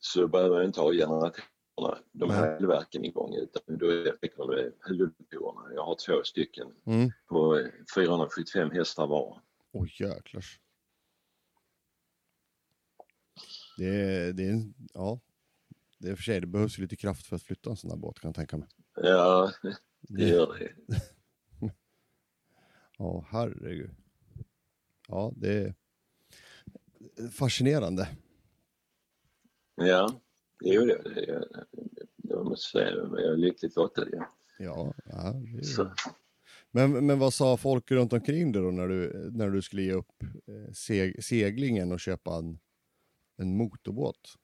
så 0.00 0.28
behöver 0.28 0.56
jag 0.56 0.64
inte 0.64 0.80
ha 0.80 0.92
generatorerna, 0.92 1.98
de 2.12 2.30
här 2.30 2.56
elverken 2.56 3.04
igång 3.04 3.34
utan 3.34 3.62
då 3.78 3.86
räcker 3.86 4.46
det 4.50 4.56
med 4.62 4.72
huvudmotorerna. 4.80 5.74
Jag 5.74 5.84
har 5.84 5.96
två 6.06 6.22
stycken 6.24 6.66
Mm. 6.86 7.10
på 7.28 7.58
eh, 7.58 7.66
475 7.94 8.70
hästar 8.70 9.06
var. 9.06 9.42
Oj 9.72 9.94
jäklars. 10.00 10.60
Det 13.78 13.86
är, 13.86 14.32
det 14.32 14.42
är 14.48 14.72
ja. 14.94 15.20
Det 15.98 16.08
är 16.08 16.14
för 16.16 16.22
sig, 16.22 16.40
det 16.40 16.46
behövs 16.46 16.78
lite 16.78 16.96
kraft 16.96 17.26
för 17.26 17.36
att 17.36 17.42
flytta 17.42 17.70
en 17.70 17.76
sån 17.76 17.90
här 17.90 17.98
båt 17.98 18.20
kan 18.20 18.28
jag 18.28 18.34
tänka 18.34 18.56
mig. 18.56 18.68
Ja, 18.94 19.52
det 20.00 20.28
gör 20.28 20.58
det. 20.58 20.72
Ja, 22.98 23.24
herregud. 23.30 23.90
Ja, 25.08 25.32
det 25.36 25.58
är 25.58 25.74
fascinerande. 27.30 28.08
Ja, 29.74 30.20
det, 30.60 30.86
det, 30.86 31.44
jag 32.16 32.44
måste 32.44 32.78
säga 32.78 33.04
men 33.04 33.22
jag 33.22 33.32
är 33.32 33.36
lyckligt 33.36 33.76
lottad. 33.76 34.06
Ja. 34.12 34.36
Ja, 34.58 34.94
ja 35.04 35.32
det 35.32 35.58
är... 35.58 35.62
Så, 35.62 35.92
men, 36.70 37.06
men 37.06 37.18
vad 37.18 37.34
sa 37.34 37.56
folk 37.56 37.90
runt 37.90 38.12
omkring 38.12 38.52
dig 38.52 38.62
då 38.62 38.70
när 38.70 38.88
du, 38.88 39.30
när 39.32 39.50
du 39.50 39.62
skulle 39.62 39.82
ge 39.82 39.92
upp 39.92 40.22
eh, 40.22 40.72
seg, 40.72 41.24
seglingen 41.24 41.92
och 41.92 42.00
köpa 42.00 42.36
en, 42.36 42.58
en 43.36 43.56
motorbåt? 43.56 44.34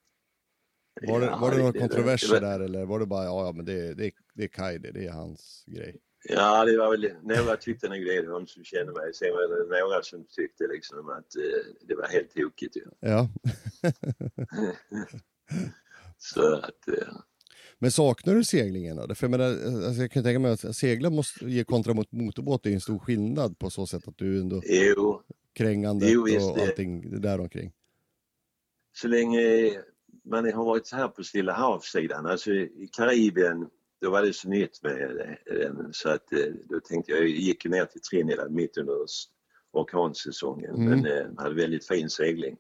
Var 1.08 1.20
det, 1.20 1.26
ja, 1.26 1.38
var 1.38 1.50
det 1.50 1.58
några 1.58 1.72
kontroverser 1.72 2.40
där 2.40 2.60
eller 2.60 2.84
var 2.84 2.98
det 2.98 3.06
bara, 3.06 3.24
ja, 3.24 3.46
ja 3.46 3.52
men 3.52 3.64
det, 3.64 3.94
det, 3.94 4.12
det 4.34 4.44
är 4.44 4.48
Kaj 4.48 4.78
det 4.78 5.06
är 5.06 5.10
hans 5.10 5.64
grej? 5.66 6.00
Ja, 6.24 6.64
det 6.64 6.78
var 6.78 6.90
väl, 6.90 7.12
några 7.22 7.56
tyckte 7.56 7.88
nog 7.88 8.04
det, 8.06 8.22
de 8.22 8.46
som 8.46 8.64
kände 8.64 8.92
mig. 8.92 9.14
Sen 9.14 9.28
var 9.30 9.42
det 9.42 9.80
några 9.80 10.02
som 10.02 10.24
tyckte 10.24 10.64
liksom 10.66 11.08
att 11.08 11.36
eh, 11.36 11.86
det 11.88 11.94
var 11.94 12.06
helt 12.08 12.34
tokigt. 12.34 12.76
Ja. 12.76 12.90
Ja. 13.00 13.28
Så 16.18 16.54
att, 16.54 16.88
eh, 16.88 17.14
Men 17.78 17.90
saknar 17.90 18.34
du 18.34 18.44
seglingen 18.44 18.96
då? 18.96 19.14
För 19.14 19.24
jag, 19.26 19.30
menar, 19.30 19.46
alltså 19.86 20.02
jag 20.02 20.10
kan 20.10 20.22
tänka 20.22 20.38
mig 20.38 20.52
att 20.52 20.76
segla 20.76 21.10
måste 21.10 21.44
ge 21.44 21.64
kontra 21.64 21.94
mot 21.94 22.12
motorbåt, 22.12 22.66
är 22.66 22.70
en 22.70 22.80
stor 22.80 22.98
skillnad 22.98 23.58
på 23.58 23.70
så 23.70 23.86
sätt 23.86 24.08
att 24.08 24.18
du 24.18 24.40
ändå 24.40 24.62
jo, 24.64 25.22
krängandet 25.54 26.10
Jo, 26.12 26.22
och 26.22 26.58
allting 26.58 27.10
det 27.10 27.18
där 27.18 27.40
omkring. 27.40 27.72
så 28.94 29.08
länge 29.08 29.40
man 30.24 30.52
har 30.52 30.64
varit 30.64 30.92
här 30.92 31.08
på 31.08 31.24
Stilla 31.24 31.52
havssidan, 31.52 32.26
alltså 32.26 32.50
i 32.52 32.88
Karibien, 32.92 33.68
då 34.02 34.10
var 34.10 34.22
det 34.22 34.32
så 34.32 34.48
nytt 34.48 34.82
med 34.82 35.36
den 35.46 35.92
så 35.92 36.08
att 36.08 36.32
eh, 36.32 36.46
då 36.68 36.80
tänkte 36.80 37.12
jag, 37.12 37.20
jag 37.20 37.28
gick 37.28 37.64
ner 37.64 37.84
till 37.84 38.00
Trinidad 38.00 38.52
mitt 38.52 38.76
under 38.78 38.96
orkansäsongen 39.72 40.74
Mm. 40.74 40.84
men 41.00 41.06
eh, 41.06 41.26
hade 41.36 41.54
väldigt 41.54 41.86
fin 41.88 42.10
segling. 42.10 42.56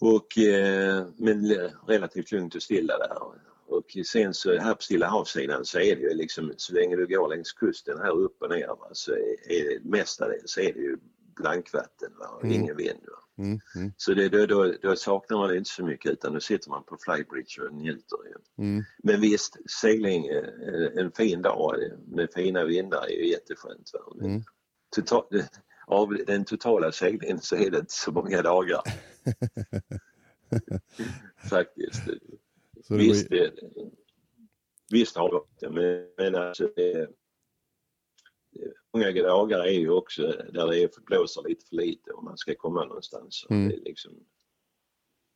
Och, 0.00 0.38
eh, 0.38 1.06
men 1.16 1.54
relativt 1.88 2.32
lugnt 2.32 2.54
och 2.54 2.62
stilla 2.62 2.98
där. 2.98 3.18
Och 3.66 3.96
sen 4.06 4.34
så 4.34 4.58
här 4.58 4.74
på 4.74 4.82
Stilla 4.82 5.06
havssidan 5.06 5.64
så 5.64 5.78
är 5.78 5.96
det 5.96 6.02
ju 6.02 6.14
liksom 6.14 6.52
så 6.56 6.74
länge 6.74 6.96
du 6.96 7.06
går 7.06 7.28
längs 7.28 7.52
kusten 7.52 7.98
här 7.98 8.10
upp 8.10 8.42
och 8.42 8.50
ner 8.50 8.66
va, 8.66 8.88
så 8.92 9.12
är, 9.12 9.52
är 9.52 9.80
mestadels 9.84 10.58
är 10.58 10.72
det 10.72 10.80
ju 10.80 10.96
blankvatten 11.36 12.12
va, 12.18 12.26
och 12.28 12.44
Mm. 12.44 12.60
ingen 12.60 12.76
vind. 12.76 13.00
Va. 13.06 13.21
Mm, 13.38 13.58
mm, 13.76 13.92
Så 13.96 14.14
det, 14.14 14.28
då, 14.28 14.46
då, 14.46 14.74
då 14.82 14.96
saknar 14.96 15.38
man 15.38 15.48
det 15.48 15.56
inte 15.56 15.70
så 15.70 15.84
mycket 15.84 16.12
utan 16.12 16.32
då 16.34 16.40
sitter 16.40 16.70
man 16.70 16.84
på 16.84 16.96
flybridge 17.00 17.62
och 17.62 17.74
njuter. 17.74 18.18
Mm. 18.58 18.82
Men 19.02 19.20
visst, 19.20 19.56
segling 19.82 20.26
eh, 20.26 20.44
en 20.96 21.12
fin 21.12 21.42
dag 21.42 21.82
eh, 21.82 21.98
med 22.06 22.28
fina 22.34 22.64
vindar 22.64 23.04
är 23.06 23.10
ju 23.16 23.28
jätteskönt. 23.28 23.90
Va? 23.92 24.00
Mm. 24.26 24.42
total, 24.96 25.24
av 25.86 26.16
den 26.26 26.44
totala 26.44 26.92
seglingen 26.92 27.40
så 27.40 27.56
är 27.56 27.70
det 27.70 27.78
inte 27.78 27.92
så 27.92 28.12
många 28.12 28.42
dagar. 28.42 28.80
Faktiskt. 31.50 32.02
Så 32.84 32.94
det 32.94 32.98
Visst, 32.98 33.30
var, 33.30 33.36
ju- 33.36 33.50
det, 33.50 33.52
visst 34.90 35.16
har 35.16 35.32
det 35.32 35.40
det, 35.66 35.70
men, 35.72 36.06
men 36.16 36.34
alltså 36.42 36.68
det, 36.76 37.08
Många 38.94 39.12
dagar 39.12 39.60
är 39.60 39.70
ju 39.70 39.90
också 39.90 40.22
där 40.52 40.66
det 40.66 40.82
är, 40.82 40.90
blåser 41.06 41.42
lite 41.48 41.66
för 41.66 41.76
lite 41.76 42.12
om 42.12 42.24
man 42.24 42.36
ska 42.36 42.54
komma 42.54 42.84
någonstans. 42.84 43.46
Mm. 43.50 43.68
Det 43.68 43.76
liksom, 43.76 44.12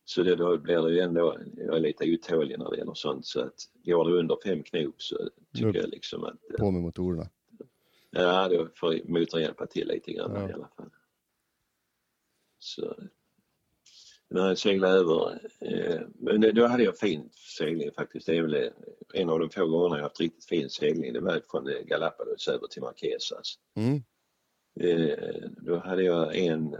så 0.05 0.23
det, 0.23 0.35
då 0.35 0.57
blir 0.57 0.81
det 0.81 0.93
ju 0.93 0.99
ändå, 0.99 1.37
jag 1.55 1.75
är 1.75 1.79
lite 1.79 2.13
otålig 2.13 2.59
när 2.59 2.69
det 2.71 2.77
gäller 2.77 2.93
sånt 2.93 3.25
så 3.25 3.41
att 3.41 3.69
går 3.85 4.09
det 4.09 4.17
under 4.19 4.37
fem 4.43 4.63
knop 4.63 5.01
så 5.01 5.29
tycker 5.53 5.69
Upp. 5.69 5.75
jag 5.75 5.89
liksom 5.89 6.23
att 6.23 6.41
på 6.59 6.71
med 6.71 6.81
motorerna. 6.81 7.29
Ja, 8.09 8.49
då 8.49 8.67
får 8.75 9.09
motorn 9.09 9.41
hjälpa 9.41 9.67
till 9.67 9.87
lite 9.87 10.11
grann 10.13 10.31
Ja. 10.35 10.49
i 10.49 10.53
alla 10.53 10.67
fall. 10.67 10.89
Så 12.59 12.95
när 14.29 14.47
jag 14.47 14.57
seglade 14.57 14.93
över, 14.93 15.49
eh, 15.59 16.01
men 16.19 16.55
då 16.55 16.67
hade 16.67 16.83
jag 16.83 16.97
fin 16.97 17.29
segling 17.57 17.91
faktiskt. 17.91 18.25
Det 18.25 18.37
är 18.37 18.41
väl 18.41 18.53
eh, 18.53 18.71
en 19.13 19.29
av 19.29 19.39
de 19.39 19.49
få 19.49 19.67
gångerna 19.67 19.95
jag 19.95 20.03
haft 20.03 20.19
riktigt 20.19 20.45
fin 20.45 20.69
segling. 20.69 21.13
Det 21.13 21.19
var 21.19 21.41
från 21.51 21.67
eh, 21.67 21.81
Galapagos 21.85 22.47
över 22.47 22.67
till 22.67 22.81
Marquesas. 22.81 23.59
Mm. 23.75 24.03
Då 25.57 25.77
hade 25.77 26.03
jag 26.03 26.37
en, 26.37 26.77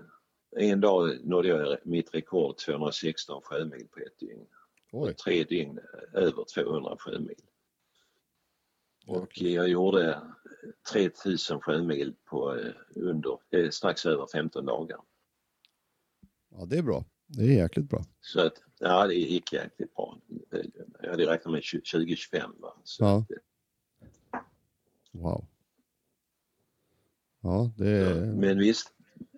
en 0.56 0.82
dag 0.82 1.26
nådde 1.26 1.48
jag 1.48 1.78
mitt 1.84 2.16
rekord 2.16 2.58
216 2.58 3.42
sjömil 3.44 3.88
på 3.92 4.00
ett 4.00 4.20
dygn. 4.20 4.46
Oj, 4.92 5.14
Tre 5.14 5.44
dygn 5.44 5.80
över 6.14 6.46
200 6.56 6.96
sjömil. 7.00 7.36
Och 9.08 9.42
jag 9.42 9.68
gjorde 9.70 10.22
3000 10.92 11.62
sjömil 11.62 12.14
på 12.26 12.60
under, 12.96 13.70
strax 13.72 14.06
över 14.06 14.28
15 14.34 14.66
dagar. 14.66 15.00
Ja, 16.50 16.66
det 16.66 16.78
är 16.78 16.84
bra. 16.84 17.06
Det 17.28 17.44
är 17.44 17.58
jäkligt 17.58 17.90
bra. 17.90 18.06
Så 18.22 18.42
att, 18.42 18.54
ja 18.80 19.08
det 19.08 19.16
gick 19.16 19.54
jäkligt 19.54 19.96
bra. 19.96 20.18
Jag 21.02 21.10
hade 21.10 21.26
räknat 21.26 21.52
med 21.52 21.64
2025 21.92 22.52
va. 22.60 22.74
Så 22.84 23.04
Ja. 23.04 23.26
Wow. 25.12 25.46
Ja, 27.42 27.72
det 27.78 27.90
är... 27.90 28.26
Men 28.26 28.58
visst, 28.58 28.94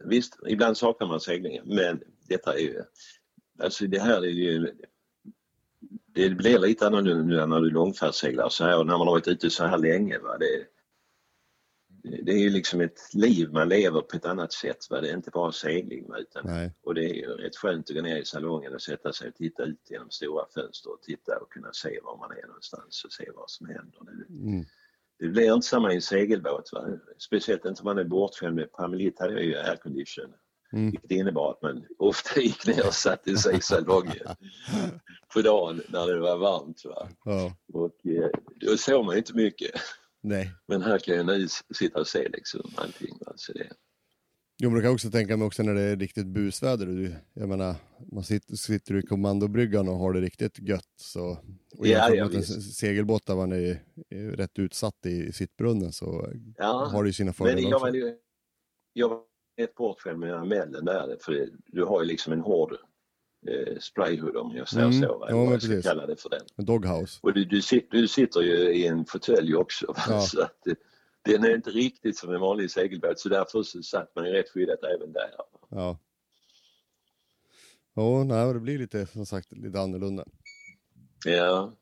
visst, 0.06 0.40
ibland 0.48 0.78
saknar 0.78 1.08
man 1.08 1.20
seglingen 1.20 1.68
men 1.68 2.04
detta 2.28 2.54
är 2.54 2.60
ju, 2.60 2.84
alltså 3.60 3.88
det 3.88 4.00
här 4.00 4.22
är 4.22 4.30
ju, 4.30 4.74
det 6.06 6.30
blir 6.30 6.60
lite 6.60 6.88
annorlunda 6.88 7.46
när 7.46 7.62
du 7.62 7.70
långfärdsseglar 7.70 8.50
så 8.50 8.64
här 8.64 8.80
och 8.80 8.86
när 8.86 8.98
man 8.98 9.08
har 9.08 9.14
varit 9.14 9.28
ute 9.28 9.50
så 9.50 9.66
här 9.66 9.78
länge. 9.78 10.20
Va? 10.20 10.38
Det, 10.38 10.66
det 12.04 12.32
är 12.32 12.38
ju 12.38 12.50
liksom 12.50 12.82
ett 12.82 13.14
liv 13.14 13.50
man 13.52 13.70
lever 13.70 14.02
på 14.02 14.18
ett 14.18 14.26
annat 14.26 14.54
sätt. 14.54 14.78
Va? 14.90 15.02
Det 15.02 15.10
är 15.10 15.14
inte 15.14 15.32
bara 15.32 15.52
segling 15.52 16.06
utan 16.18 16.42
Nej. 16.46 16.74
och 16.84 16.96
det 16.96 17.06
är 17.06 17.14
ju 17.14 17.26
rätt 17.28 17.56
skönt 17.56 17.90
att 17.90 17.96
gå 17.96 18.02
ner 18.02 18.18
i 18.18 18.26
salongen 18.26 18.74
och 18.74 18.82
sätta 18.82 19.14
sig 19.14 19.30
och 19.30 19.36
titta 19.36 19.64
ut 19.64 19.88
genom 19.90 20.10
stora 20.10 20.46
fönster 20.54 20.92
och 20.92 21.02
titta 21.02 21.38
och 21.42 21.52
kunna 21.52 21.74
se 21.74 22.00
var 22.04 22.18
man 22.18 22.32
är 22.32 22.48
någonstans 22.48 23.04
och 23.06 23.12
se 23.12 23.26
vad 23.36 23.50
som 23.50 23.68
händer. 23.68 24.00
Det, 24.02 24.34
Mm. 24.50 24.66
det 25.20 25.28
blir 25.28 25.54
inte 25.54 25.68
samma 25.68 25.92
i 25.92 25.96
en 25.96 26.02
segelbåt. 26.02 26.70
Va? 26.74 26.88
Speciellt 27.18 27.66
inte 27.66 27.82
om 27.82 27.86
man 27.86 27.98
är 27.98 28.04
bortskämd 28.04 28.56
med 28.56 28.72
Pamelit 28.72 29.20
hade 29.20 29.34
jag 29.34 29.44
ju 29.44 29.58
aircondition. 29.58 30.34
Mm. 30.74 30.92
Vilket 30.92 31.12
innebar 31.12 31.52
att 31.52 31.62
man 31.62 31.86
ofta 31.98 32.40
gick 32.42 32.68
ner 32.68 32.88
och 32.88 32.94
satte 32.94 33.38
sig 33.38 33.58
i 33.58 33.62
salongen 33.62 34.28
på 35.34 35.42
dagen 35.42 35.82
när 35.90 36.08
det 36.08 36.20
var 36.20 36.38
varmt. 36.38 36.86
Va? 36.86 37.10
Ja. 37.26 37.54
Och 37.74 38.06
eh, 38.06 38.30
då 38.56 38.78
såg 38.78 39.06
man 39.06 39.18
inte 39.18 39.34
mycket. 39.36 39.72
Nej. 40.22 40.52
Men 40.68 40.82
här 40.82 41.00
kan 41.00 41.16
jag 41.16 41.26
nu 41.26 41.48
sitta 41.76 42.00
och 42.00 42.08
se 42.08 42.30
liksom 42.30 42.72
allting. 42.76 43.18
Va? 43.26 43.34
Så 43.36 43.54
det, 43.54 43.70
Jo, 44.62 44.70
men 44.70 44.78
du 44.78 44.84
kan 44.84 44.94
också 44.94 45.12
tänka 45.12 45.38
mig 45.38 45.46
också 45.46 45.64
när 45.64 45.74
det 45.74 45.82
är 45.82 45.98
riktigt 45.98 46.28
busväder. 46.28 46.86
Du, 46.86 47.16
jag 47.34 47.50
menar, 47.50 47.76
man 48.12 48.24
sitter, 48.24 48.56
sitter 48.56 48.96
i 48.96 49.02
kommandobryggan 49.02 49.90
och 49.90 49.96
har 49.96 50.14
det 50.14 50.22
riktigt 50.22 50.60
gött. 50.60 50.94
Så, 50.96 51.38
och 51.78 51.88
Ja, 51.88 52.14
ja, 52.16 52.24
mot 52.24 52.34
en 52.34 52.44
segelbåt 52.44 53.26
där 53.26 53.36
man 53.36 53.52
är, 53.52 53.84
är 54.10 54.32
rätt 54.32 54.60
utsatt 54.60 55.06
i, 55.06 55.10
i 55.10 55.32
sittbrunnen 55.34 55.92
så 55.92 56.34
ja. 56.58 56.90
har 56.92 57.04
det 57.04 57.10
ju 57.10 57.14
sina 57.14 57.26
Men 57.28 57.34
fördelar 57.34 57.70
jag 57.70 57.82
också. 57.82 58.18
jag 58.94 59.10
var 59.10 59.22
rätt 59.58 59.76
bortskämd 59.76 60.20
med 60.20 60.34
Amellen 60.34 60.86
där. 60.86 61.18
För 61.22 61.50
du 61.68 61.84
har 61.84 62.02
ju 62.02 62.08
liksom 62.08 62.34
en 62.34 62.42
hård 62.42 62.78
eh, 63.48 63.78
sprayhood 63.80 64.36
om 64.36 64.56
jag 64.56 64.70
säger 64.70 64.86
Mm. 64.86 65.02
så. 65.02 65.18
Va? 65.18 65.28
Ja, 65.30 65.36
Eller 65.36 65.50
vad 65.52 65.64
jag 65.64 65.84
kalla 65.84 66.06
det 66.08 66.16
för 66.22 66.30
den. 66.30 66.42
En 66.56 66.66
doghouse. 66.66 67.20
Och 67.24 67.34
du, 67.34 67.46
du, 67.46 67.62
sit, 67.62 67.92
du 67.92 68.08
sitter 68.08 68.42
ju 68.42 68.58
i 68.76 68.88
en 68.88 69.06
fåtölj 69.06 69.56
också. 69.56 69.94
Ja. 70.08 70.22
Så 70.22 70.42
att, 70.42 70.68
eh, 70.68 70.74
den 71.22 71.44
är 71.44 71.56
inte 71.56 71.70
riktigt 71.70 72.18
som 72.18 72.34
en 72.34 72.40
vanlig 72.42 72.72
segelbåt 72.72 73.20
så 73.20 73.30
därför 73.30 73.64
så 73.64 73.84
satt 73.84 74.16
man 74.16 74.26
ju 74.26 74.32
rätt 74.32 74.50
skyddat 74.50 74.84
även 74.84 75.14
där. 75.14 75.30
Ja. 75.70 76.00
Ja, 77.94 78.24
nej, 78.24 78.54
det 78.54 78.60
blir 78.60 78.80
lite, 78.80 79.06
som 79.06 79.26
sagt, 79.26 79.52
lite 79.52 79.80
annorlunda. 79.80 80.26
Ja. 81.26 81.74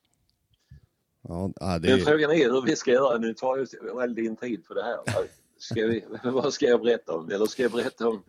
Ja, 1.21 1.51
det 1.81 1.89
Men 1.89 1.99
frågan 1.99 2.31
är 2.31 2.49
hur 2.51 2.61
vi 2.61 2.75
ska 2.75 2.91
göra. 2.91 3.17
Nu 3.17 3.33
tar 3.33 3.57
ju 3.57 3.65
all 4.01 4.15
din 4.15 4.35
tid 4.35 4.65
för 4.65 4.75
det 4.75 4.83
här. 4.83 4.97
Ska 5.59 5.87
vi, 5.87 6.05
vad 6.23 6.53
ska 6.53 6.65
jag 6.65 6.81
berätta 6.81 7.13
om? 7.13 7.29
Eller 7.31 7.45
ska 7.45 7.63
jag 7.63 7.71
berätta 7.71 8.07
om 8.07 8.23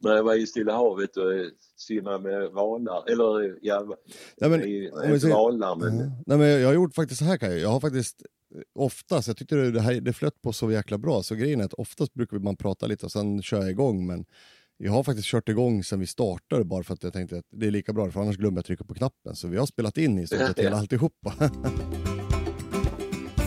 när 0.00 0.14
jag 0.16 0.22
var 0.24 0.34
i 0.34 0.46
Stilla 0.46 0.72
havet 0.76 1.16
och 1.16 1.32
eh, 1.34 1.46
simmade 1.76 2.18
med 2.18 2.50
valar? 2.50 3.10
Eller 3.12 3.58
ja, 3.62 3.96
Nej, 4.40 4.50
men, 4.50 4.60
i, 4.64 4.90
säger- 5.20 5.34
valar 5.34 5.76
men 5.76 5.98
Ja. 5.98 6.04
Nej, 6.26 6.38
men 6.38 6.48
jag 6.48 6.66
har 6.68 6.74
gjort 6.74 6.94
faktiskt 6.94 7.18
så 7.18 7.24
här 7.24 7.36
Kaj, 7.38 7.58
jag 7.60 7.68
har 7.68 7.80
faktiskt 7.80 8.22
eh, 8.54 8.60
oftast, 8.74 9.28
jag 9.28 9.36
tyckte 9.36 9.56
det, 9.56 9.70
det, 9.70 9.80
här, 9.80 9.94
det 10.00 10.12
flöt 10.12 10.42
på 10.42 10.52
så 10.52 10.70
jäkla 10.72 10.98
bra, 10.98 11.22
så 11.22 11.34
grejen 11.34 11.60
är 11.60 11.64
att 11.64 11.74
oftast 11.74 12.14
brukar 12.14 12.38
man 12.38 12.56
prata 12.56 12.86
lite 12.86 13.06
och 13.06 13.12
sen 13.12 13.42
kör 13.42 13.60
jag 13.60 13.70
igång, 13.70 14.06
men 14.06 14.24
jag 14.76 14.92
har 14.92 15.02
faktiskt 15.02 15.28
kört 15.28 15.48
igång 15.48 15.84
sen 15.84 16.00
vi 16.00 16.06
startade 16.06 16.64
bara 16.64 16.82
för 16.84 16.94
att 16.94 17.02
jag 17.02 17.12
tänkte 17.12 17.38
att 17.38 17.44
det 17.50 17.66
är 17.66 17.70
lika 17.70 17.92
bra, 17.92 18.10
för 18.10 18.20
annars 18.20 18.36
glömmer 18.36 18.58
jag 18.58 18.64
trycka 18.64 18.84
på 18.84 18.94
knappen. 18.94 19.36
Så 19.36 19.48
vi 19.48 19.56
har 19.56 19.66
spelat 19.66 19.98
in 19.98 20.18
i 20.18 20.26
stort 20.26 20.38
sett 20.38 20.58
hela 20.58 20.76
alltihopa. 20.78 21.32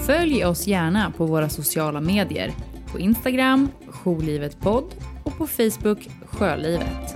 Följ 0.05 0.45
oss 0.45 0.67
gärna 0.67 1.11
på 1.17 1.25
våra 1.25 1.49
sociala 1.49 2.01
medier. 2.01 2.53
På 2.91 2.99
Instagram, 2.99 3.67
Jourlivetpodd 3.87 4.85
och 5.23 5.37
på 5.37 5.47
Facebook, 5.47 6.09
Sjölivet. 6.25 7.13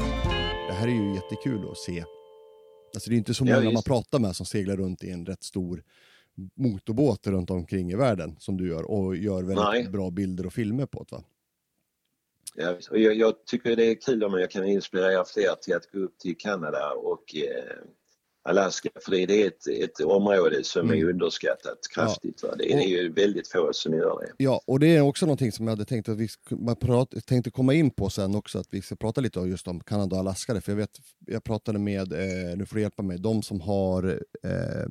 det 0.68 0.74
här 0.74 0.88
är 0.88 0.92
ju 0.92 1.14
jättekul 1.16 1.70
att 1.72 1.78
se. 1.78 2.04
Alltså 2.94 3.10
det 3.10 3.16
är 3.16 3.18
inte 3.18 3.34
så 3.34 3.46
Ja, 3.48 3.54
många 3.56 3.64
man 3.66 3.74
visst. 3.74 3.88
pratar 3.88 4.20
med 4.20 4.36
som 4.36 4.46
seglar 4.46 4.78
runt 4.78 5.04
i 5.04 5.10
en 5.12 5.26
rätt 5.26 5.44
stor 5.44 5.84
motorbåt 6.56 7.28
runt 7.28 7.50
omkring 7.50 7.92
i 7.92 7.96
världen 7.96 8.36
som 8.40 8.58
du 8.58 8.68
gör 8.70 8.84
och 8.92 9.16
gör 9.16 9.44
väldigt 9.44 9.66
Nej. 9.66 9.88
bra 9.90 10.12
bilder 10.12 10.46
och 10.46 10.54
filmer 10.54 10.86
på 10.86 11.04
det 11.10 11.16
va? 11.16 11.24
ja, 12.56 12.76
och 12.92 13.00
jag, 13.00 13.16
jag 13.16 13.46
tycker 13.46 13.76
det 13.76 13.86
är 13.86 13.96
kul 13.96 14.24
om 14.24 14.40
jag 14.40 14.52
kan 14.52 14.66
inspirera 14.66 15.26
fler 15.26 15.56
till 15.62 15.76
att 15.76 15.92
gå 15.92 16.00
upp 16.00 16.18
till 16.20 16.38
Kanada 16.38 16.92
och 16.94 17.36
eh, 17.36 17.76
Alaska 18.46 18.90
för 19.06 19.12
det, 19.12 19.44
är 19.44 19.48
ett, 19.48 19.68
ett 19.68 20.00
område 20.00 20.64
som 20.64 20.90
är 20.90 20.94
Mm. 20.96 21.10
underskattat 21.10 21.78
kraftigt. 21.96 22.44
Va? 22.44 22.56
Det 22.58 22.74
är 22.74 22.82
ju 22.88 23.12
väldigt 23.14 23.48
få 23.52 23.70
som 23.74 23.94
gör 23.94 24.20
det. 24.20 24.44
Ja, 24.44 24.62
och 24.68 24.80
det 24.80 24.96
är 24.96 25.02
också 25.02 25.26
någonting 25.26 25.52
som 25.52 25.68
jag 25.68 25.72
hade 25.72 25.86
tänkt 25.86 26.10
att 26.10 26.18
vi 26.18 26.28
prat, 26.82 27.14
tänkte 27.26 27.52
komma 27.52 27.74
in 27.74 27.92
på 27.92 28.10
sen 28.10 28.36
också, 28.36 28.60
att 28.60 28.68
vi 28.70 28.82
ska 28.82 28.96
prata 28.96 29.22
lite 29.22 29.40
om 29.40 29.50
just 29.50 29.68
om 29.68 29.80
Kanada 29.80 30.16
och 30.16 30.20
Alaska. 30.20 30.62
För 30.62 30.72
jag 30.72 30.78
vet, 30.78 31.00
jag 31.26 31.44
pratade 31.44 31.80
med, 31.80 32.14
eh, 32.14 32.58
nu 32.58 32.66
får 32.66 32.76
du 32.76 32.82
hjälpa 32.82 33.04
mig, 33.04 33.20
de 33.20 33.44
som 33.44 33.62
har 33.62 34.22
eh, 34.44 34.82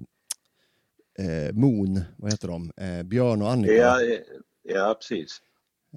eh, 1.26 1.52
Moon, 1.52 2.00
vad 2.16 2.30
heter 2.32 2.48
de? 2.48 2.72
Eh, 2.76 3.02
Björn 3.02 3.42
och 3.42 3.50
Annika. 3.50 3.72
Ja, 3.74 4.02
eh, 4.02 4.18
ja 4.62 4.96
precis. 5.00 5.38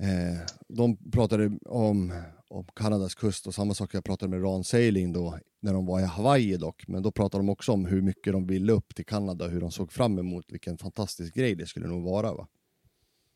Eh, 0.01 0.45
de 0.67 0.97
pratade 1.11 1.51
om, 1.65 2.13
om 2.49 2.65
Kanadas 2.75 3.15
kust 3.15 3.47
och 3.47 3.53
samma 3.53 3.73
sak 3.73 3.93
jag 3.93 4.03
pratade 4.03 4.29
med 4.29 4.43
Ran 4.43 4.63
Sailing 4.63 5.13
då, 5.13 5.39
när 5.59 5.73
de 5.73 5.85
var 5.85 5.99
i 5.99 6.03
Hawaii 6.03 6.57
dock. 6.57 6.87
Men 6.87 7.03
då 7.03 7.11
pratade 7.11 7.43
de 7.43 7.49
också 7.49 7.71
om 7.71 7.85
hur 7.85 8.01
mycket 8.01 8.33
de 8.33 8.47
ville 8.47 8.73
upp 8.73 8.95
till 8.95 9.05
Kanada, 9.05 9.47
hur 9.47 9.61
de 9.61 9.71
såg 9.71 9.91
fram 9.91 10.19
emot 10.19 10.45
vilken 10.47 10.77
fantastisk 10.77 11.35
grej 11.35 11.55
det 11.55 11.65
skulle 11.65 11.87
nog 11.87 12.03
vara. 12.03 12.33
Va? 12.33 12.47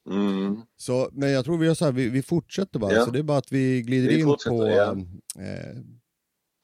Mm. 0.09 0.61
Så, 0.75 1.09
men 1.11 1.31
jag 1.31 1.45
tror 1.45 1.57
vi 1.57 1.65
gör 1.65 1.73
så 1.73 1.85
här, 1.85 1.91
vi, 1.91 2.09
vi 2.09 2.21
fortsätter 2.21 2.79
bara. 2.79 2.93
Ja. 2.93 3.05
Så 3.05 3.11
det 3.11 3.19
är 3.19 3.23
bara 3.23 3.37
att 3.37 3.51
vi 3.51 3.81
glider 3.81 4.07
Vi 4.07 4.19
in 4.19 4.25
på, 4.25 4.67
ja. 4.67 4.91
eh, 5.43 5.77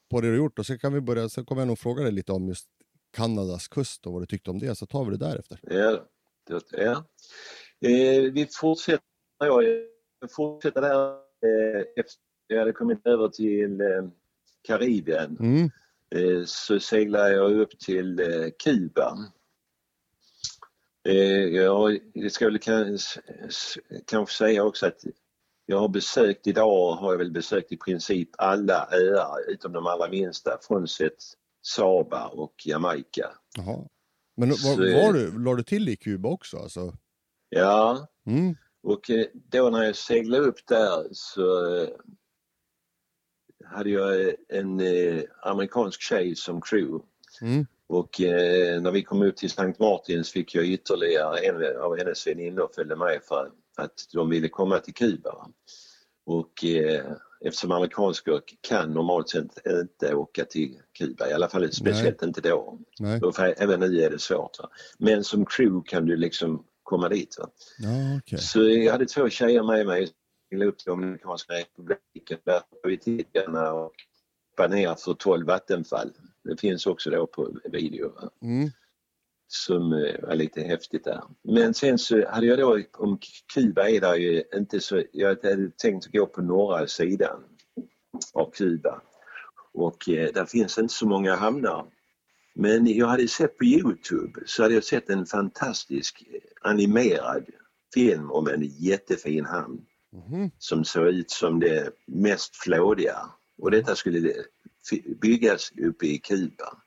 på 0.09 0.21
det 0.21 0.27
du 0.27 0.31
har 0.31 0.37
gjort 0.37 0.59
och 0.59 0.65
sen 0.65 0.79
kan 0.79 0.93
vi 0.93 1.01
börja, 1.01 1.29
sen 1.29 1.45
kommer 1.45 1.61
jag 1.61 1.67
nog 1.67 1.79
fråga 1.79 2.03
dig 2.03 2.11
lite 2.11 2.31
om 2.31 2.47
just 2.47 2.67
Kanadas 3.11 3.67
kust 3.67 4.07
och 4.07 4.13
vad 4.13 4.21
du 4.21 4.25
tyckte 4.25 4.51
om 4.51 4.59
det, 4.59 4.75
så 4.75 4.85
tar 4.85 5.05
vi 5.05 5.11
det 5.11 5.17
därefter. 5.17 5.59
Ja, 5.61 6.07
det, 6.47 6.61
ja. 6.71 7.05
Eh, 7.89 8.31
vi 8.31 8.47
fortsätter, 8.51 9.05
ja, 9.39 9.61
jag 10.21 10.31
fortsätter 10.31 10.81
där 10.81 11.09
eh, 11.09 11.85
efter 11.95 12.26
jag 12.47 12.59
hade 12.59 12.71
kommit 12.73 13.07
över 13.07 13.27
till 13.27 13.81
eh, 13.81 13.87
Karibien 14.67 15.37
Mm. 15.39 15.69
eh, 16.15 16.45
så 16.45 16.79
seglade 16.79 17.33
jag 17.35 17.59
upp 17.59 17.79
till 17.79 18.19
eh, 18.19 18.49
Kuba. 18.63 19.17
Jag, 21.51 21.99
ska 22.31 22.45
väl 22.45 22.59
kanske 22.59 24.33
säga 24.37 24.63
också 24.63 24.85
att 24.85 25.03
jag 25.65 25.79
har 25.79 25.87
besökt 25.89 26.47
idag 26.47 26.91
har 26.95 27.11
jag 27.13 27.17
väl 27.17 27.31
besökt 27.31 27.71
i 27.71 27.77
princip 27.77 28.29
alla 28.37 28.87
öar 28.91 29.49
utom 29.51 29.71
de 29.73 29.87
allra 29.87 30.09
minsta 30.09 30.57
frånsett 30.67 31.15
Saba 31.61 32.27
och 32.27 32.53
Jamaica. 32.65 33.29
Jaha. 33.57 33.87
Men 34.37 34.53
Så- 34.53 34.69
var, 34.69 35.03
var 35.05 35.13
du, 35.13 35.39
la 35.43 35.55
du 35.55 35.63
till 35.63 35.89
i 35.89 35.95
Kuba 35.95 36.29
också? 36.29 36.57
Alltså? 36.57 36.93
Ja, 37.49 38.07
Mm. 38.25 38.55
Och 38.83 39.11
då 39.33 39.69
när 39.69 39.83
jag 39.83 39.95
seglade 39.95 40.43
upp 40.43 40.67
där 40.67 41.07
så 41.11 41.41
hade 43.71 43.89
jag 43.89 44.21
eh, 44.21 44.33
en 44.49 44.79
eh, 44.79 45.23
amerikansk 45.41 46.01
tjej 46.01 46.35
som 46.35 46.61
crew. 46.61 47.05
Mm. 47.41 47.65
Och 47.87 48.21
eh, 48.21 48.81
när 48.81 48.91
vi 48.91 49.03
kom 49.03 49.21
upp 49.21 49.37
till 49.37 49.49
Sankt 49.49 49.79
Martins 49.79 50.31
fick 50.31 50.55
jag 50.55 50.65
ytterligare 50.65 51.37
en 51.37 51.81
av 51.81 51.97
hennes 51.97 52.27
väninnor 52.27 52.69
följde 52.75 52.95
med 52.95 53.19
för 53.27 53.51
att 53.77 53.93
de 54.13 54.29
ville 54.29 54.49
komma 54.49 54.79
till 54.79 54.93
Kuba. 54.93 55.47
Och 56.25 56.65
eh, 56.65 57.05
eftersom 57.41 57.71
amerikanskor 57.71 58.41
kan 58.61 58.93
normalt 58.93 59.29
sett 59.29 59.67
inte 59.67 60.15
åka 60.15 60.45
till 60.45 60.79
Kuba, 60.97 61.29
i 61.29 61.33
alla 61.33 61.49
fall 61.49 61.71
speciellt 61.71 62.23
inte 62.23 62.41
då. 62.41 62.79
Nej. 62.99 63.19
För, 63.35 63.55
även 63.57 63.79
nu 63.79 64.01
är 64.01 64.09
det 64.09 64.19
svårt. 64.19 64.59
Va? 64.59 64.69
Men 64.97 65.23
som 65.23 65.45
crew 65.45 65.83
kan 65.85 66.05
du 66.05 66.17
liksom 66.17 66.63
komma 66.83 67.09
dit. 67.09 67.35
Va? 67.39 67.49
Ja, 67.79 68.17
okej. 68.19 68.39
Så 68.39 68.69
jag 68.69 68.91
hade 68.91 69.05
två 69.05 69.29
tjejer 69.29 69.63
med 69.63 69.85
mig. 69.85 70.09
Upp 70.55 70.85
Dominikanska 70.85 71.53
republiken. 71.53 72.37
Där 72.43 72.53
har 72.53 72.89
vi 72.89 72.97
tittarna 72.97 73.73
och 73.73 73.93
ner 74.69 74.95
för 74.95 75.13
12 75.13 75.47
vattenfall. 75.47 76.13
Det 76.43 76.59
finns 76.59 76.87
också 76.87 77.09
då 77.09 77.27
på 77.27 77.51
video. 77.71 78.11
Mm. 78.41 78.69
Som 79.47 79.93
eh, 79.93 80.21
var 80.21 80.35
lite 80.35 80.61
häftigt 80.61 81.03
där. 81.03 81.23
Men 81.41 81.73
sen 81.73 81.97
så 81.97 82.27
hade 82.29 82.47
jag 82.47 82.59
då, 82.59 82.81
om 82.93 83.19
Kuba 83.53 83.89
är 83.89 84.01
där 84.01 84.15
ju 84.15 84.43
inte 84.55 84.79
så, 84.79 85.03
jag 85.11 85.27
hade 85.27 85.71
tänkt 85.71 86.11
gå 86.11 86.25
på 86.25 86.41
norra 86.41 86.87
sidan 86.87 87.43
av 88.33 88.51
Kuba. 88.51 89.01
Och 89.73 90.09
eh, 90.09 90.33
där 90.33 90.45
finns 90.45 90.77
inte 90.77 90.93
så 90.93 91.07
många 91.07 91.35
hamnar. 91.35 91.85
Men 92.53 92.87
jag 92.87 93.07
hade 93.07 93.27
sett 93.27 93.57
på 93.57 93.65
Youtube 93.65 94.41
så 94.45 94.63
hade 94.63 94.73
jag 94.73 94.83
sett 94.83 95.09
en 95.09 95.25
fantastisk 95.25 96.23
animerad 96.61 97.45
film 97.93 98.31
om 98.31 98.47
en 98.47 98.63
jättefin 98.63 99.45
hamn 99.45 99.85
Mhm. 100.11 100.51
som 100.57 100.85
såg 100.85 101.07
ut 101.07 101.31
som 101.31 101.59
det 101.59 101.91
mest 102.05 102.55
flådiga. 102.55 103.17
Och 103.57 103.71
detta 103.71 103.95
skulle 103.95 104.33
byggas 105.21 105.71
uppe 105.77 106.05
i 106.05 106.17
Kuba. 106.17 106.77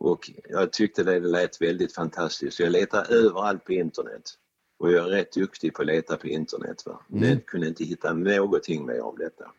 Och 0.00 0.30
jag 0.48 0.72
tyckte 0.72 1.04
det 1.04 1.20
lät 1.20 1.60
väldigt 1.60 1.94
fantastiskt. 1.94 2.60
Jag 2.60 2.72
letade 2.72 3.14
överallt 3.14 3.64
på 3.64 3.72
internet. 3.72 4.22
Och 4.78 4.92
jag 4.92 5.06
är 5.06 5.10
rätt 5.10 5.32
duktig 5.32 5.74
på 5.74 5.82
att 5.82 5.86
leta 5.86 6.16
på 6.16 6.28
internet. 6.28 6.82
Va? 6.86 7.00
Men 7.08 7.28
jag 7.28 7.46
kunde 7.46 7.68
inte 7.68 7.84
hitta 7.84 8.12
någonting 8.12 8.86
mer 8.86 9.00
om 9.00 9.16
detta. 9.18 9.52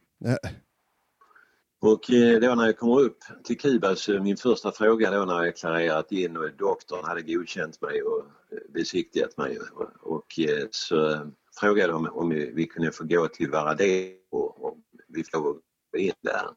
Och 1.79 2.11
eh, 2.11 2.39
då 2.39 2.55
när 2.55 2.65
jag 2.65 2.77
kommer 2.77 2.99
upp 2.99 3.17
till 3.43 3.57
Kuba 3.57 3.95
så 3.95 4.19
min 4.19 4.37
första 4.37 4.71
fråga 4.71 5.11
då 5.11 5.25
när 5.25 5.43
jag 5.43 5.57
klarerat 5.57 6.11
in 6.11 6.37
och 6.37 6.49
doktorn 6.57 7.05
hade 7.05 7.21
godkänt 7.21 7.81
mig 7.81 8.01
och 8.01 8.25
eh, 8.51 8.57
besiktigat 8.73 9.37
mig 9.37 9.59
och, 9.59 10.13
och 10.15 10.39
eh, 10.39 10.67
så 10.71 11.31
frågade 11.59 11.93
de 11.93 12.07
om 12.07 12.29
vi, 12.29 12.67
kunde 12.67 12.91
få 12.91 13.03
gå 13.03 13.27
till 13.27 13.51
Varadero 13.51 14.17
och 14.31 14.65
om 14.65 14.83
vi 15.07 15.23
får 15.23 15.41
gå 15.91 15.97
in 15.97 16.13
där. 16.21 16.47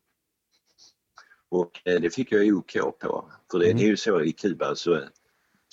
Och 1.48 1.80
eh, 1.84 2.00
det 2.00 2.10
fick 2.10 2.32
jag 2.32 2.56
OK 2.56 2.72
på. 3.00 3.32
För 3.50 3.58
det, 3.58 3.72
det 3.72 3.82
är 3.82 3.88
ju 3.88 3.96
så 3.96 4.22
i 4.22 4.32
Kuba 4.32 4.74
så 4.74 5.02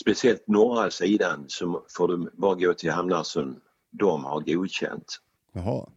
speciellt 0.01 0.47
norra 0.47 0.91
sidan 0.91 1.45
så 1.47 1.85
får 1.97 2.07
du 2.07 2.31
bara 2.33 2.55
gå 2.55 2.73
till 2.73 2.91
hamnar 2.91 3.23
som 3.23 3.61
de 3.91 4.23
har 4.23 4.41
godkänt. 4.41 5.19
Jaha. 5.53 5.89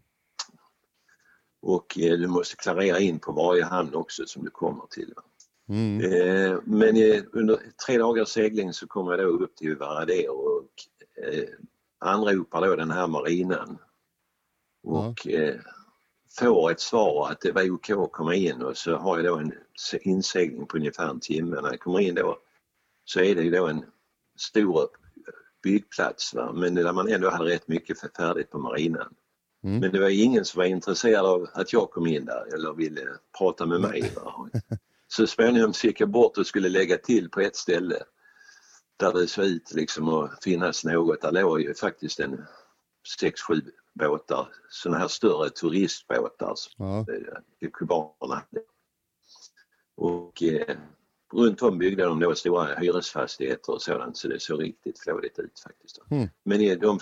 Och 1.62 1.98
eh, 1.98 2.18
du 2.18 2.26
måste 2.26 2.56
klarera 2.56 2.98
in 2.98 3.18
på 3.18 3.32
varje 3.32 3.64
hamn 3.64 3.94
också 3.94 4.26
som 4.26 4.44
du 4.44 4.50
kommer 4.50 4.86
till. 4.90 5.14
Mm. 5.68 6.00
Eh, 6.00 6.58
men 6.64 6.96
eh, 6.96 7.22
under 7.32 7.60
tre 7.86 7.98
dagars 7.98 8.28
segling 8.28 8.72
så 8.72 8.86
kommer 8.86 9.10
jag 9.10 9.20
då 9.20 9.44
upp 9.44 9.56
till 9.56 9.76
Varadero 9.76 10.32
och 10.32 10.70
eh, 11.24 11.48
anropar 11.98 12.66
då 12.66 12.76
den 12.76 12.90
här 12.90 13.06
marinan. 13.06 13.78
Och 14.82 15.28
eh, 15.28 15.54
får 16.38 16.70
ett 16.70 16.80
svar 16.80 17.30
att 17.30 17.40
det 17.40 17.52
var 17.52 17.70
OK 17.70 17.90
att 17.90 18.12
komma 18.12 18.34
in 18.34 18.62
och 18.62 18.76
så 18.76 18.96
har 18.96 19.16
jag 19.16 19.26
då 19.26 19.36
en 19.36 19.52
se- 19.90 19.98
insegling 20.02 20.66
på 20.66 20.76
ungefär 20.76 21.08
en 21.08 21.20
timme. 21.20 21.60
När 21.60 21.70
jag 21.70 21.80
kommer 21.80 22.00
in 22.00 22.14
då 22.14 22.38
så 23.04 23.20
är 23.20 23.34
det 23.34 23.42
ju 23.42 23.50
då 23.50 23.66
en 23.66 23.84
stor 24.38 24.88
byggplats 25.62 26.34
va? 26.34 26.52
men 26.52 26.74
där 26.74 26.92
man 26.92 27.08
ändå 27.08 27.30
hade 27.30 27.50
rätt 27.50 27.68
mycket 27.68 28.16
färdigt 28.16 28.50
på 28.50 28.58
marinan. 28.58 29.14
Mm. 29.64 29.80
Men 29.80 29.92
det 29.92 30.00
var 30.00 30.08
ingen 30.08 30.44
som 30.44 30.58
var 30.58 30.66
intresserad 30.66 31.26
av 31.26 31.48
att 31.52 31.72
jag 31.72 31.90
kom 31.90 32.06
in 32.06 32.24
där 32.24 32.54
eller 32.54 32.72
ville 32.72 33.02
prata 33.38 33.66
med 33.66 33.80
mig. 33.80 34.12
Va? 34.16 34.48
Så 35.08 35.26
småningom 35.26 35.72
så 35.72 35.86
gick 35.86 36.00
jag 36.00 36.10
bort 36.10 36.38
och 36.38 36.46
skulle 36.46 36.68
lägga 36.68 36.96
till 36.96 37.30
på 37.30 37.40
ett 37.40 37.56
ställe 37.56 38.02
där 38.96 39.12
det 39.12 39.26
såg 39.26 39.44
ut 39.44 39.72
liksom 39.74 40.08
att 40.08 40.44
finnas 40.44 40.84
något. 40.84 41.20
Där 41.20 41.32
låg 41.32 41.60
ju 41.60 41.74
faktiskt 41.74 42.20
en 42.20 42.44
sex, 43.20 43.40
sju 43.40 43.60
båtar, 43.94 44.48
sådana 44.68 44.98
här 44.98 45.08
större 45.08 45.50
turistbåtar 45.50 46.52
som 46.56 46.86
Ja. 46.86 47.06
eh, 47.62 47.70
kubanerna. 47.72 48.42
Och 49.96 50.42
eh, 50.42 50.76
runt 51.32 51.62
om 51.62 51.78
byggde 51.78 52.04
de 52.04 52.20
då 52.20 52.34
stora 52.34 52.74
hyresfastigheter 52.74 53.72
och 53.72 53.82
sådant 53.82 54.16
så 54.16 54.28
det 54.28 54.40
såg 54.40 54.62
riktigt 54.62 54.98
flådigt 55.00 55.38
ut 55.38 55.60
faktiskt. 55.60 55.98
Mm. 56.10 56.28
Men 56.44 56.60
i- 56.60 56.76
de, 56.76 56.98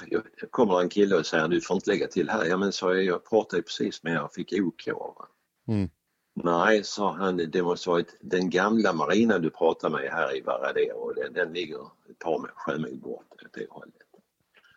kommer 0.50 0.80
en 0.80 0.88
kille 0.88 1.16
och 1.16 1.26
säger 1.26 1.48
du 1.48 1.60
får 1.60 1.74
inte 1.74 1.90
lägga 1.90 2.06
till 2.06 2.28
här. 2.30 2.44
Ja 2.44 2.56
men 2.56 2.72
sa 2.72 2.94
jag, 2.94 3.04
jag 3.04 3.24
pratade 3.28 3.62
precis 3.62 4.02
med 4.02 4.12
er 4.14 4.22
och 4.22 4.34
fick 4.34 4.52
OK. 4.52 4.86
Va? 4.86 5.28
Mm. 5.68 5.90
Nej, 6.34 6.84
sa 6.84 7.12
han, 7.12 7.36
det 7.36 7.62
måste 7.62 7.88
varit 7.88 8.16
den 8.20 8.50
gamla 8.50 8.92
marinan 8.92 9.42
du 9.42 9.50
pratar 9.50 9.90
med 9.90 10.10
här 10.10 10.36
i 10.36 10.40
Varadero 10.40 10.96
och 10.96 11.14
den, 11.14 11.32
den 11.32 11.52
ligger 11.52 11.80
ett 12.10 12.18
par 12.18 12.50
sjömil 12.54 13.00
bort 13.00 13.42
åt 13.44 13.52
det 13.52 13.66
hållet. 13.70 13.94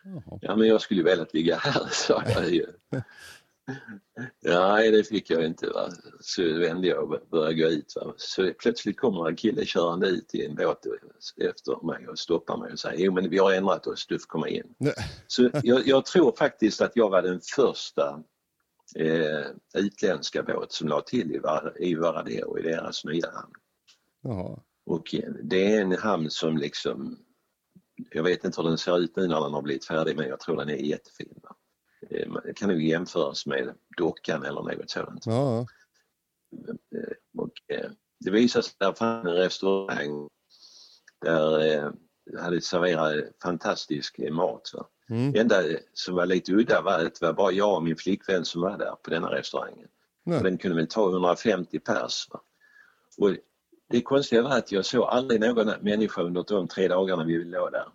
Jaha. 0.04 0.40
Ja 0.42 0.56
men 0.56 0.68
jag 0.68 0.82
skulle 0.82 1.00
ju 1.00 1.04
velat 1.04 1.34
ligga 1.34 1.56
här, 1.56 1.88
sa 1.92 2.24
jag 2.26 2.50
ju. 2.50 2.66
Nej, 4.46 4.92
det 4.92 5.04
fick 5.04 5.30
jag 5.30 5.46
inte. 5.46 5.70
Va? 5.70 5.90
Så 6.20 6.44
vände 6.44 6.88
jag 6.88 7.04
och 7.04 7.20
började 7.32 7.54
gå 7.54 7.68
ut. 7.68 7.94
Va? 7.96 8.14
Så 8.18 8.54
plötsligt 8.60 8.98
kommer 8.98 9.28
en 9.28 9.36
kille 9.36 9.66
körande 9.66 10.08
ut 10.08 10.36
i 10.36 10.46
en 10.46 10.56
båt 10.56 10.86
efter 11.38 11.86
mig 11.86 12.08
och 12.08 12.20
stoppar 12.20 12.58
mig 12.58 12.72
och 12.72 12.80
säger 12.80 13.06
jo 13.06 13.14
men 13.14 13.30
vi 13.30 13.38
har 13.38 13.54
ändrat 13.54 13.88
oss, 13.88 14.08
du 14.08 14.20
får 14.20 14.28
komma 14.28 14.50
in. 14.50 14.74
Nej. 14.78 14.94
Så 15.28 15.50
jag, 15.64 15.88
jag 15.88 16.06
tror 16.06 16.36
faktiskt 16.38 16.82
att 16.82 16.92
jag 16.96 17.10
var 17.10 17.22
den 17.22 17.40
första 17.56 18.24
eh, 18.96 19.46
utländska 19.76 20.44
båt 20.44 20.72
som 20.72 20.88
la 20.88 21.02
till 21.02 21.32
i, 21.36 21.40
Var- 21.40 21.74
i 21.82 21.96
Varadero 21.96 22.60
i 22.60 22.62
deras 22.62 23.06
nya 23.06 23.32
hamn. 23.32 23.54
Jaha. 24.22 24.60
Och 24.86 25.16
eh, 25.16 25.30
det 25.44 25.74
är 25.76 25.82
en 25.82 25.92
hamn 25.98 26.30
som 26.30 26.58
liksom, 26.58 27.20
jag 28.12 28.24
vet 28.24 28.44
inte 28.44 28.62
hur 28.62 28.70
den 28.70 28.78
ser 28.78 29.00
ut 29.00 29.16
nu 29.16 29.28
när 29.28 29.42
den 29.42 29.54
har 29.54 29.62
blivit 29.62 29.86
färdig 29.86 30.16
men 30.18 30.28
jag 30.28 30.40
tror 30.40 30.58
den 30.58 30.70
är 30.70 30.76
jättefin. 30.76 31.40
Va? 31.44 31.56
Eh, 32.10 32.34
Det 32.46 32.54
kan 32.54 32.70
nog 32.70 32.82
jämföras 32.82 33.46
med 33.46 33.74
dockan 33.98 34.44
eller 34.44 34.62
något 34.62 34.90
sådant. 34.90 35.26
Ja. 35.26 35.60
Eh, 36.96 37.14
Och 37.38 37.52
det 38.26 38.32
visade 38.32 38.64
sig 38.64 38.74
att 38.80 38.94
det 38.96 39.00
fanns 39.00 39.26
en 39.28 39.34
restaurang 39.34 40.30
där 41.22 41.92
hade 42.40 42.62
serverat 42.62 43.26
fantastisk 43.44 44.18
mat. 44.32 44.72
Va? 44.74 44.88
Mm. 45.10 45.32
Det 45.32 45.40
enda 45.40 45.64
som 45.94 46.16
var 46.16 46.26
lite 46.26 46.52
udda 46.54 46.82
var 46.82 47.06
att 47.06 47.20
det 47.20 47.26
var 47.26 47.34
bara 47.34 47.52
jag 47.52 47.76
och 47.76 47.84
min 47.84 47.96
flickvän 47.96 48.46
som 48.46 48.62
var 48.62 48.78
där 48.78 48.96
på 49.04 49.10
denna 49.10 49.32
restaurangen. 49.32 49.88
Nej. 50.26 50.44
Den 50.44 50.58
kunde 50.58 50.78
väl 50.78 50.88
ta 50.88 51.10
150 51.10 51.80
pers. 51.80 52.28
Va? 52.32 52.42
Och 53.18 53.36
det 53.90 54.02
konstiga 54.02 54.42
var 54.42 54.58
att 54.58 54.72
jag 54.72 54.86
såg 54.86 55.04
aldrig 55.04 55.42
någon 55.42 55.72
människa 55.82 56.22
under 56.22 56.44
de 56.48 56.68
tre 56.68 56.88
dagarna 56.88 57.24
vi 57.24 57.44
låg 57.44 57.70
där. 57.72 57.88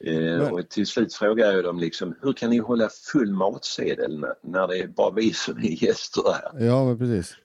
Eh, 0.00 0.52
och 0.52 0.68
till 0.68 0.86
slut 0.86 1.14
frågade 1.14 1.52
jag 1.52 1.64
dem 1.64 1.78
liksom, 1.78 2.14
hur 2.22 2.32
kan 2.32 2.50
ni 2.50 2.58
hålla 2.58 2.88
full 3.12 3.32
matsedel 3.32 4.18
när, 4.18 4.34
när 4.42 4.68
det 4.68 4.78
är 4.78 4.86
bara 4.86 5.10
vi 5.10 5.32
som 5.32 5.58
är 5.58 5.84
gäster 5.84 6.22
här? 6.32 6.66
ja, 6.66 6.84
men 6.84 6.98
precis. 6.98 7.36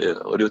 Eh, 0.00 0.16
Och 0.16 0.38
då 0.38 0.48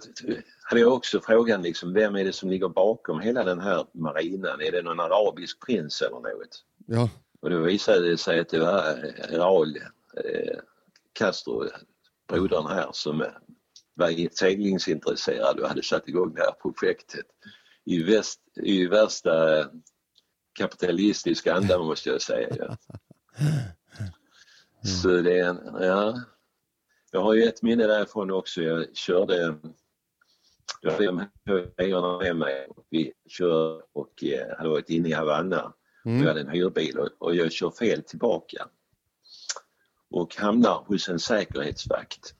hade 0.63 0.81
jag 0.81 0.93
också 0.93 1.19
frågan 1.19 1.61
liksom, 1.61 1.93
vem 1.93 2.15
är 2.15 2.23
det 2.23 2.33
som 2.33 2.49
ligger 2.49 2.69
bakom 2.69 3.19
hela 3.19 3.43
den 3.43 3.59
här 3.59 3.85
marinan? 3.91 4.61
Är 4.61 4.71
det 4.71 4.81
någon 4.81 4.99
arabisk 4.99 5.65
prins 5.65 6.01
eller 6.01 6.15
något? 6.15 6.63
Ja. 6.85 7.09
Och 7.41 7.49
då 7.49 7.59
visade 7.59 8.09
det 8.09 8.17
sig 8.17 8.39
att 8.39 8.49
det 8.49 8.59
var 8.59 8.89
eh, 8.89 9.37
Raul 9.37 9.77
eh, 10.25 10.57
Castro, 11.13 11.69
brodern 12.27 12.67
här, 12.67 12.89
som 12.91 13.25
var 13.93 14.35
seglingsintresserad 14.35 15.59
och 15.59 15.67
hade 15.67 15.83
satt 15.83 16.07
igång 16.07 16.33
det 16.33 16.41
här 16.41 16.71
projektet 16.71 17.25
i, 17.85 18.03
väst, 18.03 18.41
i 18.55 18.87
värsta 18.87 19.59
eh, 19.59 19.65
kapitalistiska 20.59 21.53
anda 21.53 21.79
måste 21.79 22.09
jag 22.09 22.21
säga. 22.21 22.55
Ja. 22.59 22.77
Så 25.01 25.07
det 25.07 25.39
är 25.39 25.49
en, 25.49 25.59
ja. 25.79 26.21
Jag 27.11 27.21
har 27.21 27.33
ju 27.33 27.43
ett 27.43 27.61
minne 27.61 27.87
därifrån 27.87 28.31
också. 28.31 28.61
Jag 28.61 28.97
körde, 28.97 29.55
jag 30.81 30.91
hade 30.91 31.11
med 32.23 32.35
mig 32.35 32.67
och 32.69 32.85
vi 32.89 33.13
kör 33.27 33.83
och 33.93 34.23
eh, 34.23 34.57
hade 34.57 34.69
varit 34.69 34.89
inne 34.89 35.09
i 35.09 35.13
Havanna. 35.13 35.73
Jag 36.07 36.15
Mm. 36.15 36.27
hade 36.27 36.41
en 36.41 36.49
hyrbil 36.49 36.97
och, 36.97 37.09
och 37.19 37.35
jag 37.35 37.51
kör 37.51 37.71
fel 37.71 38.03
tillbaka. 38.03 38.67
Och 40.09 40.35
hamnar 40.35 40.83
hos 40.85 41.09
en 41.09 41.19
säkerhetsvakt. 41.19 42.35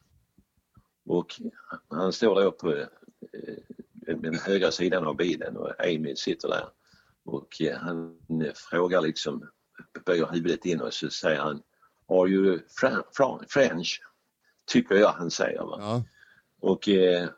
Och 1.06 1.42
han 1.90 2.14
står 2.14 2.44
då 2.44 2.52
på 2.52 2.76
eh, 2.76 2.86
den 4.04 4.36
högra 4.40 4.72
sidan 4.72 5.08
av 5.08 5.16
bilen 5.16 5.58
och 5.58 5.86
Amy 5.86 6.16
sitter 6.16 6.48
där. 6.48 6.70
Och 7.26 7.62
eh, 7.62 7.78
han 7.78 8.20
frågar 8.56 9.02
liksom, 9.02 9.50
böjer 10.06 10.28
huvudet 10.32 10.66
in 10.66 10.82
och 10.82 10.94
så 10.94 11.10
säger 11.10 11.40
han 11.40 11.62
Are 12.08 12.30
you 12.30 12.60
French? 13.50 14.02
Tycker 14.66 14.96
jag 14.96 15.12
han 15.12 15.32
säger. 15.32 15.60
Va? 15.64 15.78
Ja. 15.80 16.04
Och 16.60 16.90
eh, 16.90 17.30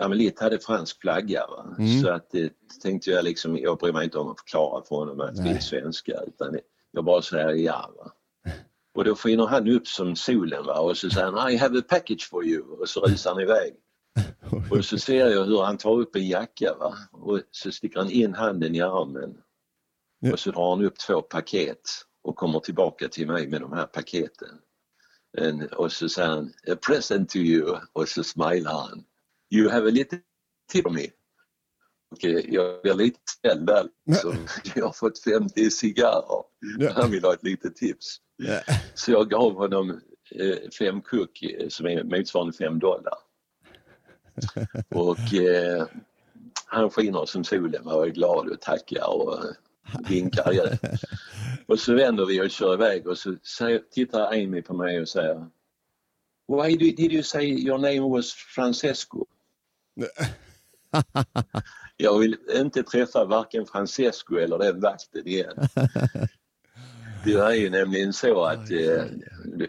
Amelit 0.00 0.40
hade 0.40 0.58
fransk 0.58 1.00
flagga 1.00 1.46
va? 1.46 1.74
Mm. 1.78 2.02
så 2.02 2.10
att 2.10 2.30
det 2.30 2.52
tänkte 2.82 3.10
jag 3.10 3.24
liksom, 3.24 3.58
jag 3.58 3.78
bryr 3.78 3.92
mig 3.92 4.04
inte 4.04 4.18
om 4.18 4.28
att 4.28 4.40
förklara 4.40 4.84
för 4.84 4.96
honom 4.96 5.20
att 5.20 5.38
vi 5.38 5.48
är 5.48 5.52
Nej. 5.52 5.62
svenskar 5.62 6.24
utan 6.26 6.58
jag 6.90 7.04
bara 7.04 7.22
säger 7.22 7.48
ja. 7.48 7.94
Va? 7.96 8.12
Och 8.94 9.04
då 9.04 9.14
skiner 9.14 9.46
han 9.46 9.68
upp 9.68 9.86
som 9.86 10.16
solen 10.16 10.64
va? 10.66 10.80
och 10.80 10.96
så 10.96 11.10
säger 11.10 11.32
han 11.32 11.50
I 11.50 11.56
have 11.56 11.78
a 11.78 11.82
package 11.88 12.28
for 12.30 12.44
you 12.46 12.62
och 12.62 12.88
så 12.88 13.00
rusar 13.00 13.30
han 13.30 13.42
iväg. 13.42 13.74
Och 14.70 14.84
så 14.84 14.98
ser 14.98 15.26
jag 15.26 15.44
hur 15.44 15.62
han 15.62 15.78
tar 15.78 15.90
upp 16.00 16.16
en 16.16 16.28
jacka 16.28 16.74
va? 16.74 16.94
och 17.12 17.40
så 17.50 17.72
sticker 17.72 17.98
han 17.98 18.10
in 18.10 18.34
handen 18.34 18.74
i 18.74 18.80
armen 18.80 19.34
Ja. 20.24 20.32
och 20.32 20.38
så 20.38 20.50
drar 20.50 20.70
han 20.70 20.84
upp 20.84 20.98
två 20.98 21.22
paket 21.22 21.80
och 22.22 22.36
kommer 22.36 22.60
tillbaka 22.60 23.08
till 23.08 23.26
mig 23.26 23.48
med 23.48 23.60
de 23.60 23.72
här 23.72 23.86
paketen. 23.86 24.58
En, 25.38 25.68
och 25.68 25.92
så 25.92 26.08
säger 26.08 26.28
han 26.28 26.52
a 26.72 26.76
present 26.86 27.30
to 27.30 27.36
you 27.36 27.78
och 27.92 28.08
så 28.08 28.24
smilar 28.24 28.72
han. 28.72 29.04
You 29.52 29.68
have 29.68 29.88
a 29.88 29.90
little 29.90 30.18
tip 30.72 30.82
for 30.82 30.90
me. 30.90 31.06
Eh, 32.22 32.54
jag 32.54 32.82
blir 32.82 32.94
lite 32.94 33.18
ställd 33.30 33.66
där. 33.66 33.88
Liksom. 34.06 34.36
Jag 34.74 34.84
har 34.84 34.92
fått 34.92 35.18
50 35.18 35.70
cigarrer. 35.70 36.44
Han 36.94 37.10
vill 37.10 37.24
ha 37.24 37.34
ett 37.34 37.42
litet 37.42 37.76
tips. 37.76 38.16
Så 38.94 39.12
jag 39.12 39.30
gav 39.30 39.54
honom 39.54 40.00
eh, 40.30 40.70
fem 40.78 41.02
kuck 41.02 41.42
eh, 41.42 41.68
som 41.68 41.86
är 41.86 42.04
motsvarande 42.04 42.52
fem 42.52 42.78
dollar. 42.78 43.14
Och 44.94 45.34
eh, 45.34 45.86
han 46.66 46.90
skiner 46.90 47.26
som 47.26 47.44
solen 47.44 47.86
och 47.86 48.06
är 48.06 48.10
glad 48.10 48.48
och 48.48 48.60
tackar 48.60 49.08
och 49.08 49.44
eh, 49.44 49.50
vinkar. 50.08 50.78
Och 51.66 51.78
så 51.78 51.94
vänder 51.94 52.26
vi 52.26 52.40
och 52.40 52.50
kör 52.50 52.74
iväg 52.74 53.06
och 53.06 53.18
så 53.18 53.36
tittar 53.90 54.32
Amy 54.32 54.62
på 54.62 54.74
mig 54.74 55.00
och 55.00 55.08
säger 55.08 55.46
Why 56.48 56.76
did 56.76 57.12
you 57.12 57.22
say 57.22 57.44
your 57.44 57.78
name 57.78 58.00
was 58.00 58.32
Francesco? 58.32 59.26
Jag 61.96 62.18
vill 62.18 62.36
inte 62.50 62.82
träffa 62.82 63.24
varken 63.24 63.66
Francesco 63.66 64.36
eller 64.36 64.58
den 64.58 64.80
vakten 64.80 65.26
igen. 65.26 65.68
Det 67.24 67.32
är 67.32 67.52
ju 67.52 67.70
nämligen 67.70 68.12
så 68.12 68.44
att 68.44 68.70
eh, 68.70 69.04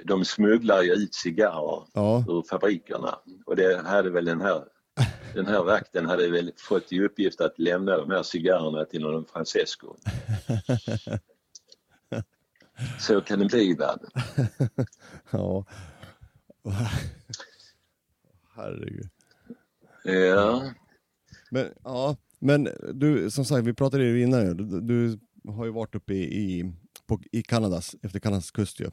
de 0.06 0.26
smugglar 0.26 0.82
ju 0.82 0.92
ut 0.94 1.16
cigarrer 1.16 1.84
Ja. 1.94 2.26
ur 2.28 2.44
fabrikerna 2.50 3.20
och 3.46 3.56
det 3.56 3.82
hade 3.86 4.10
väl 4.10 4.26
den 4.26 4.42
här 4.42 4.64
den 5.34 5.46
här 5.48 5.64
vakten 5.64 6.06
hade 6.06 6.30
väl 6.30 6.52
fått 6.58 6.92
i 6.92 7.04
uppgift 7.06 7.42
att 7.42 7.60
lämna 7.60 7.98
de 7.98 8.12
här 8.12 8.24
cigarrerna 8.24 8.86
till 8.86 9.02
någon 9.02 9.26
Francesco. 9.26 9.96
Så 13.00 13.22
kan 13.22 13.40
det 13.40 13.46
bli 13.46 13.64
ibland. 13.72 14.02
ja. 15.32 15.66
Herregud. 18.56 19.10
Ja, 20.04 20.74
Men 21.52 21.70
ja, 21.84 22.16
men 22.40 22.70
du 22.94 23.32
som 23.32 23.46
sagt, 23.46 23.68
vi 23.68 23.74
pratade 23.74 24.04
ju 24.06 24.22
innan. 24.24 24.58
Du, 24.58 24.82
du 24.82 25.20
har 25.52 25.66
ju 25.66 25.72
varit 25.72 25.96
uppe 25.96 26.14
i, 26.14 26.24
i, 26.60 26.74
på, 27.08 27.20
i 27.32 27.44
Kanadas, 27.44 27.96
efter 28.02 28.20
Kanadas 28.20 28.52
kust 28.52 28.80
ju. 28.80 28.90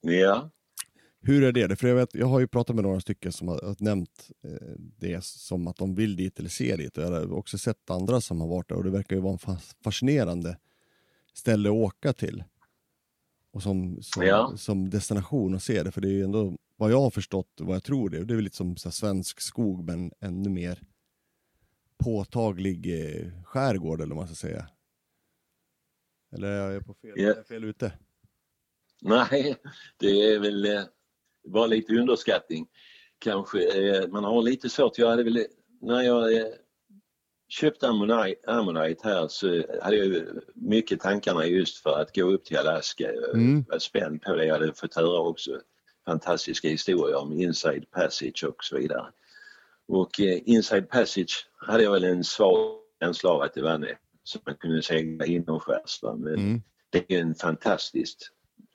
ja, 0.00 0.50
Hur 1.20 1.42
är 1.44 1.52
det? 1.68 1.76
För 1.76 1.88
jag, 1.88 1.94
vet, 1.96 2.14
jag 2.14 2.26
har 2.26 2.40
ju 2.40 2.46
pratat 2.48 2.76
med 2.76 2.82
några 2.82 3.00
stycken 3.00 3.32
som 3.32 3.48
har, 3.48 3.76
nämnt 3.82 4.30
eh, 4.44 4.74
det 4.98 5.24
som 5.24 5.66
att 5.68 5.76
de 5.76 5.94
vill 5.94 6.16
dit 6.16 6.38
eller 6.38 6.48
ser 6.48 6.76
dit. 6.76 6.96
Jag 6.96 7.10
har 7.10 7.32
också 7.32 7.58
sett 7.58 7.90
andra 7.90 8.20
som 8.20 8.40
har 8.40 8.48
varit 8.48 8.68
där 8.68 8.76
och 8.76 8.84
det 8.84 8.90
verkar 8.90 9.16
ju 9.16 9.22
vara 9.22 9.32
en 9.32 9.38
fas- 9.38 9.76
fascinerande 9.84 10.58
ställe 11.34 11.68
att 11.68 11.74
åka 11.74 12.12
till. 12.12 12.44
Och 13.52 13.62
som, 13.62 14.02
som, 14.02 14.22
Ja. 14.26 14.52
som 14.56 14.90
destination 14.90 15.54
att 15.54 15.62
se 15.62 15.82
det, 15.82 15.90
för 15.92 16.00
det 16.00 16.08
är 16.08 16.12
ju 16.12 16.24
ändå 16.24 16.56
vad 16.76 16.92
jag 16.92 17.00
har 17.00 17.10
förstått, 17.10 17.48
vad 17.60 17.76
jag 17.76 17.84
tror 17.84 18.10
det 18.10 18.24
det 18.24 18.32
är 18.32 18.36
väl 18.36 18.44
lite 18.44 18.56
som 18.56 18.76
så 18.76 18.90
svensk 18.90 19.40
skog 19.40 19.84
men 19.84 20.12
ännu 20.20 20.48
mer 20.50 20.82
påtaglig 22.04 23.00
eh, 23.00 23.30
skärgård 23.44 24.00
eller 24.00 24.14
vad 24.14 24.26
man 24.26 24.34
ska 24.34 24.46
säga. 24.48 24.68
Eller 26.32 26.48
är 26.48 26.70
jag 26.72 26.86
på 26.86 26.94
fel, 26.94 27.12
är 27.18 27.22
jag 27.22 27.46
fel 27.46 27.64
ute? 27.64 27.92
nej, 29.02 29.56
det 29.96 30.06
är 30.34 30.38
väl 30.38 30.64
eh, 30.66 30.82
bara 31.48 31.66
lite 31.66 31.94
underskattning. 31.94 32.66
Kanske 33.18 33.88
eh, 33.96 34.08
man 34.08 34.24
har 34.24 34.42
lite 34.42 34.68
svårt. 34.68 34.98
Jag 34.98 35.08
hade 35.10 35.22
väl, 35.24 35.46
när 35.80 36.02
jag 36.02 36.36
eh, 36.36 36.46
köpte 37.48 37.88
Ammonite, 37.88 39.08
här 39.08 39.28
så 39.28 39.62
hade 39.82 39.96
jag 39.96 40.24
mycket 40.54 41.00
tankarna 41.00 41.46
just 41.46 41.78
för 41.82 42.00
att 42.00 42.14
gå 42.14 42.22
upp 42.30 42.44
till 42.44 42.56
Alaska. 42.56 43.12
Jag 43.12 43.34
Mm. 43.34 43.64
var 43.68 43.78
spänd 43.78 44.22
på 44.22 44.34
det. 44.34 44.46
Jag 44.46 44.54
hade 44.54 44.74
fått 44.74 44.94
höra 44.94 45.18
också 45.20 45.60
fantastiska 46.06 46.68
historier 46.68 47.16
om 47.16 47.32
Inside 47.32 47.90
Passage 47.90 48.44
och 48.48 48.64
så 48.64 48.76
vidare. 48.78 49.06
Och 49.88 50.20
eh, 50.20 50.40
Inside 50.44 50.88
Passage 50.88 51.48
hade 51.56 51.82
jag 51.82 51.92
väl 51.92 52.04
en 52.04 52.24
svag 52.24 52.78
känsla 53.02 53.30
av 53.30 53.42
att 53.42 53.54
det 53.54 53.62
var 53.62 53.78
det 53.78 53.98
som 54.24 54.40
man 54.46 54.56
kunde 54.56 54.82
segla 54.82 55.26
inomskärs. 55.26 56.00
Men 56.02 56.26
Mm. 56.34 56.62
det 56.90 57.12
är 57.14 57.20
en 57.20 57.34
fantastisk 57.34 58.18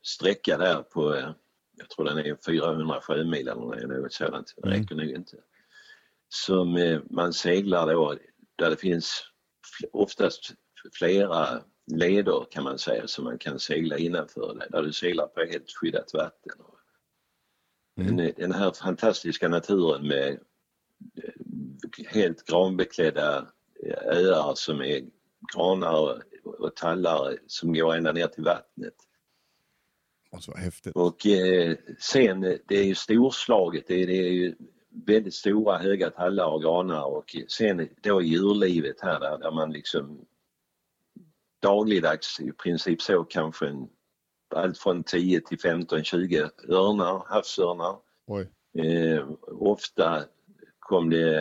sträcka 0.03 0.57
där 0.57 0.82
på, 0.82 1.15
eh, 1.15 1.32
jag 1.77 1.89
tror 1.89 2.05
den 2.05 2.17
är 2.17 2.38
400 2.45 3.01
sjömil 3.01 3.47
eller 3.47 3.88
något 4.01 4.13
sådant, 4.13 4.53
det 4.57 4.67
Mm. 4.67 4.82
räcker 4.82 4.95
nog 4.95 5.05
inte. 5.05 5.38
Som 6.30 6.75
eh, 6.75 6.99
man 7.09 7.34
seglar 7.34 7.93
då, 7.93 8.15
där 8.55 8.69
det 8.69 8.77
finns 8.77 9.23
oftast 9.91 10.53
flera 10.93 11.61
leder 11.91 12.45
kan 12.51 12.63
man 12.63 12.80
säga 12.80 13.07
som 13.07 13.23
man 13.23 13.38
kan 13.38 13.59
segla 13.59 13.97
innanför, 13.97 14.55
det, 14.59 14.67
där 14.69 14.84
du 14.84 14.93
seglar 14.93 15.27
på 15.27 15.39
helt 15.51 15.71
skyddat 15.82 16.13
vatten. 16.13 16.53
Mm. 18.02 18.34
Den, 18.38 18.52
här 18.52 18.72
fantastiska 18.72 19.50
naturen 19.50 20.08
med 20.08 20.39
eh, 21.16 22.08
helt 22.08 22.45
granbeklädda 22.45 23.38
eh, 23.86 24.18
öar 24.18 24.56
som 24.56 24.82
är 24.82 25.02
granar 25.56 26.24
och 26.43 26.76
tallar 26.76 27.38
som 27.47 27.74
går 27.74 27.95
ända 27.95 28.12
ner 28.12 28.28
till 28.28 28.43
vattnet. 28.43 28.93
Vara 30.32 30.60
häftigt. 30.60 30.95
Och 30.95 31.28
eh, 31.28 31.76
sen, 32.00 32.43
eh, 32.43 32.56
det 32.68 32.78
är 32.78 32.84
ju 32.84 32.95
storslaget, 32.95 33.88
det 33.88 34.04
är, 34.04 34.08
det 34.08 34.18
är 34.18 34.32
ju 34.32 34.56
väldigt 35.06 35.34
stora 35.34 35.78
höga 35.78 36.10
tallar 36.10 36.45
och 36.45 36.62
granar 36.62 37.04
och 37.04 37.36
sen 37.47 37.89
då 38.02 38.22
djurlivet 38.22 39.02
här 39.02 39.20
där, 39.20 39.38
där 39.38 39.52
man 39.52 39.72
liksom 39.72 40.26
dagligdags 41.60 42.39
i 42.39 42.52
princip 42.52 43.02
så 43.02 43.24
kanske 43.24 43.68
en, 43.68 43.89
allt 44.54 44.78
från 44.78 45.04
10 45.04 45.41
till 45.41 45.60
15, 45.60 46.04
20 46.04 46.50
örnar, 46.70 47.24
havsörnar. 47.28 47.97
Eh, 48.78 49.30
ofta 49.47 50.24
kom 50.80 51.10
det 51.10 51.38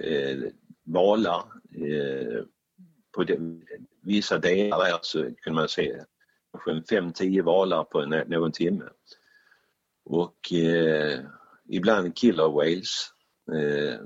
eh, 0.00 0.38
valar. 0.84 1.42
Eh, 1.74 2.44
på 3.14 3.24
de, 3.24 3.62
vissa 4.02 4.38
delar 4.38 4.78
där 4.78 4.98
så 5.02 5.18
kunde 5.22 5.60
man 5.60 5.68
se 5.68 6.04
kanske 6.52 6.98
en 6.98 7.12
5-10 7.12 7.42
valar 7.42 7.84
på 7.84 8.00
en, 8.00 8.10
någon 8.10 8.52
timme. 8.52 8.84
Och 10.04 10.52
eh, 10.52 11.20
ibland 11.68 12.16
killer 12.16 12.48
whales. 12.48 13.12
Eh, 13.52 14.00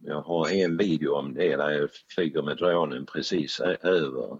jag 0.00 0.22
har 0.22 0.50
en 0.50 0.76
video 0.76 1.14
om 1.14 1.34
det 1.34 1.56
där 1.56 1.70
jag 1.70 1.90
flyger 2.14 2.42
med 2.42 2.56
dronen 2.56 3.06
precis 3.06 3.60
över 3.82 4.38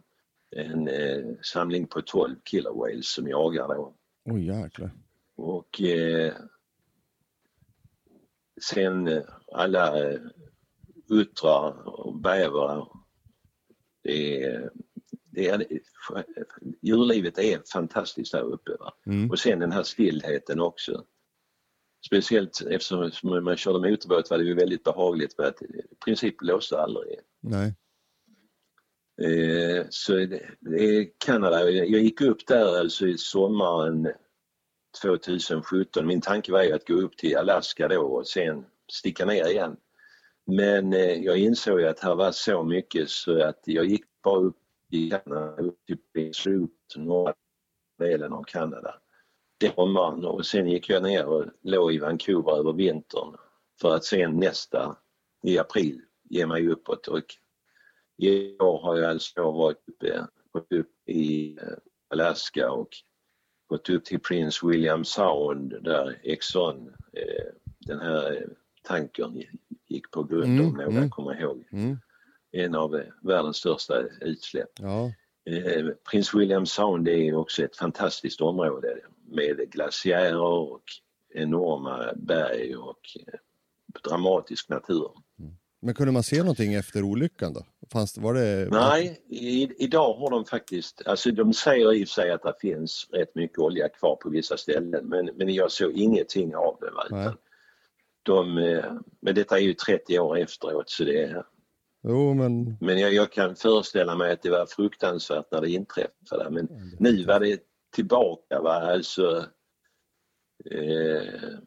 en 0.50 0.88
eh, 0.88 1.24
samling 1.42 1.86
på 1.86 2.02
12 2.02 2.36
killer 2.44 2.70
whales 2.70 3.08
som 3.08 3.28
jagar 3.28 3.68
då. 3.68 3.94
Oj 4.24 4.46
jäklar. 4.46 4.90
Och 5.36 5.82
eh, 5.82 6.34
sen 8.62 9.08
eh, 9.08 9.22
alla 9.52 10.10
eh, 10.10 10.20
uttrar 11.10 11.88
och 11.88 12.20
bävrar. 12.20 12.88
Det 14.02 14.42
är, 14.42 14.70
det 15.32 15.48
är, 15.48 15.66
djurlivet 16.82 17.38
är 17.38 17.62
fantastiskt 17.72 18.32
där 18.32 18.42
uppe. 18.42 18.72
Mm. 19.06 19.30
Och 19.30 19.38
sen 19.38 19.58
den 19.58 19.72
här 19.72 19.82
stillheten 19.82 20.60
också. 20.60 21.04
Speciellt 22.06 22.60
eftersom 22.60 23.44
man 23.44 23.56
körde 23.56 23.90
motorbåt 23.90 24.30
var 24.30 24.38
det 24.38 24.44
ju 24.44 24.54
väldigt 24.54 24.84
behagligt 24.84 25.36
för 25.36 25.42
att 25.42 25.62
i 25.62 25.82
princip 26.04 26.38
blåste 26.38 26.80
aldrig. 26.80 27.18
Nej. 27.40 27.74
Eh, 29.22 29.86
så 29.90 30.12
det, 30.12 30.42
är 30.64 31.08
Kanada. 31.18 31.70
Jag 31.70 32.00
gick 32.02 32.20
upp 32.20 32.46
där 32.46 32.78
alltså 32.80 33.06
i 33.06 33.18
sommaren 33.18 34.12
2017. 35.02 36.06
Min 36.06 36.20
tanke 36.20 36.52
var 36.52 36.62
ju 36.62 36.72
att 36.72 36.86
gå 36.86 36.94
upp 36.94 37.16
till 37.16 37.36
Alaska 37.36 37.88
då 37.88 38.00
och 38.00 38.26
sen 38.26 38.64
sticka 38.92 39.24
ner 39.24 39.48
igen. 39.48 39.76
Men 40.46 40.92
eh, 40.92 41.24
jag 41.24 41.38
insåg 41.38 41.80
ju 41.80 41.88
att 41.88 42.00
här 42.00 42.14
var 42.14 42.32
så 42.32 42.62
mycket 42.62 43.10
så 43.10 43.42
att 43.42 43.60
jag 43.64 43.84
gick 43.84 44.04
bara 44.22 44.40
upp 44.40 44.56
i 44.90 45.10
Kanada, 45.10 45.62
upp 45.62 45.86
till 45.86 45.98
Prince 46.14 46.50
norra 46.96 47.34
delen 47.98 48.32
av 48.32 48.42
Kanada. 48.42 48.94
Det 49.60 49.74
sommaren 49.74 50.24
och 50.24 50.46
sen 50.46 50.68
gick 50.68 50.88
jag 50.88 51.02
ner 51.02 51.26
och 51.26 51.44
låg 51.62 51.94
i 51.94 51.98
Vancouver 51.98 52.58
över 52.58 52.72
vintern 52.72 53.36
för 53.80 53.94
att 53.94 54.04
sen 54.04 54.36
nästa 54.36 54.96
i 55.42 55.58
april 55.58 56.02
ge 56.30 56.46
mig 56.46 56.68
uppåt 56.68 57.08
och 57.08 57.24
i 58.18 58.56
år 58.58 58.82
har 58.82 58.96
jag 58.96 59.10
alltså 59.10 59.42
varit 59.42 59.88
uppe, 59.88 60.26
gått 60.52 60.72
upp 60.72 61.08
i 61.08 61.56
eh, 61.62 61.68
Alaska 62.10 62.70
och 62.70 62.88
gått 63.66 63.90
upp 63.90 64.04
till 64.04 64.20
Prince 64.20 64.66
William 64.66 65.04
Sound 65.04 65.74
där 65.82 66.20
Exxon, 66.22 66.88
eh, 67.12 67.44
den 67.78 68.00
här 68.00 68.32
eh, 68.32 68.48
tankern 68.82 69.42
gick 69.86 70.10
på 70.10 70.22
grund 70.22 70.44
Mm, 70.44 70.66
om 70.66 70.72
några 70.72 70.90
mm. 70.90 71.10
kommer 71.10 71.40
ihåg. 71.40 71.68
Mm. 71.72 71.96
En 72.50 72.74
av 72.74 73.02
världens 73.22 73.56
största 73.56 74.02
utsläpp. 74.20 74.70
Ja. 74.80 75.12
Eh, 75.50 75.86
Prince 76.10 76.38
William 76.38 76.66
Sound 76.66 77.08
är 77.08 77.34
också 77.34 77.62
ett 77.62 77.76
fantastiskt 77.76 78.40
område 78.40 79.00
med 79.26 79.70
glaciärer 79.70 80.40
och 80.40 80.82
enorma 81.34 82.12
berg 82.16 82.76
och 82.76 83.00
eh, 83.26 83.38
dramatisk 84.04 84.68
natur. 84.68 85.10
Men 85.80 85.94
kunde 85.94 86.12
man 86.12 86.22
se 86.22 86.38
någonting 86.38 86.74
efter 86.74 87.02
olyckan 87.02 87.52
då? 87.52 87.62
Fanns 87.92 88.12
det, 88.12 88.20
var 88.20 88.34
det... 88.34 88.68
Nej, 88.70 89.20
i, 89.28 89.84
idag 89.84 90.14
har 90.14 90.30
de 90.30 90.44
faktiskt, 90.44 91.02
alltså 91.06 91.30
de 91.30 91.52
säger 91.52 91.94
i 91.94 92.04
och 92.04 92.08
för 92.08 92.12
sig 92.12 92.30
att 92.30 92.42
det 92.42 92.54
finns 92.60 93.08
rätt 93.12 93.34
mycket 93.34 93.58
olja 93.58 93.88
kvar 93.88 94.16
på 94.16 94.30
vissa 94.30 94.56
ställen 94.56 95.08
men, 95.08 95.30
men 95.34 95.54
jag 95.54 95.72
såg 95.72 95.92
ingenting 95.92 96.56
av 96.56 96.76
det. 96.80 96.90
Va? 96.90 97.06
Nej. 97.10 97.34
De, 98.22 98.58
eh, 98.58 98.92
men 99.20 99.34
detta 99.34 99.58
är 99.58 99.62
ju 99.62 99.74
30 99.74 100.18
år 100.18 100.38
efteråt 100.38 100.90
så 100.90 101.04
det 101.04 101.22
är, 101.22 101.44
Jo 102.02 102.34
men... 102.34 102.76
men 102.80 102.98
jag, 102.98 103.12
jag 103.12 103.32
kan 103.32 103.56
föreställa 103.56 104.14
mig 104.14 104.32
att 104.32 104.42
det 104.42 104.50
var 104.50 104.66
fruktansvärt 104.66 105.52
när 105.52 105.60
det 105.60 105.70
inträffade 105.70 106.50
men 106.50 106.68
nu 106.98 107.24
var 107.24 107.40
det 107.40 107.60
tillbaka 107.94 108.60
va, 108.60 108.74
alltså 108.74 109.46
eh, 110.70 111.58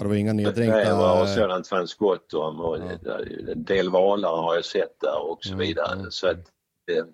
Ja, 0.00 0.04
det 0.04 0.08
var 0.08 0.16
inga 0.16 0.34
Bävrar 0.34 0.50
och 0.50 1.16
neddränkta... 1.16 1.26
sådant 1.34 1.68
fanns 1.68 1.94
gott 1.94 2.34
om 2.34 2.60
och 2.60 2.78
Ja. 3.04 3.18
en 3.48 3.64
del 3.64 3.90
valar 3.90 4.36
har 4.42 4.54
jag 4.54 4.64
sett 4.64 5.00
där 5.00 5.22
och 5.30 5.44
så 5.44 5.56
vidare. 5.56 5.92
mm, 5.92 6.10
Så 6.10 6.26
att, 6.28 6.38
eh, 6.92 7.04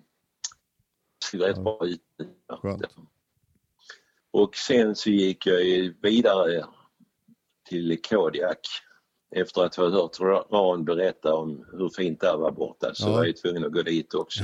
ser 1.31 1.37
rätt 1.37 1.57
bra 1.63 1.85
ut. 1.85 2.01
Och 4.31 4.55
sen 4.55 4.95
så 4.95 5.09
gick 5.09 5.45
jag 5.45 5.93
vidare 6.01 6.65
till 7.69 8.01
Kodiak 8.09 8.59
efter 9.35 9.63
att 9.63 9.75
ha 9.75 9.89
hört 9.89 10.19
Ran 10.51 10.85
berätta 10.85 11.35
om 11.35 11.65
hur 11.71 11.89
fint 11.89 12.19
det 12.21 12.37
var 12.37 12.51
borta 12.51 12.93
så 12.93 13.09
Ja. 13.09 13.11
var 13.13 13.25
jag 13.25 13.37
tvungen 13.37 13.65
att 13.65 13.71
gå 13.71 13.81
dit 13.81 14.13
också. 14.13 14.43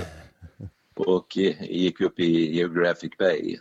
Och 0.96 1.38
eh, 1.38 1.72
gick 1.72 2.02
upp 2.02 2.20
i 2.20 2.56
Geographic 2.56 3.12
Bay 3.18 3.58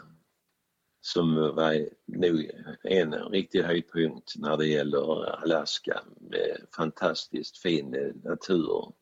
som 1.05 1.34
var 1.34 1.88
nog 2.07 2.50
en 2.82 3.14
riktig 3.14 3.62
höjdpunkt 3.62 4.32
när 4.36 4.57
det 4.57 4.66
gäller 4.66 5.24
Alaska 5.42 6.00
med 6.20 6.66
fantastiskt 6.76 7.59
fin 7.59 7.90
natur, 8.24 8.92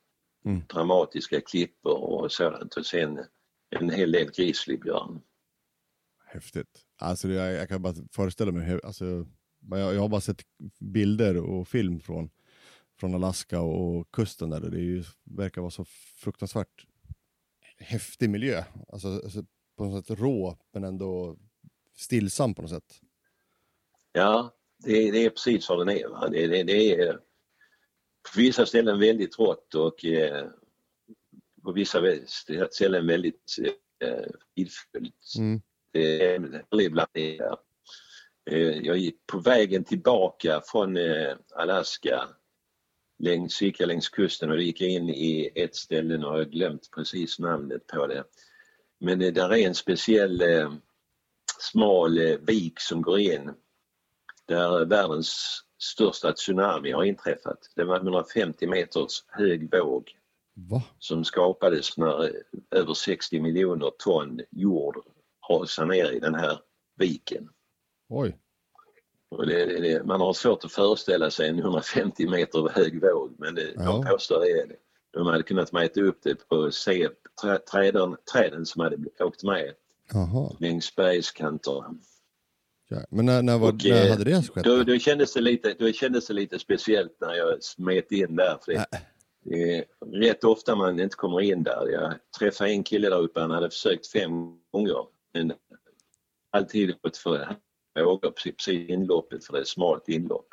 Mm. 0.45 0.63
dramatiska 0.69 1.41
klippor 1.41 1.99
och 1.99 2.33
sådant 2.33 2.75
och 2.75 2.87
sen 2.87 3.19
en 3.71 3.91
hel 3.91 4.13
del 4.13 4.31
grizzlybjörn. 4.31 5.21
Häftigt. 6.27 6.85
Alltså 6.99 7.29
det, 7.29 7.35
jag, 7.35 7.53
jag 7.53 7.69
kan 7.69 7.83
bara 7.83 7.95
föreställa 8.13 8.53
mig, 8.53 8.81
alltså, 8.85 9.27
jag, 9.71 9.95
jag 9.95 10.01
har 10.01 10.09
bara 10.09 10.21
sett 10.21 10.43
bilder 10.79 11.37
och 11.37 11.69
film 11.69 12.01
från, 12.01 12.31
från 13.01 13.15
Alaska 13.15 13.61
och 13.61 14.11
kusten 14.11 14.51
där. 14.51 14.61
Det 14.61 14.77
är 14.77 14.81
ju, 14.81 15.05
verkar 15.25 15.61
vara 15.61 15.71
så 15.71 15.85
fruktansvärt 16.15 16.87
häftig 17.79 18.31
miljö. 18.31 18.65
Alltså, 18.89 19.09
alltså 19.09 19.45
på 19.77 19.85
något 19.85 20.07
sätt 20.07 20.19
rå, 20.19 20.57
men 20.73 20.85
ändå 20.85 21.37
stillsam 22.01 22.55
på 22.55 22.63
något 22.63 22.71
sätt. 22.71 23.01
Ja, 24.13 24.55
det, 24.85 25.11
det 25.11 25.25
är 25.25 25.31
precis 25.31 25.69
vad 25.69 25.79
den 25.79 25.89
är. 25.89 26.31
Det, 26.31 26.47
det, 26.47 26.63
det 26.63 26.95
är 26.95 27.13
på 28.23 28.37
vissa 28.37 28.67
ställen 28.67 29.01
väldigt 29.01 29.39
rått 29.39 29.75
och 29.75 30.05
eh, 30.05 30.49
på 31.63 31.73
vissa 31.73 32.03
ställen 32.71 33.07
väldigt 33.07 33.57
eh, 34.05 34.25
fridfullt. 34.55 35.35
Mm. 35.39 35.61
Det 35.93 36.35
är 36.35 36.65
det 37.13 37.39
är. 37.39 37.57
Eh, 38.51 38.87
jag 38.87 38.97
gick 38.99 39.27
på 39.27 39.39
vägen 39.39 39.85
tillbaka 39.85 40.63
från 40.67 40.97
eh, 40.97 41.37
Alaska 41.55 42.29
längs, 43.19 43.63
gick 43.63 43.81
jag 43.81 43.87
längs 43.87 44.09
kusten 44.09 44.51
och 44.51 44.57
då 44.57 44.63
gick 44.63 44.81
jag 44.81 44.91
in 44.91 45.09
i 45.09 45.51
ett 45.55 45.77
ställe 45.77 46.15
och 46.17 46.23
jag 46.23 46.29
har 46.29 46.45
glömt 46.45 46.91
precis 46.95 47.39
namnet 47.39 47.87
på 47.87 48.07
det. 48.07 48.25
Men 49.01 49.19
det 49.19 49.31
där 49.31 49.53
är 49.53 49.67
en 49.67 49.75
speciell 49.75 50.43
eh, 50.43 50.73
smal 51.59 52.19
eh, 52.19 52.37
vik 52.41 52.81
som 52.81 53.03
går 53.03 53.19
in 53.19 53.51
där 54.49 54.85
världens 54.85 55.61
största 55.83 56.33
tsunami 56.33 56.93
har 56.93 57.05
inträffat. 57.05 57.59
Det 57.77 57.85
var 57.85 57.97
150 57.97 58.67
meters 58.67 59.25
hög 59.29 59.75
våg 59.75 60.17
Va? 60.71 60.83
som 60.99 61.25
skapades 61.25 61.97
när 61.97 62.25
eh, 62.25 62.31
över 62.71 62.95
60 62.95 63.41
miljoner 63.41 63.91
ton 63.99 64.41
jord 64.51 64.97
rasade 65.51 65.89
ner 65.89 66.11
i 66.13 66.21
den 66.21 66.35
här 66.35 66.59
viken. 66.97 67.49
Oj. 68.09 68.37
Det, 69.47 69.65
det, 69.67 69.81
det, 69.81 70.05
man 70.05 70.21
har 70.21 70.33
svårt 70.33 70.65
att 70.65 70.73
föreställa 70.73 71.31
sig 71.31 71.49
en 71.49 71.59
150 71.59 72.29
meter 72.29 72.69
hög 72.69 73.03
våg 73.03 73.35
men 73.39 73.55
det, 73.55 73.73
Ja. 73.77 73.83
de 73.85 74.05
påstår 74.05 74.41
det. 74.41 74.77
De 75.13 75.27
hade 75.27 75.43
kunnat 75.43 75.73
mäta 75.73 76.01
upp 76.01 76.19
det 76.23 76.49
på 76.49 76.71
se, 76.71 77.09
trä, 77.43 77.59
träden, 77.59 78.17
träden 78.33 78.67
som 78.67 78.81
hade 78.83 78.97
åkt 79.21 79.43
med 79.45 79.75
Jaha. 80.13 80.57
längs 80.59 80.97
bergskanterna. 80.97 81.95
Ja. 82.89 83.05
Men 83.11 83.27
när, 83.27 83.43
när, 83.43 83.59
var, 83.59 83.69
Och, 83.69 83.85
när 83.85 84.05
eh, 84.05 84.11
hade 84.11 84.25
det 84.25 84.43
skett? 84.43 84.65
Då, 84.65 84.85
då, 84.85 84.99
kändes 84.99 85.35
det 85.35 85.41
lite, 85.41 85.75
då 85.79 85.93
kändes 85.93 86.27
det 86.27 86.35
lite 86.35 86.59
speciellt 86.59 87.17
när 87.21 87.35
jag 87.35 87.63
smet 87.63 88.13
in 88.13 88.37
där. 88.37 88.59
För 88.65 88.73
det, 88.73 88.87
det 89.45 89.79
är 89.79 89.85
rätt 90.07 90.45
ofta 90.45 90.77
man 90.77 91.01
inte 91.01 91.17
kommer 91.17 91.41
in 91.41 91.63
där. 91.63 91.89
Jag 91.89 92.15
träffade 92.39 92.71
en 92.71 92.83
kille 92.83 93.09
där 93.09 93.21
uppe, 93.21 93.41
han 93.41 93.51
hade 93.51 93.71
försökt 93.71 94.07
fem 94.07 94.33
gånger. 94.73 95.07
Men 95.35 95.53
alltid 96.51 97.01
gått 97.03 97.17
för 97.17 97.57
vågor 98.01 98.31
precis 98.31 98.69
i 98.69 98.93
inloppet 98.93 99.45
för 99.45 99.53
det 99.53 99.59
är 99.59 99.63
ett 99.63 99.69
smalt 99.69 100.09
inlopp. 100.09 100.49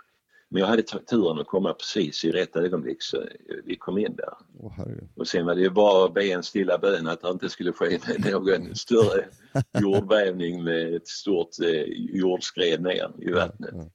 Men 0.49 0.59
jag 0.59 0.67
hade 0.67 0.81
turen 0.81 1.39
att 1.39 1.47
komma 1.47 1.73
precis 1.73 2.25
i 2.25 2.31
rätt 2.31 2.55
ögonblick 2.55 3.03
så 3.03 3.23
vi 3.65 3.75
kom 3.75 3.97
in 3.97 4.15
där. 4.15 4.33
Herregud. 4.71 5.09
Och 5.15 5.27
sen 5.27 5.45
var 5.45 5.55
det 5.55 5.61
ju 5.61 5.69
bara 5.69 6.05
att 6.05 6.13
be 6.13 6.31
en 6.31 6.43
stilla 6.43 6.77
bön 6.77 7.07
att 7.07 7.21
det 7.21 7.29
inte 7.29 7.49
skulle 7.49 7.71
ske 7.71 7.99
någon 8.31 8.75
större 8.75 9.25
jordbävning 9.81 10.63
med 10.63 10.95
ett 10.95 11.07
stort 11.07 11.59
eh, 11.63 11.83
jordskred 11.97 12.81
ner 12.81 13.11
i 13.19 13.31
vattnet. 13.31 13.71
Ja. 13.73 13.89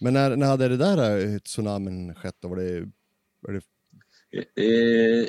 Men 0.00 0.14
när, 0.14 0.36
när 0.36 0.46
hade 0.46 0.68
det 0.68 0.76
där 0.76 1.18
eh, 1.18 1.38
tsunamin 1.38 2.14
skett 2.14 2.36
då? 2.40 2.48
Var 2.48 2.56
det, 2.56 2.88
var 3.40 3.52
det 3.52 3.60
Eh, 4.54 4.64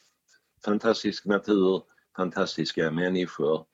fantastisk 0.66 1.26
natur, 1.26 1.84
fantastiska 2.16 2.92
människor 2.92 3.66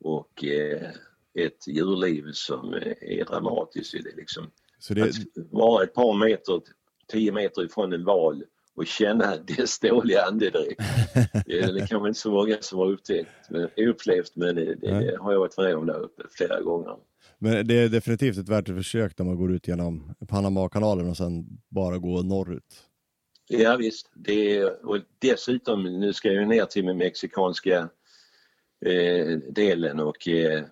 och 0.00 0.44
eh, 0.44 0.90
ett 1.34 1.66
djurliv 1.66 2.32
som 2.32 2.74
eh, 2.74 2.94
är 3.00 3.24
dramatiskt. 3.24 3.92
Det 3.92 4.16
liksom, 4.16 4.50
så 4.78 4.94
det, 4.94 5.02
Att 5.02 5.16
vara 5.50 5.84
ett 5.84 5.94
par 5.94 6.28
meter, 6.28 6.62
tio 7.10 7.32
meter 7.32 7.64
ifrån 7.64 7.92
en 7.92 8.04
val 8.04 8.44
och 8.74 8.86
känna 8.86 9.36
dess 9.56 9.78
dåliga 9.78 10.22
andedräkt. 10.22 10.82
Det 11.46 11.60
är 11.60 11.86
kanske 11.86 12.08
inte 12.08 12.20
så 12.20 12.30
många 12.30 12.56
som 12.60 12.78
har 12.78 12.90
upptäckt, 12.90 13.30
men, 13.50 13.68
upplevt 13.76 14.36
men 14.36 14.54
det, 14.54 14.74
det 14.74 15.16
har 15.20 15.32
jag 15.32 15.40
varit 15.40 15.56
med 15.56 15.76
om 15.76 15.86
där 15.86 16.00
uppe 16.00 16.22
flera 16.30 16.60
gånger. 16.60 16.96
men 17.38 17.66
det 17.66 17.74
är 17.74 17.88
definitivt 17.88 18.38
ett 18.38 18.48
värt 18.48 18.68
ett 18.68 18.76
försök 18.76 19.18
när 19.18 19.26
man 19.26 19.36
går 19.36 19.52
ut 19.52 19.68
genom 19.68 20.14
Panamakanalen 20.28 21.10
och 21.10 21.16
sen 21.16 21.46
bara 21.68 21.98
går 21.98 22.22
norrut. 22.22 22.86
Ja 23.48 23.76
visst, 23.76 24.10
det 24.14 24.56
är, 24.56 24.86
och 24.86 24.98
dessutom 25.18 26.00
nu 26.00 26.12
ska 26.12 26.32
jag 26.32 26.48
ner 26.48 26.64
till 26.64 26.86
den 26.86 26.96
mexikanska 26.96 27.88
eh, 28.86 29.38
delen 29.48 30.00
och 30.00 30.28
eh, 30.28 30.64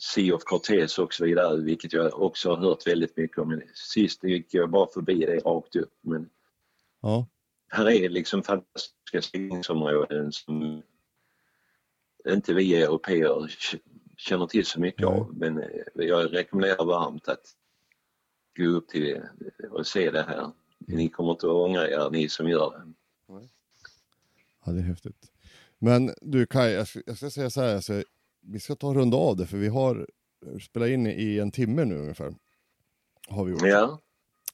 Sea 0.00 0.34
of 0.34 0.42
Cortez 0.44 0.98
och 0.98 1.14
så 1.14 1.24
vidare 1.24 1.56
vilket 1.56 1.92
jag 1.92 2.22
också 2.22 2.50
har 2.50 2.56
hört 2.56 2.86
väldigt 2.86 3.16
mycket 3.16 3.38
om. 3.38 3.62
Sist 3.74 4.24
gick 4.24 4.54
jag 4.54 4.70
bara 4.70 4.86
förbi 4.94 5.26
det 5.26 5.38
rakt 5.38 5.76
upp 5.76 5.94
men 6.00 6.30
Ja, 7.02 7.26
här 7.68 7.90
är 7.90 8.08
liksom 8.08 8.42
fantastiska 8.42 9.22
seglingsområden 9.22 10.32
som 10.32 10.82
inte 12.28 12.54
vi 12.54 12.82
europeer 12.82 13.54
känner 14.16 14.46
till 14.46 14.66
så 14.66 14.80
mycket 14.80 15.06
av. 15.06 15.34
Men 15.34 15.62
eh, 15.62 15.68
jag 15.94 16.34
rekommenderar 16.34 16.84
varmt 16.84 17.28
att 17.28 17.54
gå 18.56 18.64
upp 18.64 18.88
till 18.88 19.02
det 19.02 19.68
och 19.68 19.86
se 19.86 20.10
det 20.10 20.22
här. 20.22 20.50
Ni 20.78 21.08
kommer 21.08 21.30
inte 21.30 21.46
att 21.46 21.52
ångra 21.52 21.88
er, 21.88 22.10
ni 22.10 22.28
som 22.28 22.48
gör 22.48 22.70
det. 22.70 22.92
ja, 24.64 24.72
det 24.72 24.78
är 24.78 24.82
häftigt. 24.82 25.32
Men 25.78 26.14
du 26.20 26.44
ska, 26.44 26.70
jag 26.70 26.88
ska 27.16 27.30
säga 27.30 27.50
så 27.50 27.60
här, 27.60 27.74
alltså, 27.74 28.02
vi 28.42 28.60
ska 28.60 28.74
ta 28.74 28.88
och 28.88 28.94
runda 28.94 29.16
av 29.16 29.36
det 29.36 29.46
för 29.46 29.56
vi 29.56 29.68
har 29.68 30.06
spelat 30.60 30.88
in 30.88 31.06
i 31.06 31.38
en 31.38 31.50
timme 31.50 31.84
nu 31.84 31.98
ungefär. 31.98 32.34
Har 33.28 33.44
vi 33.44 33.50
gjort. 33.52 33.62
Ja. 33.64 34.00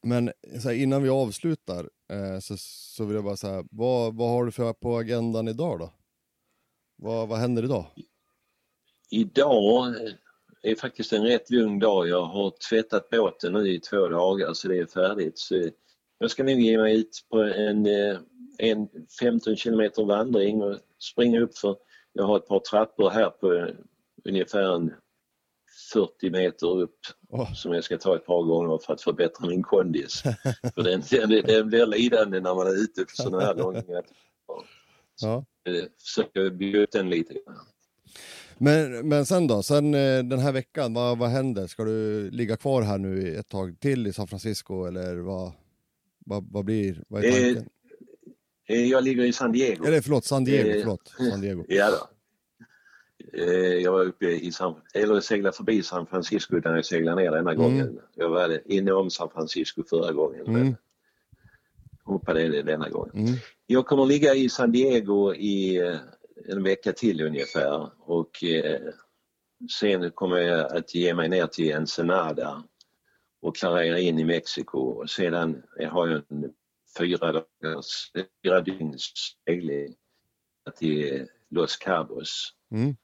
Men 0.03 0.33
här, 0.65 0.73
innan 0.73 1.03
vi 1.03 1.09
avslutar 1.09 1.91
eh, 2.13 2.39
så, 2.41 2.55
så 2.59 3.05
vill 3.05 3.15
jag 3.15 3.25
bara 3.25 3.37
säga, 3.37 3.65
vad, 3.71 4.17
vad 4.17 4.31
har 4.31 4.45
du 4.45 4.53
för 4.53 4.73
på 4.73 4.97
agendan 4.97 5.49
idag 5.49 5.79
då? 5.79 5.93
Vad, 6.97 7.29
vad 7.29 7.39
händer 7.39 7.65
idag? 7.65 7.87
Idag 9.11 9.95
är 10.63 10.75
faktiskt 10.75 11.13
en 11.13 11.23
rätt 11.23 11.51
lugn 11.51 11.79
dag. 11.79 12.09
Jag 12.09 12.25
har 12.25 12.53
tvättat 12.71 13.11
båten 13.11 13.53
nu 13.53 13.69
i 13.69 13.81
två 13.81 14.09
dagar 14.09 14.53
så 14.53 14.69
det 14.69 14.79
är 14.79 14.87
färdigt. 14.87 15.39
Så 15.39 15.71
jag 16.19 16.31
ska 16.31 16.45
nog 16.45 16.61
ge 16.61 16.79
mig 16.79 17.01
ut 17.01 17.27
på 17.31 17.43
en, 17.43 17.87
eh, 17.87 18.19
en 18.59 18.89
15 19.21 19.57
kilometer 19.57 20.05
vandring 20.05 20.63
och 20.63 20.79
springa 20.99 21.41
upp 21.41 21.59
för 21.59 21.77
jag 22.17 22.25
har 22.25 22.37
ett 22.37 22.47
par 22.47 22.61
trappor 22.61 23.11
här 23.11 23.31
på 23.31 23.71
ungefär 24.25 24.75
en 24.75 24.95
40 25.93 26.31
meter 26.31 26.81
upp 26.81 26.99
Åh. 27.29 27.53
som 27.55 27.73
jag 27.73 27.85
ska 27.85 27.99
ta 27.99 28.17
ett 28.17 28.27
par 28.27 28.43
gånger 28.43 28.79
för 28.79 28.93
att 28.93 29.03
förbättra 29.03 29.49
min 29.49 29.63
kondis. 29.63 30.23
för 30.75 30.83
den, 30.83 31.03
den, 31.11 31.43
den 31.47 31.69
blir 31.69 31.87
lidande 31.87 32.41
när 32.41 32.55
man 32.55 32.67
är 32.67 32.83
ute 32.83 33.01
på 33.01 33.11
sådana 33.13 33.45
här 33.45 33.55
långa 33.55 33.83
Ja. 35.21 35.45
Eh, 35.69 35.85
Försöker 36.01 36.51
bygga 36.51 36.83
upp 36.83 36.91
den 36.93 37.11
lite 37.11 37.35
grann. 37.35 37.57
Men, 38.59 39.09
men 39.09 39.27
sen 39.27 39.47
då, 39.47 39.63
sen 39.63 39.95
eh, 39.95 40.23
den 40.25 40.39
här 40.39 40.53
veckan, 40.53 40.95
vad, 40.95 41.19
vad 41.19 41.29
händer? 41.29 41.67
Ska 41.67 41.85
du 41.85 42.31
ligga 42.31 42.57
kvar 42.57 42.83
här 42.83 42.99
nu 42.99 43.37
ett 43.37 43.49
tag 43.49 43.81
till 43.81 44.07
i 44.07 44.13
San 44.13 44.27
Francisco 44.27 44.85
eller 44.85 45.17
vad, 45.17 45.53
vad, 46.19 46.53
vad 46.53 46.65
blir, 46.65 47.05
vad 47.09 47.25
är 47.25 47.29
Eh, 47.29 47.55
tanken? 47.55 47.69
Eh, 48.69 48.85
Jag 48.87 49.05
ligger 49.05 49.25
i 49.25 49.33
San 49.33 49.53
Diego. 49.53 49.85
Eller 49.85 50.01
förlåt, 50.01 50.25
San 50.25 50.45
Diego, 50.45 50.69
eh, 50.69 50.81
förlåt. 50.81 51.09
San 51.31 51.41
Diego. 51.41 51.65
Ja 51.69 51.91
då. 51.91 52.07
Eh, 53.43 53.75
Jag 53.75 53.93
var 53.93 54.05
uppe 54.05 54.27
i 54.27 54.53
San, 54.53 54.75
eller 54.95 55.21
seglade 55.21 55.57
förbi 55.57 55.83
San 55.83 56.07
Francisco 56.07 56.61
där 56.61 56.75
jag 56.75 56.85
seglade 56.85 57.23
ner 57.23 57.31
denna 57.31 57.55
gången. 57.55 58.01
Jag 58.15 58.29
var 58.29 58.61
inne 58.65 58.93
om 58.93 59.11
San 59.11 59.31
Francisco 59.31 59.83
förra 59.91 60.13
gången 60.13 60.43
men 60.47 60.57
Mm. 60.63 60.75
hoppade 62.05 62.49
det 62.49 62.63
denna 62.63 62.89
gången. 62.89 63.17
Mm. 63.17 63.35
Jag 63.67 63.87
kommer 63.87 64.07
ligga 64.07 64.35
i 64.35 64.49
San 64.49 64.73
Diego 64.73 65.35
i 65.35 65.79
en 66.49 66.63
vecka 66.63 66.93
till 66.93 67.21
ungefär 67.21 67.91
och 68.01 68.31
sen 69.81 70.11
kommer 70.11 70.37
jag 70.39 70.77
att 70.77 70.95
ge 70.95 71.15
mig 71.15 71.29
ner 71.29 71.47
till 71.47 71.71
Ensenada 71.73 72.63
och 73.43 73.57
klarera 73.57 73.99
in 73.99 74.19
i 74.19 74.25
Mexiko 74.25 74.79
och 74.79 75.11
sedan 75.11 75.63
har 75.91 76.07
jag 76.09 76.23
en 76.29 76.45
fyra 76.99 77.33
dagars, 77.63 78.11
fyra 78.45 78.61
dygns 78.61 79.13
segling 79.45 79.95
till 80.79 81.27
Los 81.51 81.77
Cabos. 81.77 82.53
Mm. 82.71 82.97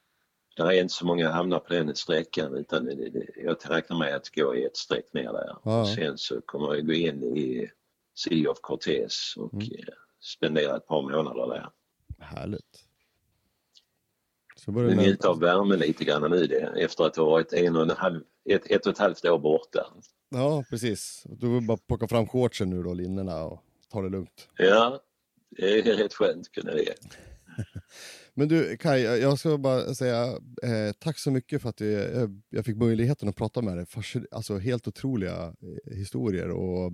Det 0.56 0.62
är 0.62 0.72
inte 0.72 0.94
så 0.94 1.06
många 1.06 1.30
hamnar 1.30 1.58
på 1.58 1.74
den 1.74 1.96
sträckan 1.96 2.54
utan 2.54 2.84
det, 2.84 2.94
det, 2.94 3.26
jag 3.36 3.56
räknar 3.70 3.98
med 3.98 4.14
att 4.16 4.34
gå 4.34 4.56
i 4.56 4.64
ett 4.64 4.76
streck 4.76 5.12
ner 5.12 5.32
där. 5.32 5.56
Ja. 5.64 5.86
Sen 5.96 6.18
så 6.18 6.40
kommer 6.40 6.74
jag 6.74 6.86
gå 6.86 6.92
in 6.92 7.22
i 7.36 7.70
Sea 8.14 8.50
of 8.50 8.58
Cortez 8.60 9.34
och 9.36 9.52
Mm. 9.52 9.64
eh, 9.64 9.94
spendera 10.20 10.76
ett 10.76 10.86
par 10.86 11.02
månader 11.02 11.46
där. 11.54 11.68
Härligt. 12.18 12.84
Njuta 14.66 14.92
närma- 14.94 15.26
av 15.28 15.40
värme 15.40 15.76
lite 15.76 16.04
grann 16.04 16.30
nu 16.30 16.46
det, 16.46 16.72
efter 16.76 17.04
att 17.04 17.16
ha 17.16 17.24
varit 17.24 17.52
en 17.52 17.76
och 17.76 17.82
en 17.82 17.90
halv, 17.90 18.20
ett, 18.44 18.70
ett 18.70 18.86
och 18.86 18.92
ett 18.92 18.98
halvt 18.98 19.24
år 19.24 19.38
borta. 19.38 19.86
Ja, 20.28 20.64
precis. 20.70 21.22
Du 21.26 21.48
vill 21.54 21.66
bara 21.66 21.76
plocka 21.78 22.08
fram 22.08 22.26
shortsen 22.28 22.70
nu 22.70 22.82
då, 22.82 22.94
linnena 22.94 23.44
och 23.44 23.64
ta 23.92 24.02
det 24.02 24.08
lugnt. 24.08 24.48
Ja, 24.56 25.02
det 25.50 25.78
är 25.78 25.82
rätt 25.96 26.14
skönt 26.14 26.40
att 26.46 26.52
kunna 26.52 26.72
det. 26.72 26.94
Men 28.34 28.48
du 28.48 28.76
Kai, 28.76 29.02
jag 29.02 29.38
ska 29.38 29.58
bara 29.58 29.94
säga 29.94 30.24
eh, 30.62 30.92
tack 30.98 31.18
så 31.18 31.30
mycket 31.30 31.62
för 31.62 31.68
att 31.68 31.80
jag, 31.80 32.42
jag- 32.48 32.64
fick 32.64 32.76
möjligheten 32.76 33.28
att 33.28 33.36
prata 33.36 33.62
med 33.62 33.76
dig. 33.76 33.86
Alltså 34.30 34.58
helt 34.58 34.88
otroliga 34.88 35.54
eh, 35.62 35.96
historier 35.96 36.50
och 36.50 36.92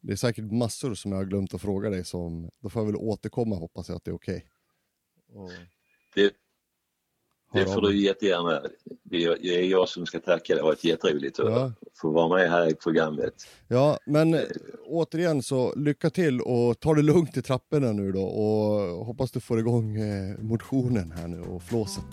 det 0.00 0.12
är 0.12 0.16
säkert 0.16 0.52
massor 0.52 0.94
som 0.94 1.12
jag 1.12 1.18
har 1.18 1.24
glömt 1.24 1.54
att 1.54 1.60
fråga 1.62 1.90
dig 1.90 2.04
som, 2.04 2.50
då 2.60 2.70
får 2.70 2.82
jag 2.82 2.86
väl 2.86 2.96
återkomma 2.96 3.56
hoppas 3.56 3.88
jag 3.88 3.96
att 3.96 4.04
det 4.04 4.10
är 4.10 4.14
okej. 4.14 4.46
Och 5.32 5.50
Det, 6.14 6.32
det 7.54 7.66
får 7.66 7.80
du 7.80 7.96
jättegärna. 8.00 8.60
Det 9.02 9.24
är, 9.24 9.62
jag 9.70 9.88
som 9.88 10.06
ska 10.06 10.20
tacka. 10.20 10.54
Det 10.54 10.60
har 10.60 10.68
varit 10.68 10.84
jätteroligt 10.84 11.40
att 11.40 11.50
Ja. 11.50 11.72
få 12.00 12.10
vara 12.10 12.28
med 12.38 12.50
här 12.50 12.70
i 12.70 12.74
programmet. 12.74 13.34
Ja, 13.68 13.98
men 14.06 14.34
eh, 14.34 14.40
återigen 14.86 15.42
så 15.42 15.74
lycka 15.76 16.10
till 16.10 16.40
och 16.40 16.80
ta 16.80 16.94
det 16.94 17.02
lugnt 17.02 17.36
i 17.36 17.42
trapporna 17.42 17.92
nu 17.92 18.12
då 18.12 18.22
och 18.22 19.06
hoppas 19.06 19.30
du 19.30 19.40
får 19.40 19.58
igång 19.58 19.96
eh, 19.96 20.38
motionen 20.38 21.12
här 21.16 21.28
nu 21.28 21.40
och 21.40 21.62
flåset. 21.62 22.04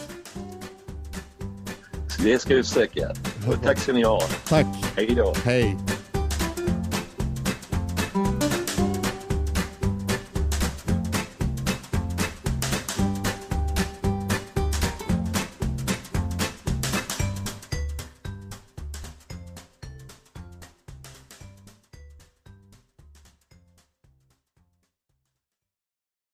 Det 2.24 2.40
ska 2.40 2.56
vi 2.56 2.64
försöka. 2.64 3.10
Och 3.48 3.64
tack 3.64 3.78
ska 3.80 3.94
ni 3.94 4.04
ha. 4.04 4.22
Tack, 4.48 4.66
Hej 4.96 5.14
då. 5.16 5.34
hej! 5.44 5.78